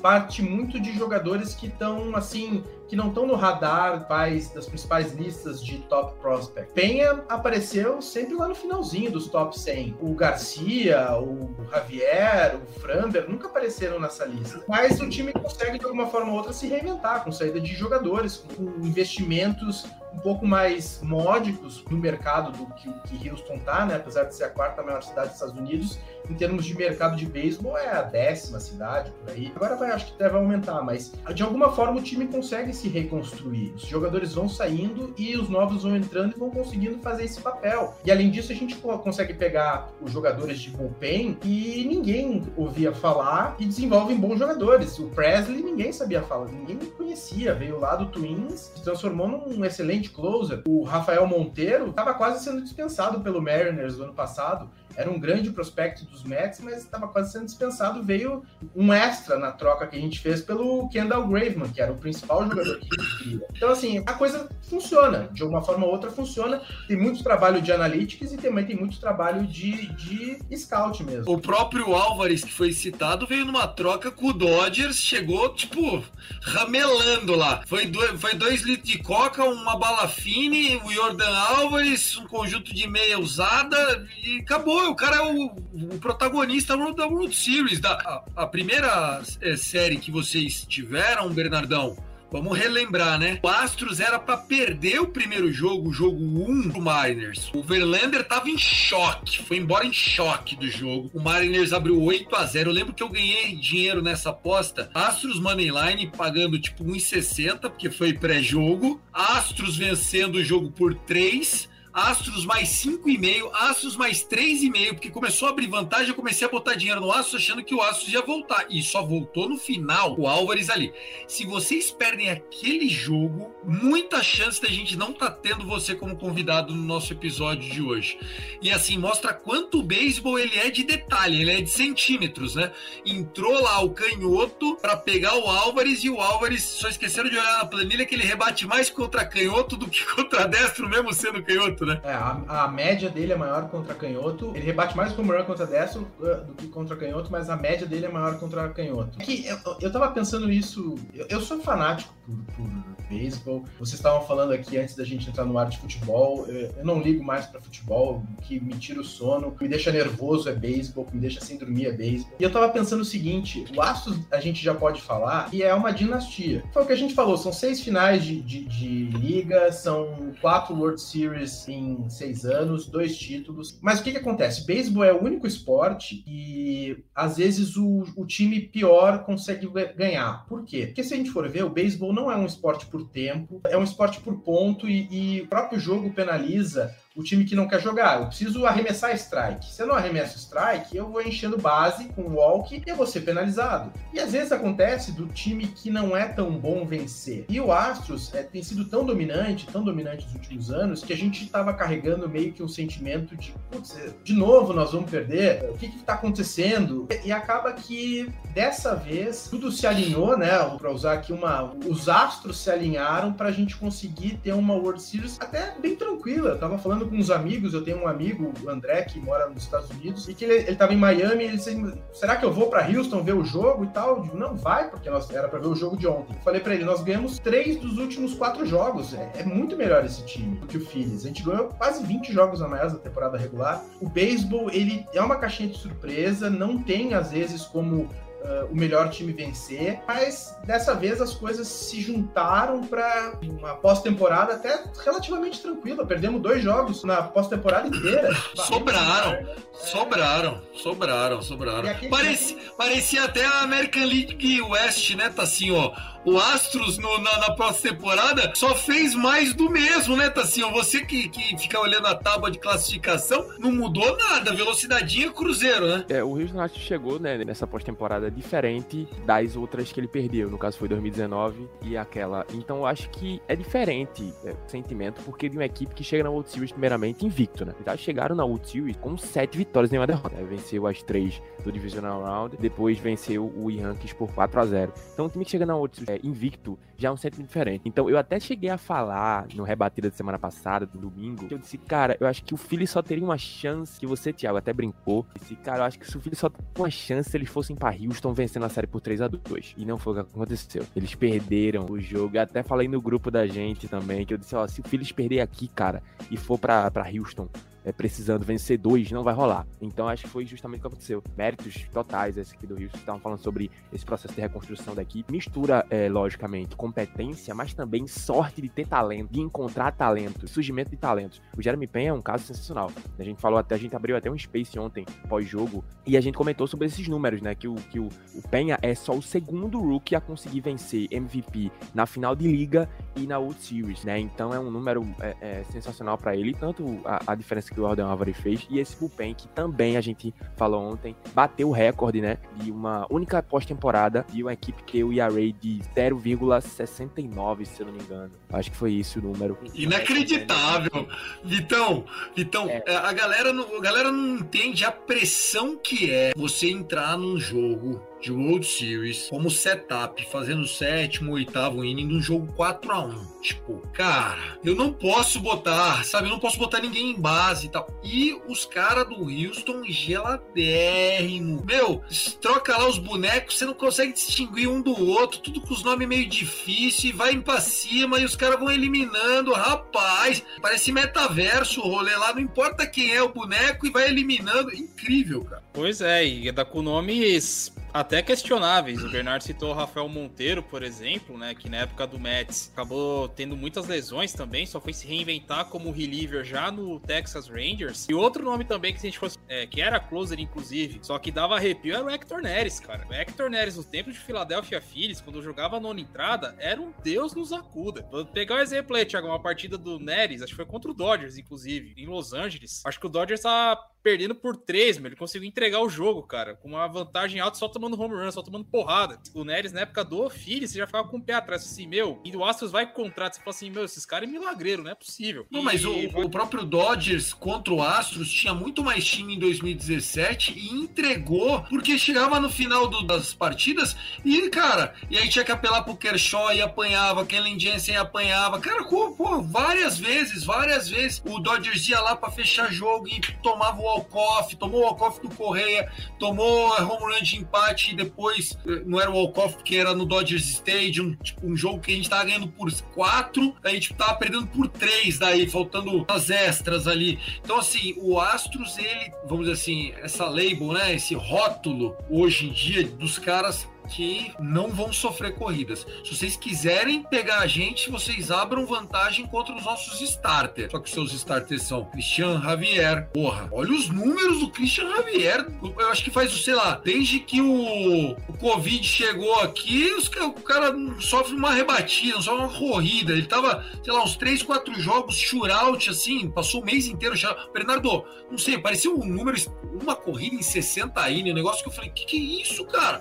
parte 0.00 0.42
muito 0.42 0.80
de 0.80 0.92
jogadores 0.92 1.54
que 1.54 1.66
estão 1.66 2.14
assim 2.16 2.62
que 2.92 2.96
não 2.96 3.08
estão 3.08 3.26
no 3.26 3.34
radar 3.34 4.06
das 4.06 4.66
principais 4.66 5.14
listas 5.14 5.64
de 5.64 5.78
top 5.78 6.12
prospect. 6.20 6.74
Penha 6.74 7.24
apareceu 7.26 8.02
sempre 8.02 8.34
lá 8.34 8.46
no 8.46 8.54
finalzinho 8.54 9.10
dos 9.10 9.28
top 9.28 9.58
100. 9.58 9.96
O 9.98 10.14
Garcia, 10.14 11.16
o 11.18 11.54
Javier, 11.70 12.56
o 12.56 12.80
Framber 12.80 13.30
nunca 13.30 13.46
apareceram 13.46 13.98
nessa 13.98 14.26
lista. 14.26 14.62
Mas 14.68 15.00
o 15.00 15.08
time 15.08 15.32
consegue 15.32 15.78
de 15.78 15.86
alguma 15.86 16.06
forma 16.08 16.32
ou 16.32 16.36
outra 16.36 16.52
se 16.52 16.66
reinventar 16.66 17.24
com 17.24 17.32
saída 17.32 17.58
de 17.58 17.74
jogadores, 17.74 18.44
com 18.54 18.64
investimentos 18.86 19.86
um 20.14 20.18
pouco 20.18 20.46
mais 20.46 21.00
módicos 21.02 21.84
no 21.90 21.96
mercado 21.96 22.52
do 22.52 22.66
que, 22.74 22.92
que 23.08 23.30
Houston 23.30 23.58
tá, 23.58 23.84
né? 23.86 23.96
Apesar 23.96 24.24
de 24.24 24.34
ser 24.34 24.44
a 24.44 24.50
quarta 24.50 24.82
maior 24.82 25.02
cidade 25.02 25.28
dos 25.28 25.36
Estados 25.36 25.58
Unidos, 25.58 25.98
em 26.28 26.34
termos 26.34 26.64
de 26.64 26.76
mercado 26.76 27.16
de 27.16 27.26
beisebol 27.26 27.76
é 27.76 27.88
a 27.88 28.02
décima 28.02 28.60
cidade 28.60 29.10
por 29.12 29.30
aí. 29.30 29.52
Agora 29.54 29.76
vai, 29.76 29.90
acho 29.90 30.12
que 30.12 30.18
deve 30.18 30.36
aumentar, 30.36 30.82
mas 30.82 31.12
de 31.34 31.42
alguma 31.42 31.72
forma 31.72 31.98
o 31.98 32.02
time 32.02 32.26
consegue 32.26 32.72
se 32.72 32.88
reconstruir. 32.88 33.72
Os 33.74 33.82
jogadores 33.82 34.34
vão 34.34 34.48
saindo 34.48 35.14
e 35.16 35.36
os 35.36 35.48
novos 35.48 35.82
vão 35.82 35.96
entrando 35.96 36.34
e 36.34 36.38
vão 36.38 36.50
conseguindo 36.50 36.98
fazer 36.98 37.24
esse 37.24 37.40
papel. 37.40 37.94
E 38.04 38.10
além 38.10 38.30
disso, 38.30 38.52
a 38.52 38.54
gente 38.54 38.76
consegue 38.76 39.34
pegar 39.34 39.90
os 40.00 40.12
jogadores 40.12 40.60
de 40.60 40.70
bullpen 40.70 41.38
e 41.44 41.84
ninguém 41.88 42.42
ouvia 42.56 42.92
falar 42.92 43.56
e 43.58 43.66
desenvolvem 43.66 44.16
bons 44.16 44.38
jogadores. 44.38 44.98
O 44.98 45.08
Presley 45.08 45.62
ninguém 45.62 45.92
sabia 45.92 46.22
falar, 46.22 46.46
ninguém 46.46 46.76
conhecia, 46.76 47.54
veio 47.54 47.78
lá 47.78 47.96
do 47.96 48.06
Twins, 48.06 48.72
se 48.74 48.82
transformou 48.82 49.28
num 49.28 49.64
excelente 49.64 50.01
closer. 50.10 50.62
O 50.66 50.82
Rafael 50.82 51.26
Monteiro 51.26 51.90
estava 51.90 52.14
quase 52.14 52.44
sendo 52.44 52.62
dispensado 52.62 53.20
pelo 53.20 53.42
Mariners 53.42 53.98
no 53.98 54.04
ano 54.04 54.14
passado 54.14 54.70
era 54.96 55.10
um 55.10 55.18
grande 55.18 55.50
prospecto 55.50 56.04
dos 56.04 56.22
Mets, 56.24 56.60
mas 56.60 56.78
estava 56.78 57.08
quase 57.08 57.32
sendo 57.32 57.46
dispensado. 57.46 58.02
Veio 58.02 58.42
um 58.74 58.92
extra 58.92 59.38
na 59.38 59.52
troca 59.52 59.86
que 59.86 59.96
a 59.96 60.00
gente 60.00 60.20
fez 60.20 60.40
pelo 60.40 60.88
Kendall 60.88 61.26
Graveman, 61.26 61.68
que 61.68 61.80
era 61.80 61.92
o 61.92 61.96
principal 61.96 62.42
jogador 62.42 62.78
que 62.78 62.84
gente 62.84 63.18
queria. 63.18 63.46
Então, 63.54 63.70
assim, 63.70 64.02
a 64.06 64.12
coisa 64.14 64.48
funciona. 64.68 65.28
De 65.32 65.42
alguma 65.42 65.62
forma 65.62 65.86
ou 65.86 65.92
outra 65.92 66.10
funciona. 66.10 66.62
Tem 66.88 66.96
muito 66.96 67.22
trabalho 67.22 67.60
de 67.60 67.72
analytics 67.72 68.32
e 68.32 68.36
também 68.36 68.64
tem 68.64 68.76
muito 68.76 68.98
trabalho 69.00 69.46
de, 69.46 69.88
de 69.94 70.56
scout 70.56 71.02
mesmo. 71.02 71.32
O 71.32 71.40
próprio 71.40 71.94
Álvares, 71.94 72.44
que 72.44 72.52
foi 72.52 72.72
citado, 72.72 73.26
veio 73.26 73.44
numa 73.44 73.66
troca 73.68 74.10
com 74.10 74.28
o 74.28 74.32
Dodgers, 74.32 74.96
chegou, 74.96 75.54
tipo, 75.54 76.02
ramelando 76.42 77.34
lá. 77.34 77.62
Foi, 77.66 77.86
dois, 77.86 78.20
foi 78.20 78.34
dois 78.34 78.62
litros 78.62 78.88
de 78.88 78.98
coca, 78.98 79.44
uma 79.44 79.76
bala 79.78 80.08
fine, 80.08 80.76
o 80.84 80.92
Jordan 80.92 81.34
Álvares, 81.34 82.16
um 82.16 82.26
conjunto 82.26 82.74
de 82.74 82.88
meia 82.88 83.18
usada 83.18 84.06
e 84.24 84.38
acabou 84.38 84.81
o 84.90 84.94
cara 84.94 85.16
é 85.16 85.20
o, 85.20 85.46
o 85.94 85.98
protagonista 85.98 86.76
da 86.94 87.06
World 87.06 87.34
Series. 87.34 87.80
Da, 87.80 87.92
a, 87.92 88.42
a 88.42 88.46
primeira 88.46 89.22
é, 89.40 89.56
série 89.56 89.96
que 89.96 90.10
vocês 90.10 90.64
tiveram, 90.66 91.30
Bernardão, 91.30 91.96
Vamos 92.32 92.58
relembrar, 92.58 93.18
né? 93.18 93.38
O 93.42 93.48
Astros 93.48 94.00
era 94.00 94.18
para 94.18 94.38
perder 94.38 95.02
o 95.02 95.06
primeiro 95.06 95.52
jogo, 95.52 95.90
o 95.90 95.92
jogo 95.92 96.16
1 96.18 96.70
pro 96.70 96.80
Mariners. 96.80 97.50
O 97.54 97.62
Verlander 97.62 98.26
tava 98.26 98.48
em 98.48 98.56
choque, 98.56 99.42
foi 99.42 99.58
embora 99.58 99.84
em 99.84 99.92
choque 99.92 100.56
do 100.56 100.66
jogo. 100.66 101.10
O 101.12 101.20
Mariners 101.20 101.74
abriu 101.74 102.00
8 102.00 102.34
a 102.34 102.46
0. 102.46 102.70
Eu 102.70 102.74
lembro 102.74 102.94
que 102.94 103.02
eu 103.02 103.10
ganhei 103.10 103.54
dinheiro 103.54 104.00
nessa 104.00 104.30
aposta. 104.30 104.90
Astros 104.94 105.38
Moneyline 105.38 106.10
pagando 106.16 106.58
tipo 106.58 106.82
1,60 106.82 107.60
porque 107.60 107.90
foi 107.90 108.14
pré-jogo. 108.14 108.98
Astros 109.12 109.76
vencendo 109.76 110.36
o 110.36 110.44
jogo 110.44 110.70
por 110.70 110.94
3. 110.94 111.68
Astros 111.92 112.46
mais 112.46 112.70
5,5, 112.70 113.50
Astros 113.52 113.96
mais 113.96 114.24
3,5, 114.24 114.94
porque 114.94 115.10
começou 115.10 115.46
a 115.46 115.50
abrir 115.50 115.66
vantagem, 115.66 116.08
eu 116.08 116.14
comecei 116.14 116.46
a 116.46 116.50
botar 116.50 116.74
dinheiro 116.74 117.02
no 117.02 117.12
Astros 117.12 117.42
achando 117.42 117.62
que 117.62 117.74
o 117.74 117.82
Astros 117.82 118.10
ia 118.10 118.22
voltar. 118.22 118.64
E 118.70 118.82
só 118.82 119.02
voltou 119.02 119.46
no 119.46 119.58
final 119.58 120.18
o 120.18 120.26
Álvares 120.26 120.70
ali. 120.70 120.92
Se 121.28 121.44
vocês 121.44 121.90
perdem 121.90 122.30
aquele 122.30 122.88
jogo, 122.88 123.54
muita 123.62 124.22
chance 124.22 124.60
da 124.60 124.68
gente 124.68 124.96
não 124.96 125.12
tá 125.12 125.30
tendo 125.30 125.66
você 125.66 125.94
como 125.94 126.16
convidado 126.16 126.74
no 126.74 126.82
nosso 126.82 127.12
episódio 127.12 127.70
de 127.70 127.82
hoje. 127.82 128.18
E 128.62 128.70
assim, 128.70 128.96
mostra 128.96 129.34
quanto 129.34 129.80
o 129.80 129.82
beisebol 129.82 130.38
ele 130.38 130.56
é 130.56 130.70
de 130.70 130.84
detalhe, 130.84 131.42
ele 131.42 131.50
é 131.50 131.60
de 131.60 131.70
centímetros, 131.70 132.54
né? 132.54 132.72
Entrou 133.04 133.60
lá 133.60 133.82
o 133.82 133.90
canhoto 133.90 134.76
para 134.76 134.96
pegar 134.96 135.36
o 135.36 135.46
Álvares 135.46 136.02
e 136.04 136.08
o 136.08 136.20
Álvares 136.20 136.62
só 136.62 136.88
esqueceram 136.88 137.28
de 137.28 137.36
olhar 137.36 137.58
na 137.58 137.66
planilha 137.66 138.06
que 138.06 138.14
ele 138.14 138.24
rebate 138.24 138.66
mais 138.66 138.88
contra 138.88 139.26
canhoto 139.26 139.76
do 139.76 139.88
que 139.88 140.04
contra 140.06 140.46
destro, 140.46 140.88
mesmo 140.88 141.12
sendo 141.12 141.42
canhoto 141.42 141.81
né? 141.86 142.00
É, 142.04 142.12
a, 142.12 142.64
a, 142.64 142.68
média 142.68 143.08
dele 143.08 143.32
é 143.32 143.36
maior 143.36 143.68
contra 143.68 143.94
canhoto. 143.94 144.52
Ele 144.54 144.64
rebate 144.64 144.96
mais 144.96 145.12
com 145.12 145.22
run 145.22 145.42
contra 145.44 145.66
destro 145.66 146.06
uh, 146.20 146.44
do 146.44 146.54
que 146.54 146.68
contra 146.68 146.96
canhoto, 146.96 147.30
mas 147.30 147.48
a 147.50 147.56
média 147.56 147.86
dele 147.86 148.06
é 148.06 148.10
maior 148.10 148.38
contra 148.38 148.68
canhoto. 148.70 149.20
É 149.20 149.24
que 149.24 149.46
eu, 149.46 149.58
eu 149.80 149.92
tava 149.92 150.10
pensando 150.10 150.50
isso. 150.50 150.96
Eu, 151.14 151.26
eu 151.28 151.40
sou 151.40 151.60
fanático 151.60 152.12
por, 152.56 152.68
beisebol. 153.12 153.64
Vocês 153.78 153.94
estavam 153.94 154.26
falando 154.26 154.52
aqui 154.52 154.78
antes 154.78 154.94
da 154.94 155.04
gente 155.04 155.28
entrar 155.28 155.44
no 155.44 155.58
ar 155.58 155.68
de 155.68 155.78
futebol. 155.78 156.46
Eu, 156.46 156.72
eu 156.78 156.84
não 156.84 157.00
ligo 157.00 157.22
mais 157.22 157.46
para 157.46 157.60
futebol. 157.60 158.22
O 158.38 158.42
que 158.42 158.58
me 158.58 158.74
tira 158.74 159.00
o 159.00 159.04
sono, 159.04 159.48
o 159.48 159.52
que 159.52 159.64
me 159.64 159.68
deixa 159.68 159.92
nervoso 159.92 160.48
é 160.48 160.54
beisebol, 160.54 161.04
o 161.04 161.06
que 161.06 161.14
me 161.14 161.20
deixa 161.20 161.40
sem 161.40 161.58
dormir 161.58 161.86
é 161.86 161.92
beisebol. 161.92 162.32
E 162.38 162.42
eu 162.42 162.50
tava 162.50 162.68
pensando 162.70 163.00
o 163.00 163.04
seguinte: 163.04 163.64
o 163.76 163.82
Astros 163.82 164.18
a 164.30 164.40
gente 164.40 164.62
já 164.62 164.74
pode 164.74 165.02
falar 165.02 165.48
e 165.52 165.62
é 165.62 165.74
uma 165.74 165.92
dinastia. 165.92 166.64
Foi 166.72 166.82
o 166.82 166.86
que 166.86 166.92
a 166.92 166.96
gente 166.96 167.14
falou: 167.14 167.36
são 167.36 167.52
seis 167.52 167.80
finais 167.80 168.24
de, 168.24 168.40
de, 168.40 168.64
de 168.64 169.04
liga, 169.04 169.70
são 169.72 170.32
quatro 170.40 170.74
World 170.74 171.00
Series 171.00 171.68
em 171.68 172.08
seis 172.08 172.44
anos, 172.44 172.86
dois 172.86 173.16
títulos. 173.16 173.78
Mas 173.82 174.00
o 174.00 174.02
que, 174.02 174.12
que 174.12 174.18
acontece? 174.18 174.64
Beisebol 174.64 175.04
é 175.04 175.12
o 175.12 175.22
único 175.22 175.46
esporte 175.46 176.24
e 176.26 176.96
às 177.14 177.36
vezes 177.36 177.76
o, 177.76 178.04
o 178.16 178.24
time 178.24 178.60
pior 178.60 179.24
consegue 179.24 179.68
ganhar. 179.96 180.46
Por 180.46 180.64
quê? 180.64 180.86
Porque 180.86 181.04
se 181.04 181.14
a 181.14 181.16
gente 181.16 181.30
for 181.30 181.48
ver, 181.48 181.64
o 181.64 181.70
beisebol 181.70 182.12
não 182.12 182.21
é 182.30 182.36
um 182.36 182.46
esporte 182.46 182.86
por 182.86 183.08
tempo, 183.08 183.60
é 183.64 183.76
um 183.76 183.84
esporte 183.84 184.20
por 184.20 184.40
ponto 184.40 184.88
e, 184.88 185.08
e 185.10 185.40
o 185.42 185.46
próprio 185.48 185.78
jogo 185.78 186.12
penaliza 186.12 186.94
o 187.14 187.22
time 187.22 187.44
que 187.44 187.54
não 187.54 187.68
quer 187.68 187.80
jogar. 187.80 188.20
Eu 188.20 188.26
preciso 188.26 188.66
arremessar 188.66 189.14
strike. 189.14 189.66
Se 189.66 189.82
eu 189.82 189.86
não 189.86 189.94
arremesso 189.94 190.38
strike, 190.38 190.96
eu 190.96 191.10
vou 191.10 191.22
enchendo 191.22 191.58
base 191.58 192.04
com 192.08 192.22
walk 192.34 192.82
e 192.84 192.90
eu 192.90 192.96
vou 192.96 193.06
ser 193.06 193.20
penalizado. 193.20 193.92
E 194.12 194.20
às 194.20 194.32
vezes 194.32 194.52
acontece 194.52 195.12
do 195.12 195.26
time 195.26 195.66
que 195.66 195.90
não 195.90 196.16
é 196.16 196.26
tão 196.26 196.50
bom 196.58 196.84
vencer. 196.84 197.44
E 197.48 197.60
o 197.60 197.72
Astros 197.72 198.32
é, 198.34 198.42
tem 198.42 198.62
sido 198.62 198.84
tão 198.84 199.04
dominante, 199.04 199.66
tão 199.66 199.84
dominante 199.84 200.24
nos 200.24 200.34
últimos 200.34 200.70
anos, 200.70 201.02
que 201.02 201.12
a 201.12 201.16
gente 201.16 201.44
estava 201.44 201.74
carregando 201.74 202.28
meio 202.28 202.52
que 202.52 202.62
um 202.62 202.68
sentimento 202.68 203.36
de, 203.36 203.54
putz, 203.70 203.96
de 204.22 204.32
novo 204.32 204.72
nós 204.72 204.92
vamos 204.92 205.10
perder? 205.10 205.68
O 205.70 205.76
que 205.76 205.86
está 205.86 206.14
acontecendo? 206.14 207.06
E, 207.10 207.28
e 207.28 207.32
acaba 207.32 207.72
que 207.72 208.30
dessa 208.54 208.94
vez 208.94 209.48
tudo 209.48 209.70
se 209.70 209.86
alinhou, 209.86 210.36
né? 210.36 210.50
Para 210.78 210.90
usar 210.90 211.14
aqui 211.14 211.32
uma. 211.32 211.72
Os 211.86 212.08
astros 212.08 212.58
se 212.58 212.70
alinharam 212.70 213.32
para 213.32 213.48
a 213.48 213.52
gente 213.52 213.76
conseguir 213.76 214.38
ter 214.42 214.52
uma 214.52 214.74
World 214.74 215.02
Series 215.02 215.38
até 215.40 215.74
bem 215.80 215.96
tranquila. 215.96 216.50
Eu 216.50 216.58
tava 216.58 216.78
falando 216.78 217.01
com 217.08 217.16
uns 217.16 217.30
amigos, 217.30 217.74
eu 217.74 217.84
tenho 217.84 218.02
um 218.02 218.08
amigo, 218.08 218.52
o 218.62 218.68
André, 218.68 219.02
que 219.02 219.18
mora 219.20 219.48
nos 219.48 219.64
Estados 219.64 219.90
Unidos, 219.90 220.28
e 220.28 220.34
que 220.34 220.44
ele, 220.44 220.54
ele 220.54 220.76
tava 220.76 220.92
em 220.92 220.96
Miami, 220.96 221.44
ele 221.44 221.56
disse, 221.56 221.94
será 222.12 222.36
que 222.36 222.44
eu 222.44 222.52
vou 222.52 222.68
para 222.68 222.86
Houston 222.86 223.22
ver 223.22 223.34
o 223.34 223.44
jogo 223.44 223.84
e 223.84 223.88
tal? 223.88 224.22
Digo, 224.22 224.36
não, 224.36 224.56
vai, 224.56 224.88
porque 224.90 225.08
nós, 225.10 225.30
era 225.30 225.48
para 225.48 225.58
ver 225.58 225.68
o 225.68 225.74
jogo 225.74 225.96
de 225.96 226.06
ontem. 226.06 226.36
Falei 226.44 226.60
para 226.60 226.74
ele, 226.74 226.84
nós 226.84 227.02
ganhamos 227.02 227.38
três 227.38 227.76
dos 227.80 227.98
últimos 227.98 228.34
quatro 228.34 228.64
jogos. 228.66 229.14
É, 229.14 229.32
é, 229.36 229.44
muito 229.44 229.76
melhor 229.76 230.04
esse 230.04 230.24
time 230.24 230.56
do 230.56 230.66
que 230.66 230.76
o 230.76 230.80
Phillies. 230.80 231.24
A 231.24 231.28
gente 231.28 231.42
ganhou 231.42 231.68
quase 231.68 232.04
20 232.04 232.32
jogos 232.32 232.62
a 232.62 232.68
mais 232.68 232.92
na 232.92 232.98
temporada 232.98 233.36
regular. 233.36 233.82
O 234.00 234.08
beisebol, 234.08 234.70
ele 234.70 235.06
é 235.12 235.20
uma 235.20 235.36
caixinha 235.36 235.68
de 235.68 235.78
surpresa, 235.78 236.50
não 236.50 236.82
tem, 236.82 237.14
às 237.14 237.32
vezes, 237.32 237.64
como 237.64 238.08
uh, 238.44 238.66
o 238.70 238.74
melhor 238.74 239.08
time 239.10 239.32
vencer, 239.32 240.00
mas 240.06 240.56
dessa 240.64 240.94
vez 240.94 241.20
as 241.20 241.34
coisas 241.34 241.66
se 241.66 242.00
juntaram 242.00 242.82
para 242.82 243.34
uma 243.42 243.74
pós-temporada 243.74 244.54
até 244.54 244.84
relativamente 245.04 245.60
tranquila. 245.60 246.06
Perdemos 246.06 246.40
dois 246.40 246.62
jogos 246.62 247.04
na 247.04 247.22
pós-temporada 247.22 247.88
inteira. 247.88 248.34
sobraram, 248.56 249.46
sobraram, 249.72 250.62
sobraram, 250.74 251.42
sobraram. 251.42 251.88
Parecia, 252.10 252.58
parecia 252.76 253.24
até 253.24 253.44
a 253.44 253.60
American 253.60 254.04
League 254.04 254.62
West, 254.62 255.14
né? 255.14 255.30
Tá 255.30 255.42
assim, 255.42 255.70
ó 255.70 255.92
o 256.24 256.38
Astros 256.38 256.98
no, 256.98 257.18
na, 257.18 257.38
na, 257.38 257.50
próxima 257.54 257.90
temporada 257.90 258.52
só 258.54 258.74
fez 258.74 259.14
mais 259.14 259.52
do 259.54 259.68
mesmo, 259.68 260.16
né, 260.16 260.30
Tassinho? 260.30 260.70
Você 260.72 261.04
que, 261.04 261.28
que 261.28 261.58
fica 261.58 261.80
olhando 261.80 262.06
a 262.06 262.14
tábua 262.14 262.50
de 262.50 262.58
classificação, 262.58 263.48
não 263.58 263.72
mudou 263.72 264.16
nada, 264.16 264.54
velocidade 264.54 265.28
cruzeiro, 265.30 265.86
né? 265.86 266.04
É, 266.08 266.22
o 266.22 266.38
Houston 266.38 266.60
Astros 266.60 266.84
chegou, 266.84 267.18
né, 267.18 267.38
nessa 267.44 267.66
pós-temporada 267.66 268.30
diferente 268.30 269.08
das 269.26 269.56
outras 269.56 269.92
que 269.92 269.98
ele 269.98 270.08
perdeu, 270.08 270.48
no 270.50 270.58
caso 270.58 270.78
foi 270.78 270.88
2019 270.88 271.68
e 271.82 271.96
aquela. 271.96 272.46
Então 272.52 272.78
eu 272.78 272.86
acho 272.86 273.08
que 273.10 273.40
é 273.48 273.56
diferente 273.56 274.32
é, 274.44 274.50
o 274.50 274.70
sentimento, 274.70 275.22
porque 275.24 275.48
de 275.48 275.56
uma 275.56 275.64
equipe 275.64 275.94
que 275.94 276.04
chega 276.04 276.24
na 276.24 276.30
World 276.30 276.50
Series 276.50 276.70
primeiramente 276.70 277.26
invicto, 277.26 277.64
né? 277.64 277.74
Já 277.84 277.96
chegaram 277.96 278.36
na 278.36 278.44
World 278.44 278.68
Series 278.68 278.96
com 278.96 279.16
sete 279.16 279.58
vitórias 279.58 279.90
e 279.90 279.92
nenhuma 279.92 280.06
derrota. 280.06 280.36
Né? 280.36 280.44
Venceu 280.44 280.86
as 280.86 281.02
três 281.02 281.42
do 281.64 281.72
Divisional 281.72 282.22
Round, 282.22 282.56
depois 282.58 282.98
venceu 282.98 283.52
o 283.56 283.70
Yankees 283.70 284.12
por 284.12 284.32
4 284.32 284.60
a 284.60 284.66
0 284.66 284.92
Então 285.12 285.26
o 285.26 285.28
time 285.28 285.44
que 285.44 285.50
chega 285.50 285.66
na 285.66 285.74
World 285.74 285.96
Series 285.96 286.11
é, 286.12 286.20
invicto 286.22 286.78
já 286.96 287.08
é 287.08 287.12
um 287.12 287.16
sentimento 287.16 287.48
diferente. 287.48 287.82
Então 287.84 288.08
eu 288.08 288.16
até 288.18 288.38
cheguei 288.38 288.70
a 288.70 288.78
falar 288.78 289.46
no 289.54 289.64
rebatida 289.64 290.10
de 290.10 290.16
semana 290.16 290.38
passada, 290.38 290.86
do 290.86 290.98
domingo, 290.98 291.46
que 291.46 291.54
eu 291.54 291.58
disse, 291.58 291.78
cara, 291.78 292.16
eu 292.20 292.26
acho 292.26 292.44
que 292.44 292.54
o 292.54 292.56
Philly 292.56 292.86
só 292.86 293.02
teria 293.02 293.24
uma 293.24 293.38
chance, 293.38 293.98
que 293.98 294.06
você, 294.06 294.32
Thiago, 294.32 294.58
até 294.58 294.72
brincou. 294.72 295.26
Disse, 295.40 295.56
cara, 295.56 295.80
eu 295.80 295.84
acho 295.84 295.98
que 295.98 296.06
se 296.08 296.16
o 296.16 296.20
Philly 296.20 296.36
só 296.36 296.48
teria 296.48 296.66
uma 296.78 296.90
chance 296.90 297.30
se 297.30 297.36
eles 297.36 297.48
fossem 297.48 297.74
para 297.74 297.96
Houston 297.96 298.32
vencendo 298.32 298.64
a 298.64 298.68
série 298.68 298.86
por 298.86 299.00
3 299.00 299.22
a 299.22 299.28
2 299.28 299.74
E 299.76 299.84
não 299.84 299.98
foi 299.98 300.12
o 300.12 300.16
que 300.16 300.20
aconteceu. 300.20 300.84
Eles 300.94 301.14
perderam 301.14 301.86
o 301.88 302.00
jogo. 302.00 302.36
Eu 302.36 302.42
até 302.42 302.62
falei 302.62 302.88
no 302.88 303.00
grupo 303.00 303.30
da 303.30 303.46
gente 303.46 303.88
também, 303.88 304.24
que 304.24 304.34
eu 304.34 304.38
disse, 304.38 304.54
ó, 304.54 304.66
se 304.66 304.80
o 304.80 304.84
Phillies 304.84 305.12
perder 305.12 305.40
aqui, 305.40 305.68
cara, 305.68 306.02
e 306.30 306.36
for 306.36 306.58
para 306.58 306.90
Houston, 307.12 307.48
é, 307.84 307.92
precisando 307.92 308.44
vencer 308.44 308.78
dois, 308.78 309.10
não 309.10 309.22
vai 309.22 309.34
rolar. 309.34 309.66
Então 309.80 310.08
acho 310.08 310.24
que 310.24 310.30
foi 310.30 310.44
justamente 310.44 310.78
o 310.78 310.82
que 310.82 310.86
aconteceu. 310.88 311.22
Méritos 311.36 311.86
totais 311.92 312.36
esse 312.36 312.54
aqui 312.54 312.66
do 312.66 312.74
Rio, 312.74 312.90
estavam 312.94 313.20
falando 313.20 313.38
sobre 313.38 313.70
esse 313.92 314.04
processo 314.04 314.34
de 314.34 314.40
reconstrução 314.40 314.94
da 314.94 315.02
equipe. 315.02 315.30
Mistura, 315.32 315.86
é, 315.90 316.08
logicamente, 316.08 316.76
competência, 316.76 317.54
mas 317.54 317.74
também 317.74 318.06
sorte 318.06 318.60
de 318.60 318.68
ter 318.68 318.86
talento, 318.86 319.32
de 319.32 319.40
encontrar 319.40 319.92
talento, 319.92 320.46
surgimento 320.48 320.90
de 320.90 320.96
talentos. 320.96 321.40
O 321.56 321.62
Jeremy 321.62 321.86
Penha 321.86 322.10
é 322.10 322.12
um 322.12 322.22
caso 322.22 322.44
sensacional. 322.44 322.90
A 323.18 323.22
gente 323.22 323.40
falou 323.40 323.58
até, 323.58 323.74
a 323.74 323.78
gente 323.78 323.94
abriu 323.94 324.16
até 324.16 324.30
um 324.30 324.38
space 324.38 324.78
ontem, 324.78 325.04
pós-jogo, 325.28 325.84
e 326.06 326.16
a 326.16 326.20
gente 326.20 326.36
comentou 326.36 326.66
sobre 326.66 326.86
esses 326.86 327.06
números, 327.08 327.40
né? 327.40 327.54
Que 327.54 327.68
o, 327.68 327.74
que 327.74 327.98
o, 327.98 328.08
o 328.34 328.48
Penha 328.48 328.78
é 328.82 328.94
só 328.94 329.12
o 329.14 329.22
segundo 329.22 329.80
rookie 329.80 330.14
a 330.14 330.20
conseguir 330.20 330.60
vencer 330.60 331.08
MVP 331.10 331.70
na 331.94 332.06
final 332.06 332.34
de 332.34 332.46
liga 332.46 332.88
e 333.16 333.26
na 333.26 333.38
World 333.38 333.60
Series, 333.60 334.04
né? 334.04 334.18
Então 334.18 334.52
é 334.52 334.58
um 334.58 334.70
número 334.70 335.06
é, 335.20 335.36
é, 335.40 335.64
sensacional 335.64 336.16
para 336.18 336.36
ele, 336.36 336.54
tanto 336.54 337.00
a, 337.04 337.32
a 337.32 337.34
diferença 337.34 337.71
que 337.72 337.80
o 337.80 337.86
Alden 337.86 338.04
Álvares 338.04 338.36
fez, 338.36 338.66
e 338.70 338.78
esse 338.78 338.96
bullpen 338.96 339.34
que 339.34 339.48
também 339.48 339.96
a 339.96 340.00
gente 340.00 340.34
falou 340.56 340.82
ontem, 340.82 341.16
bateu 341.34 341.68
o 341.68 341.72
recorde, 341.72 342.20
né, 342.20 342.38
de 342.56 342.70
uma 342.70 343.06
única 343.10 343.42
pós-temporada 343.42 344.24
de 344.30 344.42
uma 344.42 344.52
equipe 344.52 344.82
que 344.84 345.02
o 345.02 345.12
ERA 345.12 345.30
de 345.30 345.80
0,69, 345.94 347.64
se 347.64 347.80
eu 347.80 347.86
não 347.86 347.92
me 347.92 348.00
engano. 348.00 348.32
Acho 348.52 348.70
que 348.70 348.76
foi 348.76 348.92
isso 348.92 349.18
o 349.18 349.22
número. 349.22 349.58
Inacreditável. 349.74 351.08
Vitão, 351.44 352.04
Vitão, 352.34 352.68
é. 352.68 352.82
é. 352.86 352.96
a, 352.96 353.12
galera 353.12 353.52
não, 353.52 353.76
a 353.76 353.80
galera 353.80 354.12
não 354.12 354.36
entende 354.36 354.84
a 354.84 354.92
pressão 354.92 355.76
que 355.76 356.10
é 356.10 356.32
você 356.36 356.70
entrar 356.70 357.16
num 357.16 357.38
jogo 357.38 358.00
de 358.22 358.32
World 358.32 358.64
Series 358.64 359.28
como 359.28 359.50
setup, 359.50 360.24
fazendo 360.30 360.66
sétimo, 360.66 361.32
oitavo 361.32 361.84
inning 361.84 362.08
de 362.08 362.14
um 362.14 362.22
jogo 362.22 362.52
4 362.54 362.92
a 362.92 363.00
1 363.00 363.32
Tipo, 363.42 363.82
cara, 363.92 364.58
eu 364.64 364.76
não 364.76 364.92
posso 364.92 365.40
botar, 365.40 366.04
sabe? 366.04 366.28
Eu 366.28 366.30
não 366.30 366.38
posso 366.38 366.56
botar 366.56 366.78
ninguém 366.78 367.10
em 367.10 367.20
base 367.20 367.66
e 367.66 367.68
tal. 367.68 367.88
E 368.04 368.40
os 368.46 368.64
caras 368.64 369.08
do 369.08 369.24
Houston 369.24 369.82
geladérrimo. 369.84 371.64
Meu, 371.66 372.02
troca 372.40 372.76
lá 372.76 372.88
os 372.88 372.98
bonecos, 372.98 373.58
você 373.58 373.64
não 373.64 373.74
consegue 373.74 374.12
distinguir 374.12 374.68
um 374.68 374.80
do 374.80 374.96
outro, 375.08 375.40
tudo 375.40 375.60
com 375.60 375.74
os 375.74 375.82
nomes 375.82 376.06
meio 376.06 376.28
difíceis, 376.28 377.12
vai 377.12 377.36
pra 377.40 377.60
cima 377.60 378.20
e 378.20 378.24
os 378.24 378.36
caras 378.36 378.60
vão 378.60 378.70
eliminando. 378.70 379.52
Rapaz, 379.52 380.44
parece 380.60 380.92
metaverso 380.92 381.80
o 381.80 381.88
rolê 381.88 382.14
lá, 382.14 382.32
não 382.32 382.40
importa 382.40 382.86
quem 382.86 383.12
é 383.12 383.22
o 383.22 383.32
boneco 383.32 383.86
e 383.86 383.90
vai 383.90 384.08
eliminando. 384.08 384.72
Incrível, 384.72 385.42
cara. 385.44 385.62
Pois 385.72 386.00
é, 386.00 386.24
e 386.24 386.52
da 386.52 386.64
com 386.64 386.80
nomes 386.80 387.72
até 387.92 388.22
questionáveis. 388.22 389.02
O 389.02 389.10
Bernardo 389.10 389.42
citou 389.42 389.70
o 389.70 389.74
Rafael 389.74 390.08
Monteiro, 390.08 390.62
por 390.62 390.82
exemplo, 390.82 391.36
né? 391.36 391.54
Que 391.54 391.68
na 391.68 391.78
época 391.78 392.06
do 392.06 392.18
Mets 392.18 392.70
acabou 392.72 393.28
tendo 393.28 393.56
muitas 393.56 393.86
lesões 393.86 394.32
também, 394.32 394.66
só 394.66 394.80
foi 394.80 394.92
se 394.92 395.06
reinventar 395.06 395.66
como 395.66 395.90
reliever 395.90 396.44
já 396.44 396.70
no 396.70 396.98
Texas 397.00 397.48
Rangers. 397.48 398.06
E 398.08 398.14
outro 398.14 398.44
nome 398.44 398.64
também 398.64 398.92
que 398.92 399.00
se 399.00 399.06
a 399.06 399.10
gente 399.10 399.18
fosse. 399.18 399.38
É, 399.48 399.66
que 399.66 399.80
era 399.80 400.00
closer, 400.00 400.38
inclusive, 400.40 401.00
só 401.02 401.18
que 401.18 401.30
dava 401.30 401.56
arrepio 401.56 401.94
era 401.94 402.04
o 402.04 402.10
Hector 402.10 402.40
Neres, 402.40 402.80
cara. 402.80 403.06
O 403.08 403.12
Hector 403.12 403.50
Neres, 403.50 403.76
no 403.76 403.84
tempo 403.84 404.10
de 404.10 404.18
Philadelphia 404.18 404.80
Phillies, 404.80 405.20
quando 405.20 405.42
jogava 405.42 405.76
a 405.76 405.80
nona 405.80 406.00
entrada, 406.00 406.54
era 406.58 406.80
um 406.80 406.92
deus 407.02 407.34
nos 407.34 407.52
acuda. 407.52 408.06
Vou 408.10 408.24
pegar 408.24 408.56
um 408.56 408.60
exemplo 408.60 408.96
aí, 408.96 409.04
Thiago, 409.04 409.26
uma 409.26 409.40
partida 409.40 409.76
do 409.76 409.98
Neres, 409.98 410.42
acho 410.42 410.52
que 410.52 410.56
foi 410.56 410.66
contra 410.66 410.90
o 410.90 410.94
Dodgers, 410.94 411.36
inclusive, 411.36 411.94
em 411.96 412.06
Los 412.06 412.32
Angeles. 412.32 412.82
Acho 412.86 412.98
que 412.98 413.06
o 413.06 413.10
Dodgers 413.10 413.42
tá 413.42 413.78
perdendo 414.02 414.34
por 414.34 414.56
três, 414.56 414.98
meu. 414.98 415.08
Ele 415.08 415.16
conseguiu 415.16 415.48
entregar 415.48 415.80
o 415.80 415.88
jogo, 415.88 416.22
cara, 416.22 416.54
com 416.56 416.68
uma 416.68 416.86
vantagem 416.88 417.40
alta, 417.40 417.58
só 417.58 417.68
tomando 417.68 418.00
home 418.00 418.14
run, 418.14 418.30
só 418.30 418.42
tomando 418.42 418.64
porrada. 418.64 419.18
O 419.34 419.44
Neres, 419.44 419.72
na 419.72 419.80
época 419.82 420.04
do 420.04 420.28
Philly, 420.28 420.66
você 420.66 420.78
já 420.78 420.86
ficava 420.86 421.08
com 421.08 421.16
o 421.18 421.22
pé 421.22 421.34
atrás, 421.34 421.62
assim, 421.64 421.86
meu, 421.86 422.20
e 422.24 422.36
o 422.36 422.44
Astros 422.44 422.70
vai 422.70 422.90
contrato, 422.90 423.34
você 423.34 423.40
fala 423.40 423.50
assim, 423.50 423.70
meu, 423.70 423.84
esses 423.84 424.04
caras 424.04 424.28
é 424.28 424.32
milagreiro, 424.32 424.82
não 424.82 424.90
é 424.90 424.94
possível. 424.94 425.46
Não, 425.50 425.60
E 425.60 425.64
mas 425.64 425.84
o, 425.84 425.92
o 425.92 426.28
próprio 426.30 426.64
Dodgers 426.64 427.32
contra 427.32 427.72
o 427.72 427.82
Astros 427.82 428.30
tinha 428.30 428.54
muito 428.54 428.82
mais 428.82 429.04
time 429.04 429.34
em 429.34 429.38
2017 429.38 430.58
e 430.58 430.68
entregou 430.70 431.62
porque 431.68 431.98
chegava 431.98 432.38
no 432.40 432.50
final 432.50 432.86
do- 432.88 433.02
das 433.06 433.34
partidas 433.34 433.96
e, 434.24 434.48
cara, 434.50 434.94
e 435.10 435.16
aí 435.18 435.28
tinha 435.28 435.44
que 435.44 435.52
apelar 435.52 435.82
pro 435.82 435.96
Kershaw 435.96 436.52
e 436.54 436.60
apanhava, 436.62 437.24
Kellen 437.26 437.58
Jensen 437.58 437.96
apanhava. 437.96 438.58
Cara, 438.60 438.84
pô, 438.84 439.42
várias 439.42 439.98
vezes, 439.98 440.44
várias 440.44 440.88
vezes 440.88 441.22
o 441.24 441.38
Dodgers 441.38 441.88
ia 441.88 442.00
lá 442.00 442.16
pra 442.16 442.30
fechar 442.30 442.72
jogo 442.72 443.08
e 443.08 443.20
tomava 443.42 443.80
o 443.80 443.88
walk-off, 443.94 444.56
tomou 444.56 444.80
o 444.80 444.84
walk-off 444.84 445.20
do 445.20 445.34
Correia, 445.34 445.90
tomou 446.18 446.70
home 446.70 447.14
run 447.14 447.22
de 447.22 447.36
empate 447.36 447.92
e 447.92 447.96
depois 447.96 448.56
eh, 448.66 448.82
não 448.84 449.00
era 449.00 449.10
o 449.10 449.14
walk-off 449.14 449.56
porque 449.56 449.76
era 449.76 449.94
no 449.94 450.04
Dodgers 450.04 450.48
Stadium, 450.48 451.14
tipo, 451.22 451.46
um 451.46 451.56
jogo 451.56 451.80
que 451.80 451.92
a 451.92 451.96
gente 451.96 452.08
tava 452.08 452.24
ganhando 452.24 452.48
por 452.48 452.72
quatro, 452.94 453.54
a 453.62 453.68
gente 453.68 453.94
tava 453.94 454.14
perdendo 454.14 454.46
por 454.46 454.68
três 454.68 455.18
daí, 455.18 455.48
faltando 455.48 456.04
as 456.08 456.30
extras 456.30 456.86
ali. 456.86 457.18
Então, 457.42 457.58
assim, 457.58 457.94
o 457.98 458.18
Astros, 458.20 458.78
ele, 458.78 459.12
vamos 459.26 459.46
dizer 459.46 459.52
assim, 459.52 459.92
essa 460.02 460.26
label, 460.26 460.72
né, 460.72 460.94
esse 460.94 461.14
rótulo 461.14 461.96
hoje 462.10 462.48
em 462.48 462.52
dia 462.52 462.84
dos 462.86 463.18
caras 463.18 463.68
que 463.88 464.32
não 464.38 464.68
vão 464.68 464.92
sofrer 464.92 465.34
corridas. 465.34 465.86
Se 466.04 466.14
vocês 466.14 466.36
quiserem 466.36 467.02
pegar 467.02 467.40
a 467.40 467.46
gente, 467.46 467.90
vocês 467.90 468.30
abram 468.30 468.66
vantagem 468.66 469.26
contra 469.26 469.54
os 469.54 469.64
nossos 469.64 470.00
starters. 470.00 470.70
Só 470.70 470.78
que 470.78 470.88
os 470.88 470.94
seus 470.94 471.12
starters 471.12 471.62
são 471.62 471.84
Christian 471.86 472.40
Javier. 472.40 473.08
Porra, 473.12 473.48
olha 473.52 473.72
os 473.72 473.88
números 473.88 474.40
do 474.40 474.50
Christian 474.50 474.88
Javier. 474.96 475.46
Eu 475.62 475.90
acho 475.90 476.04
que 476.04 476.10
faz, 476.10 476.32
sei 476.44 476.54
lá, 476.54 476.80
desde 476.82 477.20
que 477.20 477.40
o, 477.40 478.12
o 478.12 478.38
Covid 478.38 478.86
chegou 478.86 479.34
aqui, 479.40 479.92
os 479.94 480.08
o 480.08 480.32
cara 480.42 480.72
sofre 481.00 481.34
uma 481.34 481.52
rebatida, 481.52 482.20
sofre 482.20 482.44
uma 482.44 482.52
corrida. 482.52 483.12
Ele 483.12 483.26
tava, 483.26 483.64
sei 483.82 483.92
lá, 483.92 484.04
uns 484.04 484.16
3, 484.16 484.42
4 484.42 484.80
jogos 484.80 485.16
shootout, 485.16 485.90
assim, 485.90 486.30
passou 486.30 486.62
o 486.62 486.64
mês 486.64 486.86
inteiro. 486.86 487.14
Bernardo, 487.52 488.04
não 488.30 488.38
sei, 488.38 488.58
parecia 488.58 488.90
um 488.90 489.04
número, 489.04 489.36
uma 489.80 489.94
corrida 489.94 490.36
em 490.36 490.42
60 490.42 491.00
aí, 491.00 491.22
um 491.22 491.34
negócio 491.34 491.62
que 491.62 491.68
eu 491.68 491.72
falei, 491.72 491.90
que 491.90 492.06
que 492.06 492.16
é 492.16 492.42
isso, 492.42 492.64
cara? 492.66 493.00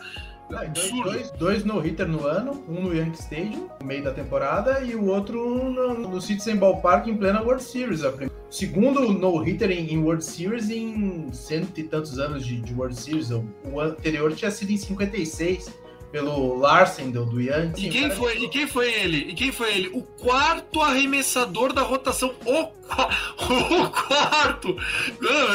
Dois, 0.51 0.67
Absurdo. 0.69 1.03
dois, 1.03 1.31
dois 1.31 1.65
no-hitter 1.65 2.07
no 2.07 2.25
ano, 2.27 2.63
um 2.67 2.81
no 2.81 2.95
Yankee 2.95 3.19
Stadium, 3.19 3.69
no 3.79 3.85
meio 3.85 4.03
da 4.03 4.11
temporada, 4.11 4.81
e 4.81 4.95
o 4.95 5.05
outro 5.05 5.63
no, 5.71 5.93
no 6.09 6.21
Citizen 6.21 6.57
Ballpark 6.57 7.07
em 7.07 7.15
plena 7.17 7.41
World 7.41 7.63
Series. 7.63 8.03
A 8.03 8.11
prim- 8.11 8.29
Segundo 8.49 9.13
no-hitter 9.13 9.71
em, 9.71 9.93
em 9.93 9.97
World 10.03 10.23
Series 10.25 10.69
em 10.69 11.31
cento 11.31 11.77
e 11.79 11.83
tantos 11.83 12.19
anos 12.19 12.45
de, 12.45 12.59
de 12.61 12.73
World 12.73 12.95
Series. 12.99 13.31
O, 13.31 13.45
o 13.63 13.79
anterior 13.79 14.33
tinha 14.35 14.51
sido 14.51 14.71
em 14.71 14.77
56, 14.77 15.71
pelo 16.11 16.57
Larsen 16.59 17.11
do, 17.11 17.25
do 17.25 17.39
Yankees. 17.41 17.85
E 17.85 17.89
quem 17.89 18.11
foi? 18.11 18.37
E 18.43 18.49
quem 18.49 18.67
foi 18.67 18.93
ele? 18.93 19.17
E 19.29 19.33
quem 19.33 19.51
foi 19.53 19.73
ele? 19.73 19.87
O 19.93 20.01
quarto 20.01 20.81
arremessador 20.81 21.71
da 21.71 21.81
rotação. 21.81 22.33
O, 22.45 22.67
o 23.39 23.89
quarto! 23.89 24.77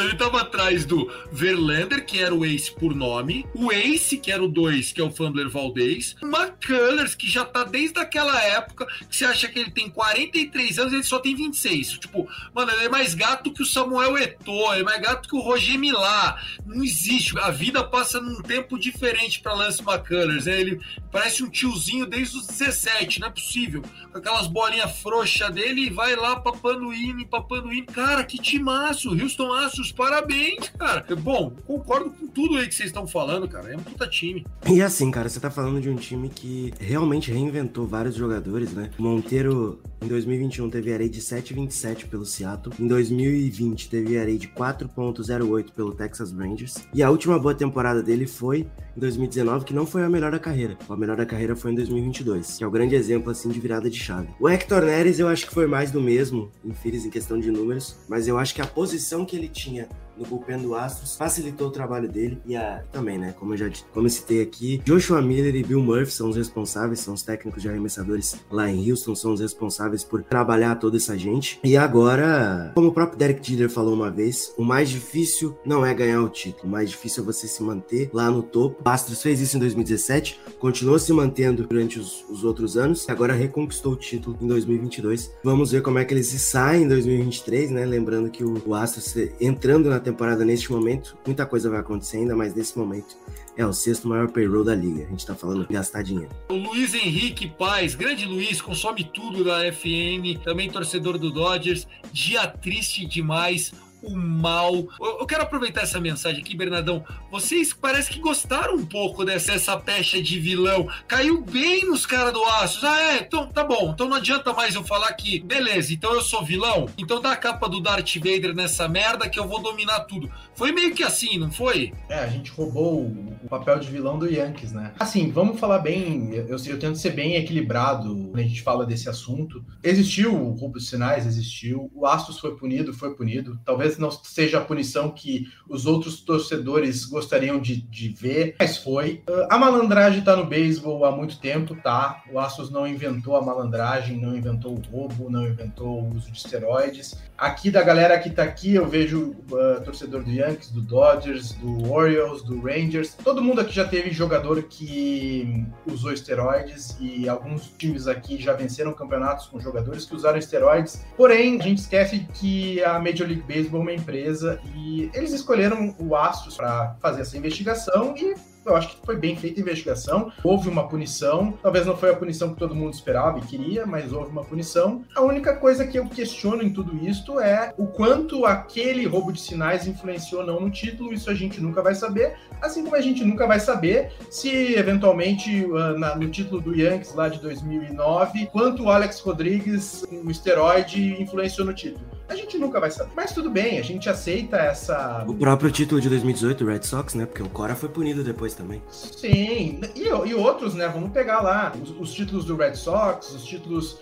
Ele 0.01 0.15
tava 0.15 0.41
atrás 0.41 0.85
do 0.85 1.11
Verlander, 1.31 2.05
que 2.05 2.19
era 2.19 2.33
o 2.33 2.45
ace 2.45 2.71
por 2.71 2.95
nome, 2.95 3.45
o 3.53 3.71
Ace, 3.71 4.17
que 4.17 4.31
era 4.31 4.43
o 4.43 4.47
2, 4.47 4.91
que 4.91 5.01
é 5.01 5.03
o 5.03 5.11
Fumbler 5.11 5.49
Valdez, 5.49 6.15
McCullers, 6.21 7.15
que 7.15 7.29
já 7.29 7.45
tá 7.45 7.63
desde 7.63 7.99
aquela 7.99 8.41
época, 8.41 8.85
que 9.09 9.15
você 9.15 9.25
acha 9.25 9.47
que 9.47 9.59
ele 9.59 9.71
tem 9.71 9.89
43 9.89 10.79
anos, 10.79 10.93
ele 10.93 11.03
só 11.03 11.19
tem 11.19 11.35
26. 11.35 11.99
Tipo, 11.99 12.27
mano, 12.53 12.71
ele 12.71 12.85
é 12.85 12.89
mais 12.89 13.13
gato 13.13 13.51
que 13.51 13.61
o 13.61 13.65
Samuel 13.65 14.17
Eto'o, 14.17 14.73
é 14.73 14.83
mais 14.83 15.01
gato 15.01 15.27
que 15.27 15.35
o 15.35 15.39
Roger 15.39 15.77
Milá. 15.77 16.41
Não 16.65 16.83
existe. 16.83 17.37
A 17.39 17.51
vida 17.51 17.83
passa 17.83 18.19
num 18.19 18.41
tempo 18.41 18.77
diferente 18.77 19.39
para 19.39 19.53
Lance 19.53 19.81
McCullers, 19.81 20.45
né? 20.45 20.59
Ele 20.59 20.79
parece 21.11 21.43
um 21.43 21.49
tiozinho 21.49 22.05
desde 22.05 22.37
os 22.37 22.47
17, 22.47 23.19
não 23.19 23.27
é 23.27 23.31
possível. 23.31 23.83
Com 24.11 24.17
aquelas 24.17 24.47
bolinhas 24.47 24.99
frouxas 24.99 25.51
dele 25.51 25.87
e 25.87 25.89
vai 25.89 26.15
lá 26.15 26.39
papando 26.39 26.93
hino, 26.93 27.26
papando 27.27 27.71
hino. 27.71 27.85
Cara, 27.87 28.23
que 28.23 28.37
timaço! 28.37 29.09
Houston 29.09 29.53
Astros, 29.53 29.91
parabéns, 29.91 30.69
cara. 30.77 31.05
Bom, 31.15 31.51
concordo 31.65 32.09
com 32.11 32.27
tudo 32.27 32.57
aí 32.57 32.67
que 32.67 32.75
vocês 32.75 32.89
estão 32.89 33.07
falando, 33.07 33.47
cara. 33.47 33.71
É 33.71 33.75
um 33.75 33.79
puta 33.79 34.07
time. 34.07 34.45
E 34.67 34.81
assim, 34.81 35.11
cara, 35.11 35.29
você 35.29 35.39
tá 35.39 35.49
falando 35.49 35.81
de 35.81 35.89
um 35.89 35.95
time 35.95 36.29
que 36.29 36.73
realmente 36.79 37.31
reinventou 37.31 37.87
vários 37.87 38.15
jogadores, 38.15 38.73
né? 38.73 38.89
Monteiro, 38.97 39.79
em 40.01 40.07
2021, 40.07 40.69
teve 40.69 40.93
array 40.93 41.09
de 41.09 41.21
7,27 41.21 42.07
pelo 42.07 42.25
Seattle. 42.25 42.75
Em 42.79 42.87
2020, 42.87 43.89
teve 43.89 44.17
array 44.17 44.37
de 44.37 44.47
4,08 44.47 45.71
pelo 45.71 45.93
Texas 45.93 46.31
Rangers. 46.31 46.87
E 46.93 47.03
a 47.03 47.09
última 47.09 47.39
boa 47.39 47.53
temporada 47.53 48.01
dele 48.03 48.27
foi 48.27 48.67
em 48.97 48.99
2019, 48.99 49.63
que 49.63 49.73
não 49.75 49.85
foi 49.85 50.03
a 50.03 50.09
melhor 50.09 50.31
da 50.31 50.39
carreira. 50.39 50.75
A 50.89 50.97
melhor 50.97 51.15
da 51.15 51.25
carreira 51.25 51.55
foi 51.55 51.71
em 51.71 51.75
2022, 51.75 52.57
que 52.57 52.63
é 52.63 52.67
o 52.67 52.71
grande 52.71 52.95
exemplo, 52.95 53.29
assim, 53.29 53.47
de 53.49 53.59
virada 53.59 53.89
de 53.89 53.97
chave. 53.97 54.29
O 54.39 54.49
Hector 54.49 54.81
Neres, 54.81 55.19
eu 55.19 55.27
acho 55.27 55.45
que 55.45 55.53
foi 55.53 55.67
mais 55.67 55.91
do 55.91 56.01
mesmo, 56.01 56.51
em 56.65 56.73
em 56.87 57.09
questão 57.11 57.39
de 57.39 57.51
números. 57.51 57.95
Mas 58.09 58.27
eu 58.27 58.39
acho 58.39 58.55
que 58.55 58.61
a 58.61 58.65
posição 58.65 59.23
que 59.23 59.35
ele 59.35 59.47
tinha 59.47 59.87
no 60.17 60.25
bullpen 60.25 60.59
do 60.59 60.75
Astros 60.75 61.15
facilitou 61.15 61.67
o 61.67 61.71
trabalho 61.71 62.09
dele 62.09 62.41
e 62.45 62.55
a, 62.55 62.83
também, 62.91 63.17
né, 63.17 63.33
como 63.37 63.53
eu 63.53 63.57
já 63.57 63.67
como 63.93 64.05
eu 64.05 64.09
citei 64.09 64.41
aqui, 64.41 64.81
Joshua 64.83 65.21
Miller 65.21 65.55
e 65.55 65.63
Bill 65.63 65.81
Murphy 65.81 66.11
são 66.11 66.29
os 66.29 66.35
responsáveis, 66.35 66.99
são 66.99 67.13
os 67.13 67.21
técnicos 67.21 67.61
de 67.61 67.69
arremessadores 67.69 68.35
lá 68.49 68.69
em 68.69 68.89
Houston, 68.89 69.15
são 69.15 69.33
os 69.33 69.41
responsáveis 69.41 70.03
por 70.03 70.23
trabalhar 70.23 70.75
toda 70.75 70.97
essa 70.97 71.17
gente. 71.17 71.59
E 71.63 71.75
agora, 71.75 72.71
como 72.75 72.87
o 72.87 72.93
próprio 72.93 73.17
Derek 73.17 73.45
Jeter 73.45 73.69
falou 73.69 73.93
uma 73.93 74.09
vez, 74.09 74.53
o 74.57 74.63
mais 74.63 74.89
difícil 74.89 75.57
não 75.65 75.85
é 75.85 75.93
ganhar 75.93 76.21
o 76.21 76.29
título, 76.29 76.67
o 76.67 76.71
mais 76.71 76.89
difícil 76.89 77.23
é 77.23 77.25
você 77.25 77.47
se 77.47 77.61
manter 77.61 78.09
lá 78.13 78.31
no 78.31 78.41
topo. 78.41 78.81
O 78.83 78.89
Astros 78.89 79.21
fez 79.21 79.41
isso 79.41 79.57
em 79.57 79.59
2017, 79.59 80.39
continuou 80.59 80.97
se 80.97 81.11
mantendo 81.11 81.67
durante 81.67 81.99
os, 81.99 82.23
os 82.29 82.43
outros 82.43 82.77
anos 82.77 83.05
e 83.07 83.11
agora 83.11 83.33
reconquistou 83.33 83.93
o 83.93 83.97
título 83.97 84.37
em 84.41 84.47
2022. 84.47 85.31
Vamos 85.43 85.71
ver 85.71 85.81
como 85.81 85.99
é 85.99 86.05
que 86.05 86.13
eles 86.13 86.27
se 86.27 86.39
saem 86.39 86.83
em 86.83 86.87
2023, 86.87 87.71
né? 87.71 87.85
Lembrando 87.85 88.29
que 88.29 88.43
o, 88.43 88.61
o 88.65 88.73
Astros 88.73 89.15
entrando 89.39 89.89
na 89.89 89.99
temporada 90.07 90.45
neste 90.45 90.71
momento, 90.71 91.17
muita 91.25 91.45
coisa 91.45 91.69
vai 91.69 91.79
acontecer 91.79 92.17
ainda, 92.17 92.35
mas 92.35 92.55
nesse 92.55 92.77
momento 92.77 93.17
é 93.57 93.65
o 93.65 93.73
sexto 93.73 94.07
maior 94.07 94.29
payroll 94.29 94.63
da 94.63 94.73
liga. 94.73 95.05
A 95.05 95.09
gente 95.09 95.25
tá 95.25 95.35
falando 95.35 95.67
de 95.67 95.73
gastar 95.73 96.01
dinheiro. 96.01 96.29
O 96.49 96.53
Luiz 96.53 96.93
Henrique 96.93 97.47
Paz, 97.47 97.93
grande 97.93 98.25
Luiz, 98.25 98.61
consome 98.61 99.03
tudo 99.03 99.43
da 99.43 99.71
FM, 99.71 100.41
também 100.43 100.69
torcedor 100.69 101.17
do 101.17 101.29
Dodgers. 101.29 101.87
Dia 102.13 102.47
triste 102.47 103.05
demais. 103.05 103.73
O 104.07 104.15
mal. 104.15 104.87
Eu 104.99 105.25
quero 105.25 105.43
aproveitar 105.43 105.81
essa 105.81 105.99
mensagem 105.99 106.41
aqui, 106.41 106.55
Bernardão. 106.55 107.03
Vocês 107.29 107.73
parece 107.73 108.09
que 108.09 108.19
gostaram 108.19 108.75
um 108.75 108.85
pouco 108.85 109.25
dessa 109.25 109.53
essa 109.53 109.77
pecha 109.77 110.21
de 110.21 110.39
vilão. 110.39 110.87
Caiu 111.07 111.41
bem 111.41 111.85
nos 111.85 112.05
caras 112.05 112.31
do 112.33 112.43
Aços. 112.43 112.83
Ah, 112.83 113.01
é? 113.01 113.17
Então 113.19 113.47
tá 113.47 113.63
bom. 113.63 113.91
Então 113.93 114.07
não 114.07 114.15
adianta 114.15 114.53
mais 114.53 114.75
eu 114.75 114.83
falar 114.83 115.11
que, 115.13 115.39
beleza, 115.41 115.93
então 115.93 116.13
eu 116.13 116.21
sou 116.21 116.43
vilão. 116.43 116.87
Então 116.97 117.21
dá 117.21 117.33
a 117.33 117.35
capa 117.35 117.67
do 117.67 117.81
Darth 117.81 118.15
Vader 118.15 118.55
nessa 118.55 118.87
merda 118.87 119.29
que 119.29 119.39
eu 119.39 119.47
vou 119.47 119.61
dominar 119.61 120.01
tudo. 120.01 120.31
Foi 120.57 120.71
meio 120.71 120.95
que 120.95 121.03
assim, 121.03 121.37
não 121.37 121.51
foi? 121.51 121.93
É, 122.09 122.15
a 122.15 122.27
gente 122.27 122.49
roubou 122.49 123.03
o, 123.03 123.47
papel 123.47 123.79
de 123.79 123.87
vilão 123.89 124.17
do 124.17 124.27
Yankees, 124.27 124.73
né? 124.73 124.91
Assim, 124.99 125.31
vamos 125.31 125.59
falar 125.59 125.79
bem. 125.79 126.33
Eu, 126.33 126.57
eu 126.57 126.79
tento 126.79 126.97
ser 126.97 127.11
bem 127.11 127.35
equilibrado 127.35 128.15
quando 128.15 128.39
a 128.39 128.43
gente 128.43 128.63
fala 128.63 128.83
desse 128.83 129.07
assunto. 129.07 129.63
Existiu 129.83 130.33
o 130.33 130.51
roubo 130.53 130.79
de 130.79 130.85
sinais, 130.85 131.27
existiu. 131.27 131.91
O 131.93 132.07
Astros 132.07 132.39
foi 132.39 132.57
punido, 132.57 132.91
foi 132.91 133.15
punido. 133.15 133.59
Talvez 133.63 133.99
não 133.99 134.09
seja 134.09 134.57
a 134.57 134.61
punição 134.61 135.11
que 135.11 135.47
os 135.69 135.85
outros 135.85 136.21
torcedores 136.21 137.05
gostariam 137.05 137.59
de, 137.59 137.79
de 137.79 138.09
ver, 138.09 138.55
mas 138.59 138.77
foi. 138.77 139.23
Uh, 139.29 139.47
A 139.51 139.59
malandragem 139.59 140.23
tá 140.23 140.35
no 140.35 140.45
beisebol 140.45 141.05
há 141.05 141.11
muito 141.11 141.39
tempo, 141.39 141.75
tá? 141.75 142.23
O 142.31 142.39
Astros 142.39 142.71
não 142.71 142.87
inventou 142.87 143.35
a 143.35 143.41
malandragem, 143.41 144.19
não 144.19 144.35
inventou 144.35 144.73
o 144.73 144.81
roubo, 144.91 145.29
não 145.29 145.47
inventou 145.47 146.01
o 146.01 146.15
uso 146.15 146.31
de 146.31 146.37
esteroides. 146.39 147.15
Aqui 147.37 147.69
da 147.69 147.83
galera 147.83 148.17
que 148.17 148.31
tá 148.31 148.43
aqui, 148.43 148.73
eu 148.73 148.87
vejo 148.87 149.35
uh, 149.51 149.83
torcedor 149.85 150.23
do 150.23 150.31
Yankees, 150.31 150.46
do 150.73 150.81
Dodgers, 150.81 151.53
do 151.53 151.91
Orioles, 151.91 152.43
do 152.43 152.59
Rangers. 152.59 153.15
Todo 153.23 153.41
mundo 153.41 153.61
aqui 153.61 153.73
já 153.73 153.87
teve 153.87 154.11
jogador 154.11 154.63
que 154.63 155.65
usou 155.85 156.11
esteroides 156.11 156.97
e 156.99 157.29
alguns 157.29 157.71
times 157.77 158.07
aqui 158.07 158.37
já 158.37 158.53
venceram 158.53 158.93
campeonatos 158.93 159.47
com 159.47 159.59
jogadores 159.59 160.05
que 160.05 160.15
usaram 160.15 160.37
esteroides. 160.37 161.05
Porém, 161.15 161.59
a 161.59 161.63
gente 161.63 161.79
esquece 161.79 162.27
que 162.33 162.83
a 162.83 162.99
Major 162.99 163.27
League 163.27 163.43
Baseball 163.47 163.77
incentiva 163.77 163.77
uma 163.77 163.93
empresa 163.93 164.59
e 164.75 165.09
eles 165.13 165.31
escolheram 165.31 165.95
o 165.99 166.15
Astros 166.15 166.55
para 166.55 166.95
fazer 166.99 167.21
essa 167.21 167.37
investigação 167.37 168.15
e 168.17 168.35
eu 168.67 168.75
acho 168.75 168.89
que 168.89 169.05
foi 169.05 169.15
bem 169.15 169.35
feita 169.35 169.59
a 169.59 169.61
investigação. 169.63 170.31
Houve 170.43 170.69
uma 170.69 170.87
punição, 170.87 171.53
talvez 171.61 171.85
não 171.85 171.95
foi 171.97 172.11
a 172.11 172.15
punição 172.15 172.53
que 172.53 172.59
todo 172.59 172.75
mundo 172.75 172.93
esperava 172.93 173.39
e 173.39 173.41
queria, 173.41 173.85
mas 173.85 174.11
houve 174.13 174.29
uma 174.31 174.43
punição. 174.43 175.03
A 175.15 175.21
única 175.21 175.55
coisa 175.55 175.85
que 175.85 175.97
eu 175.97 176.05
questiono 176.07 176.61
em 176.63 176.69
tudo 176.69 176.95
isto 177.05 177.39
é 177.39 177.73
o 177.77 177.87
quanto 177.87 178.45
aquele 178.45 179.05
roubo 179.05 179.31
de 179.31 179.39
sinais 179.41 179.87
influenciou 179.87 180.41
ou 180.41 180.47
não 180.47 180.59
no 180.61 180.69
título. 180.69 181.13
Isso 181.13 181.29
a 181.29 181.33
gente 181.33 181.59
nunca 181.61 181.81
vai 181.81 181.95
saber, 181.95 182.35
assim 182.61 182.83
como 182.83 182.95
a 182.95 183.01
gente 183.01 183.23
nunca 183.23 183.45
vai 183.47 183.59
saber 183.59 184.11
se 184.29 184.73
eventualmente 184.75 185.65
na- 185.97 186.15
no 186.15 186.29
título 186.29 186.61
do 186.61 186.75
Yankees 186.75 187.13
lá 187.13 187.29
de 187.29 187.39
2009, 187.41 188.47
quanto 188.47 188.83
o 188.83 188.89
Alex 188.89 189.19
Rodrigues, 189.19 190.03
o 190.11 190.29
esteroide, 190.29 191.21
influenciou 191.21 191.65
no 191.65 191.73
título. 191.73 192.05
A 192.29 192.35
gente 192.35 192.57
nunca 192.57 192.79
vai 192.79 192.91
saber. 192.91 193.11
Mas 193.15 193.31
tudo 193.31 193.49
bem, 193.49 193.79
a 193.79 193.81
gente 193.81 194.09
aceita 194.09 194.57
essa 194.57 195.23
O 195.27 195.33
próprio 195.33 195.71
título 195.71 196.01
de 196.01 196.09
2018 196.09 196.63
do 196.63 196.69
Red 196.69 196.83
Sox, 196.83 197.13
né? 197.13 197.25
Porque 197.25 197.41
o 197.41 197.49
Cora 197.49 197.75
foi 197.75 197.89
punido 197.89 198.23
depois 198.23 198.53
também. 198.53 198.81
Sim, 198.89 199.81
e, 199.95 200.07
e 200.07 200.33
outros, 200.33 200.73
né? 200.73 200.87
Vamos 200.87 201.11
pegar 201.11 201.41
lá 201.41 201.73
os, 201.81 201.91
os 201.91 202.13
títulos 202.13 202.45
do 202.45 202.55
Red 202.55 202.75
Sox, 202.75 203.31
os 203.31 203.45
títulos 203.45 203.99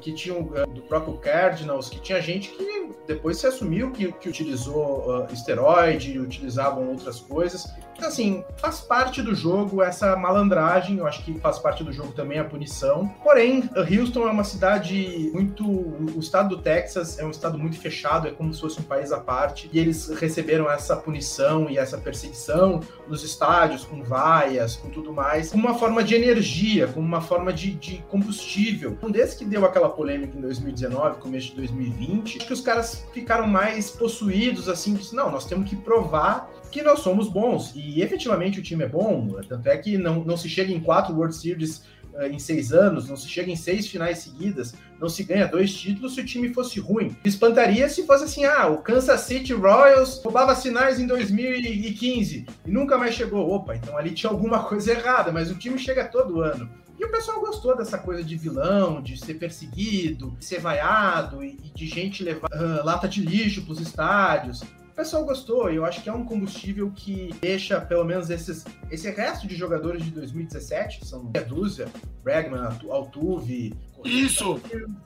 que 0.00 0.12
tinham 0.12 0.50
ah, 0.56 0.66
do 0.66 0.82
próprio 0.82 1.14
Cardinals, 1.14 1.88
que 1.88 2.00
tinha 2.00 2.20
gente 2.20 2.50
que 2.50 2.92
depois 3.06 3.38
se 3.38 3.46
assumiu 3.46 3.90
que, 3.90 4.12
que 4.12 4.28
utilizou 4.28 5.14
ah, 5.14 5.32
esteroide, 5.32 6.18
utilizavam 6.18 6.88
outras 6.88 7.20
coisas. 7.20 7.66
Então, 7.96 8.08
assim, 8.08 8.44
faz 8.56 8.80
parte 8.80 9.22
do 9.22 9.34
jogo 9.34 9.82
essa 9.82 10.16
malandragem, 10.16 10.98
eu 10.98 11.06
acho 11.06 11.24
que 11.24 11.38
faz 11.38 11.58
parte 11.58 11.84
do 11.84 11.92
jogo 11.92 12.12
também 12.12 12.38
a 12.38 12.44
punição. 12.44 13.08
Porém, 13.22 13.70
Houston 13.76 14.26
é 14.26 14.30
uma 14.30 14.42
cidade 14.42 15.30
muito. 15.32 15.64
O 15.64 16.18
estado 16.18 16.56
do 16.56 16.62
Texas 16.62 17.18
é 17.18 17.24
um 17.24 17.30
estado 17.30 17.56
muito 17.56 17.78
fechado, 17.78 18.26
é 18.26 18.32
como 18.32 18.52
se 18.52 18.60
fosse 18.60 18.80
um 18.80 18.82
país 18.82 19.12
à 19.12 19.20
parte, 19.20 19.70
e 19.72 19.78
eles 19.78 20.08
receberam 20.08 20.70
essa 20.70 20.96
punição 20.96 21.70
e 21.70 21.78
essa 21.78 21.96
perseguição 21.96 22.80
nos 23.06 23.22
estádios, 23.22 23.84
com 23.84 24.02
vaias, 24.02 24.76
com 24.76 24.90
tudo 24.90 25.12
mais, 25.12 25.50
como 25.50 25.66
uma 25.66 25.78
forma 25.78 26.02
de 26.02 26.14
energia, 26.14 26.88
como 26.88 27.06
uma 27.06 27.20
forma 27.20 27.52
de, 27.52 27.74
de 27.74 27.98
combustível. 28.08 28.98
Um 29.02 29.10
desses 29.10 29.36
que 29.36 29.44
deu 29.44 29.63
aquela 29.64 29.88
polêmica 29.88 30.36
em 30.36 30.40
2019, 30.40 31.20
começo 31.20 31.50
de 31.50 31.56
2020, 31.56 32.38
acho 32.38 32.46
que 32.46 32.52
os 32.52 32.60
caras 32.60 33.04
ficaram 33.12 33.46
mais 33.46 33.90
possuídos, 33.90 34.68
assim, 34.68 34.98
não, 35.12 35.30
nós 35.30 35.46
temos 35.46 35.68
que 35.68 35.76
provar 35.76 36.50
que 36.70 36.82
nós 36.82 37.00
somos 37.00 37.28
bons. 37.28 37.72
E 37.74 38.02
efetivamente 38.02 38.58
o 38.58 38.62
time 38.62 38.84
é 38.84 38.88
bom, 38.88 39.28
tanto 39.48 39.68
é 39.68 39.76
que 39.76 39.96
não, 39.96 40.24
não 40.24 40.36
se 40.36 40.48
chega 40.48 40.72
em 40.72 40.80
quatro 40.80 41.14
World 41.14 41.34
Series 41.34 41.82
eh, 42.16 42.28
em 42.28 42.38
seis 42.38 42.72
anos, 42.72 43.08
não 43.08 43.16
se 43.16 43.28
chega 43.28 43.50
em 43.50 43.56
seis 43.56 43.88
finais 43.88 44.18
seguidas, 44.18 44.74
não 45.00 45.08
se 45.08 45.24
ganha 45.24 45.46
dois 45.46 45.74
títulos 45.74 46.14
se 46.14 46.20
o 46.20 46.24
time 46.24 46.54
fosse 46.54 46.78
ruim. 46.78 47.16
Espantaria 47.24 47.88
se 47.88 48.06
fosse 48.06 48.24
assim, 48.24 48.44
ah, 48.44 48.68
o 48.68 48.78
Kansas 48.78 49.20
City 49.22 49.52
Royals 49.52 50.20
roubava 50.22 50.54
sinais 50.54 51.00
em 51.00 51.06
2015 51.06 52.46
e 52.66 52.70
nunca 52.70 52.96
mais 52.96 53.14
chegou. 53.14 53.50
Opa, 53.50 53.74
então 53.74 53.98
ali 53.98 54.12
tinha 54.12 54.30
alguma 54.30 54.62
coisa 54.68 54.92
errada, 54.92 55.32
mas 55.32 55.50
o 55.50 55.56
time 55.56 55.78
chega 55.78 56.04
todo 56.04 56.40
ano. 56.40 56.70
E 56.98 57.04
o 57.04 57.10
pessoal 57.10 57.40
gostou 57.40 57.76
dessa 57.76 57.98
coisa 57.98 58.22
de 58.22 58.36
vilão, 58.36 59.02
de 59.02 59.16
ser 59.18 59.34
perseguido, 59.34 60.36
de 60.38 60.44
ser 60.44 60.60
vaiado 60.60 61.42
e, 61.42 61.58
e 61.64 61.70
de 61.74 61.86
gente 61.86 62.22
levar 62.22 62.48
ah, 62.52 62.82
lata 62.84 63.08
de 63.08 63.20
lixo 63.20 63.62
para 63.62 63.72
os 63.72 63.80
estádios. 63.80 64.62
O 64.62 64.94
pessoal 64.94 65.24
gostou 65.24 65.72
e 65.72 65.76
eu 65.76 65.84
acho 65.84 66.00
que 66.02 66.08
é 66.08 66.12
um 66.12 66.24
combustível 66.24 66.88
que 66.94 67.34
deixa 67.40 67.80
pelo 67.80 68.04
menos 68.04 68.30
esses, 68.30 68.64
esse 68.92 69.10
resto 69.10 69.44
de 69.48 69.56
jogadores 69.56 70.04
de 70.04 70.10
2017, 70.12 71.00
que 71.00 71.06
são 71.06 71.24
meia 71.34 71.44
dúzia, 71.44 71.88
Bregman, 72.22 72.60
Altu- 72.64 72.92
Altuve. 72.92 73.74
Isso! 74.04 74.60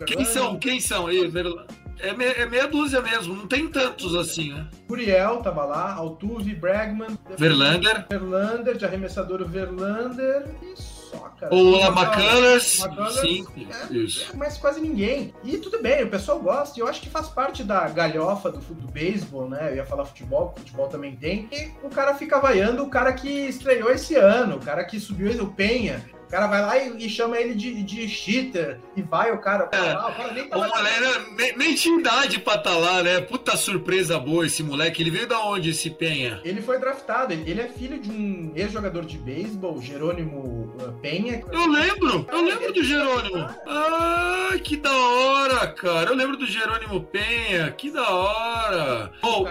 Quem 0.07 0.27
são? 0.27 0.59
Quem 0.59 0.79
são? 0.79 1.09
É, 1.09 2.13
me- 2.15 2.25
é 2.27 2.45
meia 2.45 2.69
dúzia 2.69 3.01
mesmo, 3.01 3.35
não 3.35 3.47
tem 3.47 3.67
tantos 3.67 4.15
assim, 4.15 4.53
né? 4.53 4.69
Muriel 4.91 5.39
tava 5.41 5.65
lá, 5.65 5.95
Altuve, 5.95 6.55
Bregman, 6.55 7.19
Verlander, 7.39 8.07
Verlander, 8.11 8.77
de 8.77 8.85
arremessador 8.85 9.43
Verlander 9.49 10.45
e 10.63 10.75
só, 11.11 11.31
cara. 11.39 11.55
o 11.55 11.77
McCullers, 11.77 12.81
McCullers, 12.81 13.21
cinco. 13.21 13.53
é, 13.59 13.95
Isso. 13.95 14.37
mas 14.37 14.59
quase 14.59 14.81
ninguém. 14.81 15.33
E 15.45 15.59
tudo 15.59 15.81
bem, 15.83 16.05
o 16.05 16.11
pessoal 16.11 16.39
gosta. 16.41 16.79
E 16.79 16.83
eu 16.83 16.89
acho 16.89 17.01
que 17.01 17.09
faz 17.09 17.29
parte 17.29 17.63
da 17.63 17.89
galhofa 17.89 18.51
do, 18.51 18.59
do 18.59 18.91
beisebol, 18.91 19.49
né? 19.49 19.71
Eu 19.71 19.77
ia 19.77 19.87
falar 19.87 20.05
futebol, 20.05 20.55
futebol 20.57 20.89
também 20.89 21.17
tem. 21.17 21.49
E 21.53 21.73
o 21.83 21.91
cara 21.91 22.15
fica 22.15 22.39
vaiando 22.41 22.83
o 22.83 22.91
cara 22.91 23.13
que 23.13 23.29
estreou 23.29 23.91
esse 23.91 24.15
ano, 24.15 24.57
o 24.57 24.61
cara 24.61 24.85
que 24.85 24.99
subiu 24.99 25.29
o 25.43 25.53
Penha. 25.53 26.03
O 26.29 26.31
cara 26.31 26.47
vai 26.47 26.61
lá 26.61 26.77
e, 26.77 27.07
e 27.07 27.09
chama 27.09 27.41
ele 27.41 27.55
de, 27.55 27.83
de 27.83 28.07
cheater 28.07 28.79
e 28.95 29.01
vai 29.01 29.33
o 29.33 29.39
cara. 29.39 29.67
É. 29.73 29.93
Ah, 29.93 30.09
o 30.09 30.15
cara 30.15 30.33
nem 30.35 30.47
tava 30.47 30.69
moleque 30.69 31.01
né, 31.01 31.27
nem, 31.39 31.57
nem 31.57 31.75
tinha 31.75 31.99
idade 31.99 32.39
pra 32.39 32.59
tá 32.59 32.77
lá, 32.77 33.03
né? 33.03 33.23
Puta 33.23 33.57
surpresa 33.57 34.19
boa 34.19 34.45
esse 34.45 34.63
moleque. 34.63 35.03
Ele 35.03 35.11
veio 35.11 35.27
da 35.27 35.41
onde, 35.41 35.71
esse 35.71 35.89
Penha? 35.89 36.39
Ele 36.45 36.61
foi 36.61 36.79
draftado. 36.79 37.33
Ele 37.33 37.63
é 37.63 37.69
filho 37.69 37.99
de 37.99 38.11
um 38.11 38.53
ex-jogador 38.55 39.07
de 39.07 39.17
beisebol, 39.17 39.81
Jerônimo 39.81 40.71
uh, 40.79 40.93
Penha. 41.01 41.43
Eu 41.51 41.67
lembro, 41.67 42.27
eu 42.31 42.43
lembro 42.43 42.73
do 42.75 42.85
Jerônimo. 42.85 43.49
Ah, 43.67 44.51
que 44.63 44.77
da 44.77 44.95
hora, 44.95 45.67
cara. 45.69 46.11
Eu 46.11 46.15
lembro 46.15 46.37
do 46.37 46.47
Jerônimo 46.47 47.01
Penha, 47.05 47.71
que 47.71 47.91
da 47.91 48.07
hora. 48.07 49.11
Bom, 49.23 49.47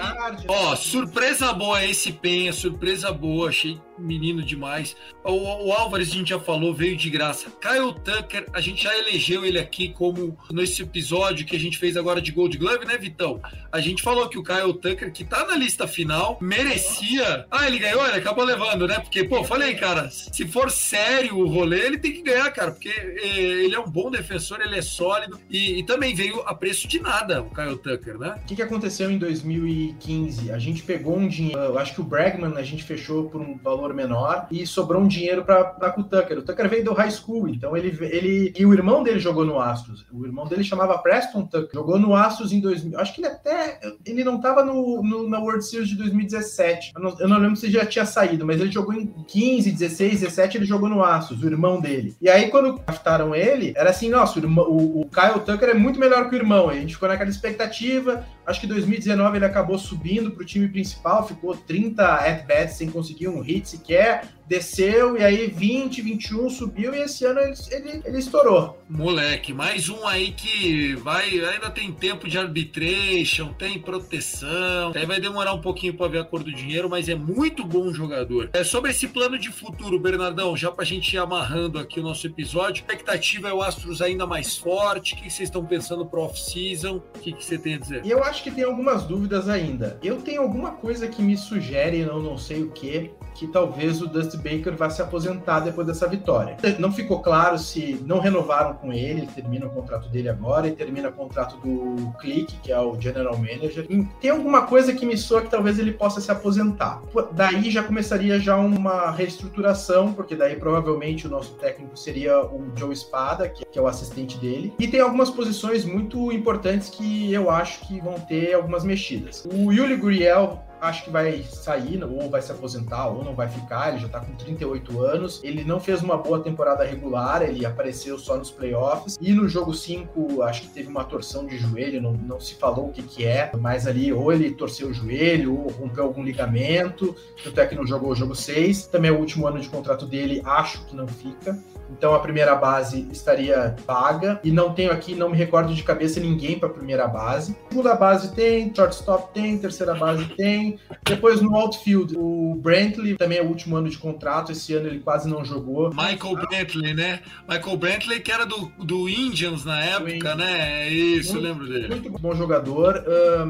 Ó, 0.47 0.75
surpresa 0.75 1.51
boa 1.53 1.83
esse 1.83 2.11
Penha, 2.11 2.53
surpresa 2.53 3.11
boa, 3.11 3.49
achei 3.49 3.79
menino 3.97 4.43
demais. 4.43 4.95
O, 5.23 5.67
o 5.67 5.71
Álvares, 5.71 6.11
a 6.11 6.13
gente 6.13 6.29
já 6.29 6.39
falou, 6.39 6.73
veio 6.73 6.95
de 6.95 7.09
graça. 7.09 7.51
Kyle 7.61 7.93
Tucker, 8.03 8.45
a 8.53 8.61
gente 8.61 8.83
já 8.83 8.97
elegeu 8.97 9.45
ele 9.45 9.59
aqui 9.59 9.89
como 9.89 10.37
nesse 10.51 10.81
episódio 10.81 11.45
que 11.45 11.55
a 11.55 11.59
gente 11.59 11.77
fez 11.77 11.97
agora 11.97 12.21
de 12.21 12.31
Gold 12.31 12.57
Glove, 12.57 12.85
né, 12.85 12.97
Vitão? 12.97 13.41
A 13.71 13.79
gente 13.79 14.01
falou 14.01 14.29
que 14.29 14.37
o 14.37 14.43
Kyle 14.43 14.73
Tucker, 14.73 15.11
que 15.11 15.23
tá 15.23 15.45
na 15.45 15.55
lista 15.55 15.87
final, 15.87 16.37
merecia. 16.41 17.45
Ah, 17.51 17.67
ele 17.67 17.79
ganhou, 17.79 18.05
ele 18.05 18.17
acabou 18.17 18.43
levando, 18.43 18.87
né? 18.87 18.99
Porque, 18.99 19.23
pô, 19.23 19.43
falei, 19.43 19.75
cara, 19.75 20.09
se 20.09 20.47
for 20.47 20.69
sério 20.69 21.37
o 21.37 21.47
rolê, 21.47 21.85
ele 21.85 21.97
tem 21.97 22.13
que 22.13 22.21
ganhar, 22.21 22.49
cara, 22.51 22.71
porque 22.71 22.89
eh, 22.89 23.63
ele 23.65 23.75
é 23.75 23.79
um 23.79 23.89
bom 23.89 24.09
defensor, 24.09 24.61
ele 24.61 24.77
é 24.77 24.81
sólido 24.81 25.39
e, 25.49 25.79
e 25.79 25.83
também 25.83 26.15
veio 26.15 26.41
a 26.41 26.53
preço 26.53 26.87
de 26.87 26.99
nada 26.99 27.41
o 27.41 27.49
Kyle 27.53 27.77
Tucker, 27.77 28.17
né? 28.17 28.39
O 28.43 28.47
que, 28.47 28.55
que 28.55 28.61
aconteceu 28.61 29.09
em 29.09 29.17
2015? 29.17 30.51
A 30.51 30.59
gente 30.59 30.83
pegou 30.83 31.17
um 31.17 31.27
dinheiro, 31.27 31.59
eu 31.59 31.77
acho 31.77 31.93
que 31.93 32.01
o 32.01 32.03
Bregman 32.03 32.57
a 32.57 32.63
gente 32.63 32.83
fechou 32.83 33.29
por 33.29 33.41
um 33.41 33.57
valor 33.57 33.86
menor 33.93 34.47
e 34.51 34.65
sobrou 34.65 35.01
um 35.01 35.07
dinheiro 35.07 35.43
para 35.43 35.95
o 35.97 36.03
Tucker. 36.03 36.39
O 36.39 36.41
Tucker 36.41 36.69
veio 36.69 36.83
do 36.85 36.93
high 36.93 37.11
school, 37.11 37.47
então 37.49 37.75
ele, 37.75 37.97
ele. 38.05 38.53
E 38.57 38.65
o 38.65 38.73
irmão 38.73 39.03
dele 39.03 39.19
jogou 39.19 39.45
no 39.45 39.59
Astros. 39.59 40.05
O 40.11 40.25
irmão 40.25 40.47
dele 40.47 40.63
chamava 40.63 40.97
Preston 40.97 41.45
Tucker. 41.45 41.69
Jogou 41.73 41.99
no 41.99 42.15
Astros 42.15 42.51
em 42.51 42.59
2000. 42.59 42.99
Acho 42.99 43.13
que 43.13 43.21
ele 43.21 43.27
até. 43.27 43.79
Ele 44.05 44.23
não 44.23 44.37
estava 44.37 44.63
no, 44.63 45.01
no- 45.03 45.29
na 45.29 45.39
World 45.39 45.65
Series 45.65 45.89
de 45.89 45.95
2017. 45.97 46.93
Eu 46.95 47.01
não, 47.01 47.19
eu 47.19 47.27
não 47.27 47.37
lembro 47.37 47.55
se 47.55 47.69
já 47.69 47.85
tinha 47.85 48.05
saído, 48.05 48.45
mas 48.45 48.59
ele 48.59 48.71
jogou 48.71 48.93
em 48.93 49.07
15, 49.27 49.71
16, 49.71 50.21
17. 50.21 50.57
Ele 50.57 50.65
jogou 50.65 50.89
no 50.89 51.03
Astros, 51.03 51.41
o 51.41 51.47
irmão 51.47 51.79
dele. 51.81 52.15
E 52.21 52.29
aí, 52.29 52.49
quando 52.49 52.73
draftaram 52.79 53.35
ele, 53.35 53.73
era 53.75 53.89
assim: 53.89 54.09
nossa, 54.09 54.39
o, 54.39 54.43
irmão- 54.43 54.67
o, 54.69 55.01
o 55.01 55.09
Kyle 55.09 55.39
Tucker 55.45 55.69
é 55.69 55.73
muito 55.73 55.99
melhor 55.99 56.29
que 56.29 56.35
o 56.35 56.39
irmão. 56.39 56.71
E 56.71 56.77
a 56.77 56.81
gente 56.81 56.93
ficou 56.93 57.09
naquela 57.09 57.29
expectativa. 57.29 58.25
Acho 58.47 58.61
que 58.61 58.65
em 58.65 58.69
2019 58.69 59.37
ele 59.37 59.45
acabou 59.45 59.77
subindo 59.77 60.31
para 60.31 60.41
o 60.41 60.45
time 60.45 60.69
principal, 60.69 61.27
ficou 61.27 61.53
30 61.53 62.01
at-bats 62.01 62.75
sem 62.75 62.89
conseguir 62.89 63.27
um 63.27 63.41
hit 63.41 63.67
sequer, 63.67 64.23
desceu 64.47 65.17
e 65.17 65.23
aí 65.23 65.47
20, 65.47 66.01
21 66.01 66.49
subiu 66.49 66.93
e 66.95 66.99
esse 66.99 67.25
ano 67.25 67.39
ele, 67.39 67.53
ele, 67.69 68.01
ele 68.05 68.17
estourou. 68.17 68.81
Moleque, 68.89 69.53
mais 69.53 69.89
um 69.89 70.07
aí 70.07 70.31
que 70.31 70.95
vai, 70.95 71.27
ainda 71.27 71.69
tem 71.69 71.91
tempo 71.91 72.27
de 72.27 72.37
arbitration, 72.37 73.53
tem 73.53 73.77
proteção. 73.77 74.93
Aí 74.95 75.05
vai 75.05 75.19
demorar 75.19 75.53
um 75.53 75.61
pouquinho 75.61 75.93
para 75.93 76.07
ver 76.07 76.19
a 76.19 76.23
cor 76.23 76.43
do 76.43 76.51
dinheiro, 76.51 76.89
mas 76.89 77.09
é 77.09 77.15
muito 77.15 77.65
bom 77.65 77.93
jogador. 77.93 78.49
É 78.53 78.63
sobre 78.63 78.91
esse 78.91 79.07
plano 79.07 79.37
de 79.37 79.51
futuro, 79.51 79.99
Bernardão, 79.99 80.55
já 80.55 80.71
pra 80.71 80.85
gente 80.85 81.13
ir 81.13 81.19
amarrando 81.19 81.77
aqui 81.77 81.99
o 81.99 82.03
nosso 82.03 82.25
episódio. 82.25 82.83
A 82.83 82.93
expectativa 82.93 83.49
é 83.49 83.53
o 83.53 83.61
Astros 83.61 84.01
ainda 84.01 84.25
mais 84.25 84.55
forte. 84.55 85.13
O 85.13 85.17
que 85.17 85.29
vocês 85.29 85.49
estão 85.49 85.65
pensando 85.65 86.05
pro 86.05 86.21
off-season? 86.21 87.01
O 87.15 87.19
que 87.19 87.33
que 87.33 87.43
você 87.43 87.57
tem 87.57 87.75
a 87.75 87.79
dizer? 87.79 88.05
Eu 88.05 88.23
acho 88.23 88.43
que 88.43 88.51
tem 88.51 88.63
algumas 88.63 89.03
dúvidas 89.03 89.49
ainda. 89.49 89.99
Eu 90.01 90.21
tenho 90.21 90.41
alguma 90.41 90.71
coisa 90.71 91.07
que 91.07 91.21
me 91.21 91.35
sugere, 91.35 91.99
eu 91.99 92.21
não 92.21 92.37
sei 92.37 92.63
o 92.63 92.71
que, 92.71 93.11
que 93.37 93.47
talvez 93.47 94.01
o 94.01 94.07
Dusty 94.07 94.37
Baker 94.37 94.75
vá 94.75 94.89
se 94.89 95.01
aposentar 95.01 95.59
depois 95.59 95.85
dessa 95.85 96.07
vitória. 96.07 96.57
Não 96.79 96.91
ficou 96.91 97.21
claro 97.21 97.57
se 97.59 98.01
não 98.05 98.19
renovaram 98.19 98.73
com 98.73 98.91
ele, 98.91 99.21
ele 99.21 99.27
termina 99.27 99.67
o 99.67 99.69
contrato 99.69 100.09
dele 100.09 100.27
agora 100.27 100.67
e 100.67 100.71
termina 100.71 101.09
o 101.09 101.13
contrato 101.13 101.57
do 101.57 102.11
Click, 102.19 102.57
que 102.61 102.71
é 102.71 102.79
o 102.79 102.99
General 102.99 103.37
Manager. 103.37 103.85
E 103.89 104.03
tem 104.19 104.31
alguma 104.31 104.63
coisa 104.63 104.93
que 104.93 105.05
me 105.05 105.17
soa 105.17 105.41
que 105.41 105.49
talvez 105.49 105.77
ele 105.77 105.91
possa 105.91 106.19
se 106.19 106.31
aposentar. 106.31 107.01
Daí 107.31 107.69
já 107.69 107.83
começaria 107.83 108.39
já 108.39 108.55
uma 108.57 109.11
reestruturação, 109.11 110.13
porque 110.13 110.35
daí 110.35 110.55
provavelmente 110.55 111.27
o 111.27 111.29
nosso 111.29 111.53
técnico 111.55 111.97
seria 111.97 112.41
o 112.41 112.71
Joe 112.75 112.91
Espada, 112.91 113.47
que 113.47 113.77
é 113.77 113.81
o 113.81 113.87
assistente 113.87 114.37
dele. 114.37 114.73
E 114.79 114.87
tem 114.87 114.99
algumas 114.99 115.29
posições 115.29 115.85
muito 115.85 116.31
importantes 116.31 116.89
que 116.89 117.31
eu 117.31 117.51
acho 117.51 117.81
que 117.81 118.01
vão 118.01 118.19
ter 118.19 118.53
algumas 118.53 118.83
mexidas. 118.83 119.45
O 119.45 119.71
Yuli 119.71 119.95
Gurriel 119.95 120.63
acho 120.81 121.05
que 121.05 121.09
vai 121.09 121.43
sair, 121.43 122.03
ou 122.03 122.29
vai 122.29 122.41
se 122.41 122.51
aposentar, 122.51 123.07
ou 123.07 123.23
não 123.23 123.35
vai 123.35 123.47
ficar. 123.47 123.89
Ele 123.89 123.99
já 123.99 124.07
tá 124.07 124.19
com 124.19 124.33
38 124.35 125.01
anos. 125.01 125.41
Ele 125.43 125.63
não 125.63 125.79
fez 125.79 126.01
uma 126.01 126.17
boa 126.17 126.39
temporada 126.39 126.83
regular, 126.83 127.41
ele 127.41 127.65
apareceu 127.65 128.17
só 128.17 128.37
nos 128.37 128.51
playoffs. 128.51 129.17
E 129.19 129.33
no 129.33 129.47
jogo 129.47 129.73
5, 129.73 130.41
acho 130.43 130.63
que 130.63 130.69
teve 130.69 130.89
uma 130.89 131.03
torção 131.03 131.45
de 131.45 131.57
joelho, 131.57 132.01
não, 132.01 132.13
não 132.13 132.39
se 132.39 132.55
falou 132.55 132.87
o 132.87 132.91
que, 132.91 133.03
que 133.03 133.25
é, 133.25 133.51
mas 133.59 133.87
ali 133.87 134.11
ou 134.11 134.31
ele 134.31 134.51
torceu 134.51 134.89
o 134.89 134.93
joelho, 134.93 135.57
ou 135.57 135.71
rompeu 135.71 136.03
algum 136.03 136.23
ligamento. 136.23 137.15
Tanto 137.43 137.59
é 137.59 137.65
que 137.65 137.75
não 137.75 137.85
jogou 137.85 138.11
o 138.11 138.15
jogo 138.15 138.35
6. 138.35 138.87
Também 138.87 139.09
é 139.09 139.13
o 139.13 139.19
último 139.19 139.47
ano 139.47 139.59
de 139.59 139.69
contrato 139.69 140.05
dele, 140.05 140.41
acho 140.45 140.85
que 140.85 140.95
não 140.95 141.07
fica. 141.07 141.57
Então 141.89 142.13
a 142.13 142.19
primeira 142.19 142.55
base 142.55 143.07
estaria 143.11 143.75
vaga 143.85 144.39
e 144.43 144.51
não 144.51 144.73
tenho 144.73 144.91
aqui, 144.91 145.15
não 145.15 145.29
me 145.29 145.37
recordo 145.37 145.73
de 145.73 145.83
cabeça 145.83 146.19
ninguém 146.19 146.59
para 146.59 146.69
a 146.69 146.73
primeira 146.73 147.07
base. 147.07 147.55
Segunda 147.69 147.95
base 147.95 148.33
tem, 148.33 148.73
shortstop 148.73 149.33
tem, 149.33 149.57
terceira 149.57 149.93
base 149.93 150.25
tem. 150.35 150.79
Depois 151.03 151.41
no 151.41 151.55
outfield, 151.55 152.15
o 152.17 152.55
Brantley 152.55 153.15
também 153.15 153.37
é 153.37 153.41
o 153.41 153.47
último 153.47 153.75
ano 153.75 153.89
de 153.89 153.97
contrato, 153.97 154.51
esse 154.51 154.73
ano 154.73 154.87
ele 154.87 154.99
quase 154.99 155.29
não 155.29 155.43
jogou. 155.43 155.89
Michael 155.89 156.35
Brantley, 156.35 156.93
né? 156.93 157.19
Michael 157.47 157.77
Brantley 157.77 158.19
que 158.19 158.31
era 158.31 158.45
do, 158.45 158.71
do 158.77 159.07
Indians 159.07 159.65
na 159.65 159.83
época, 159.83 160.35
né? 160.35 160.89
Isso, 160.89 161.33
muito, 161.33 161.47
lembro 161.47 161.67
dele. 161.67 161.87
Muito 161.87 162.09
bom 162.09 162.35
jogador. 162.35 163.03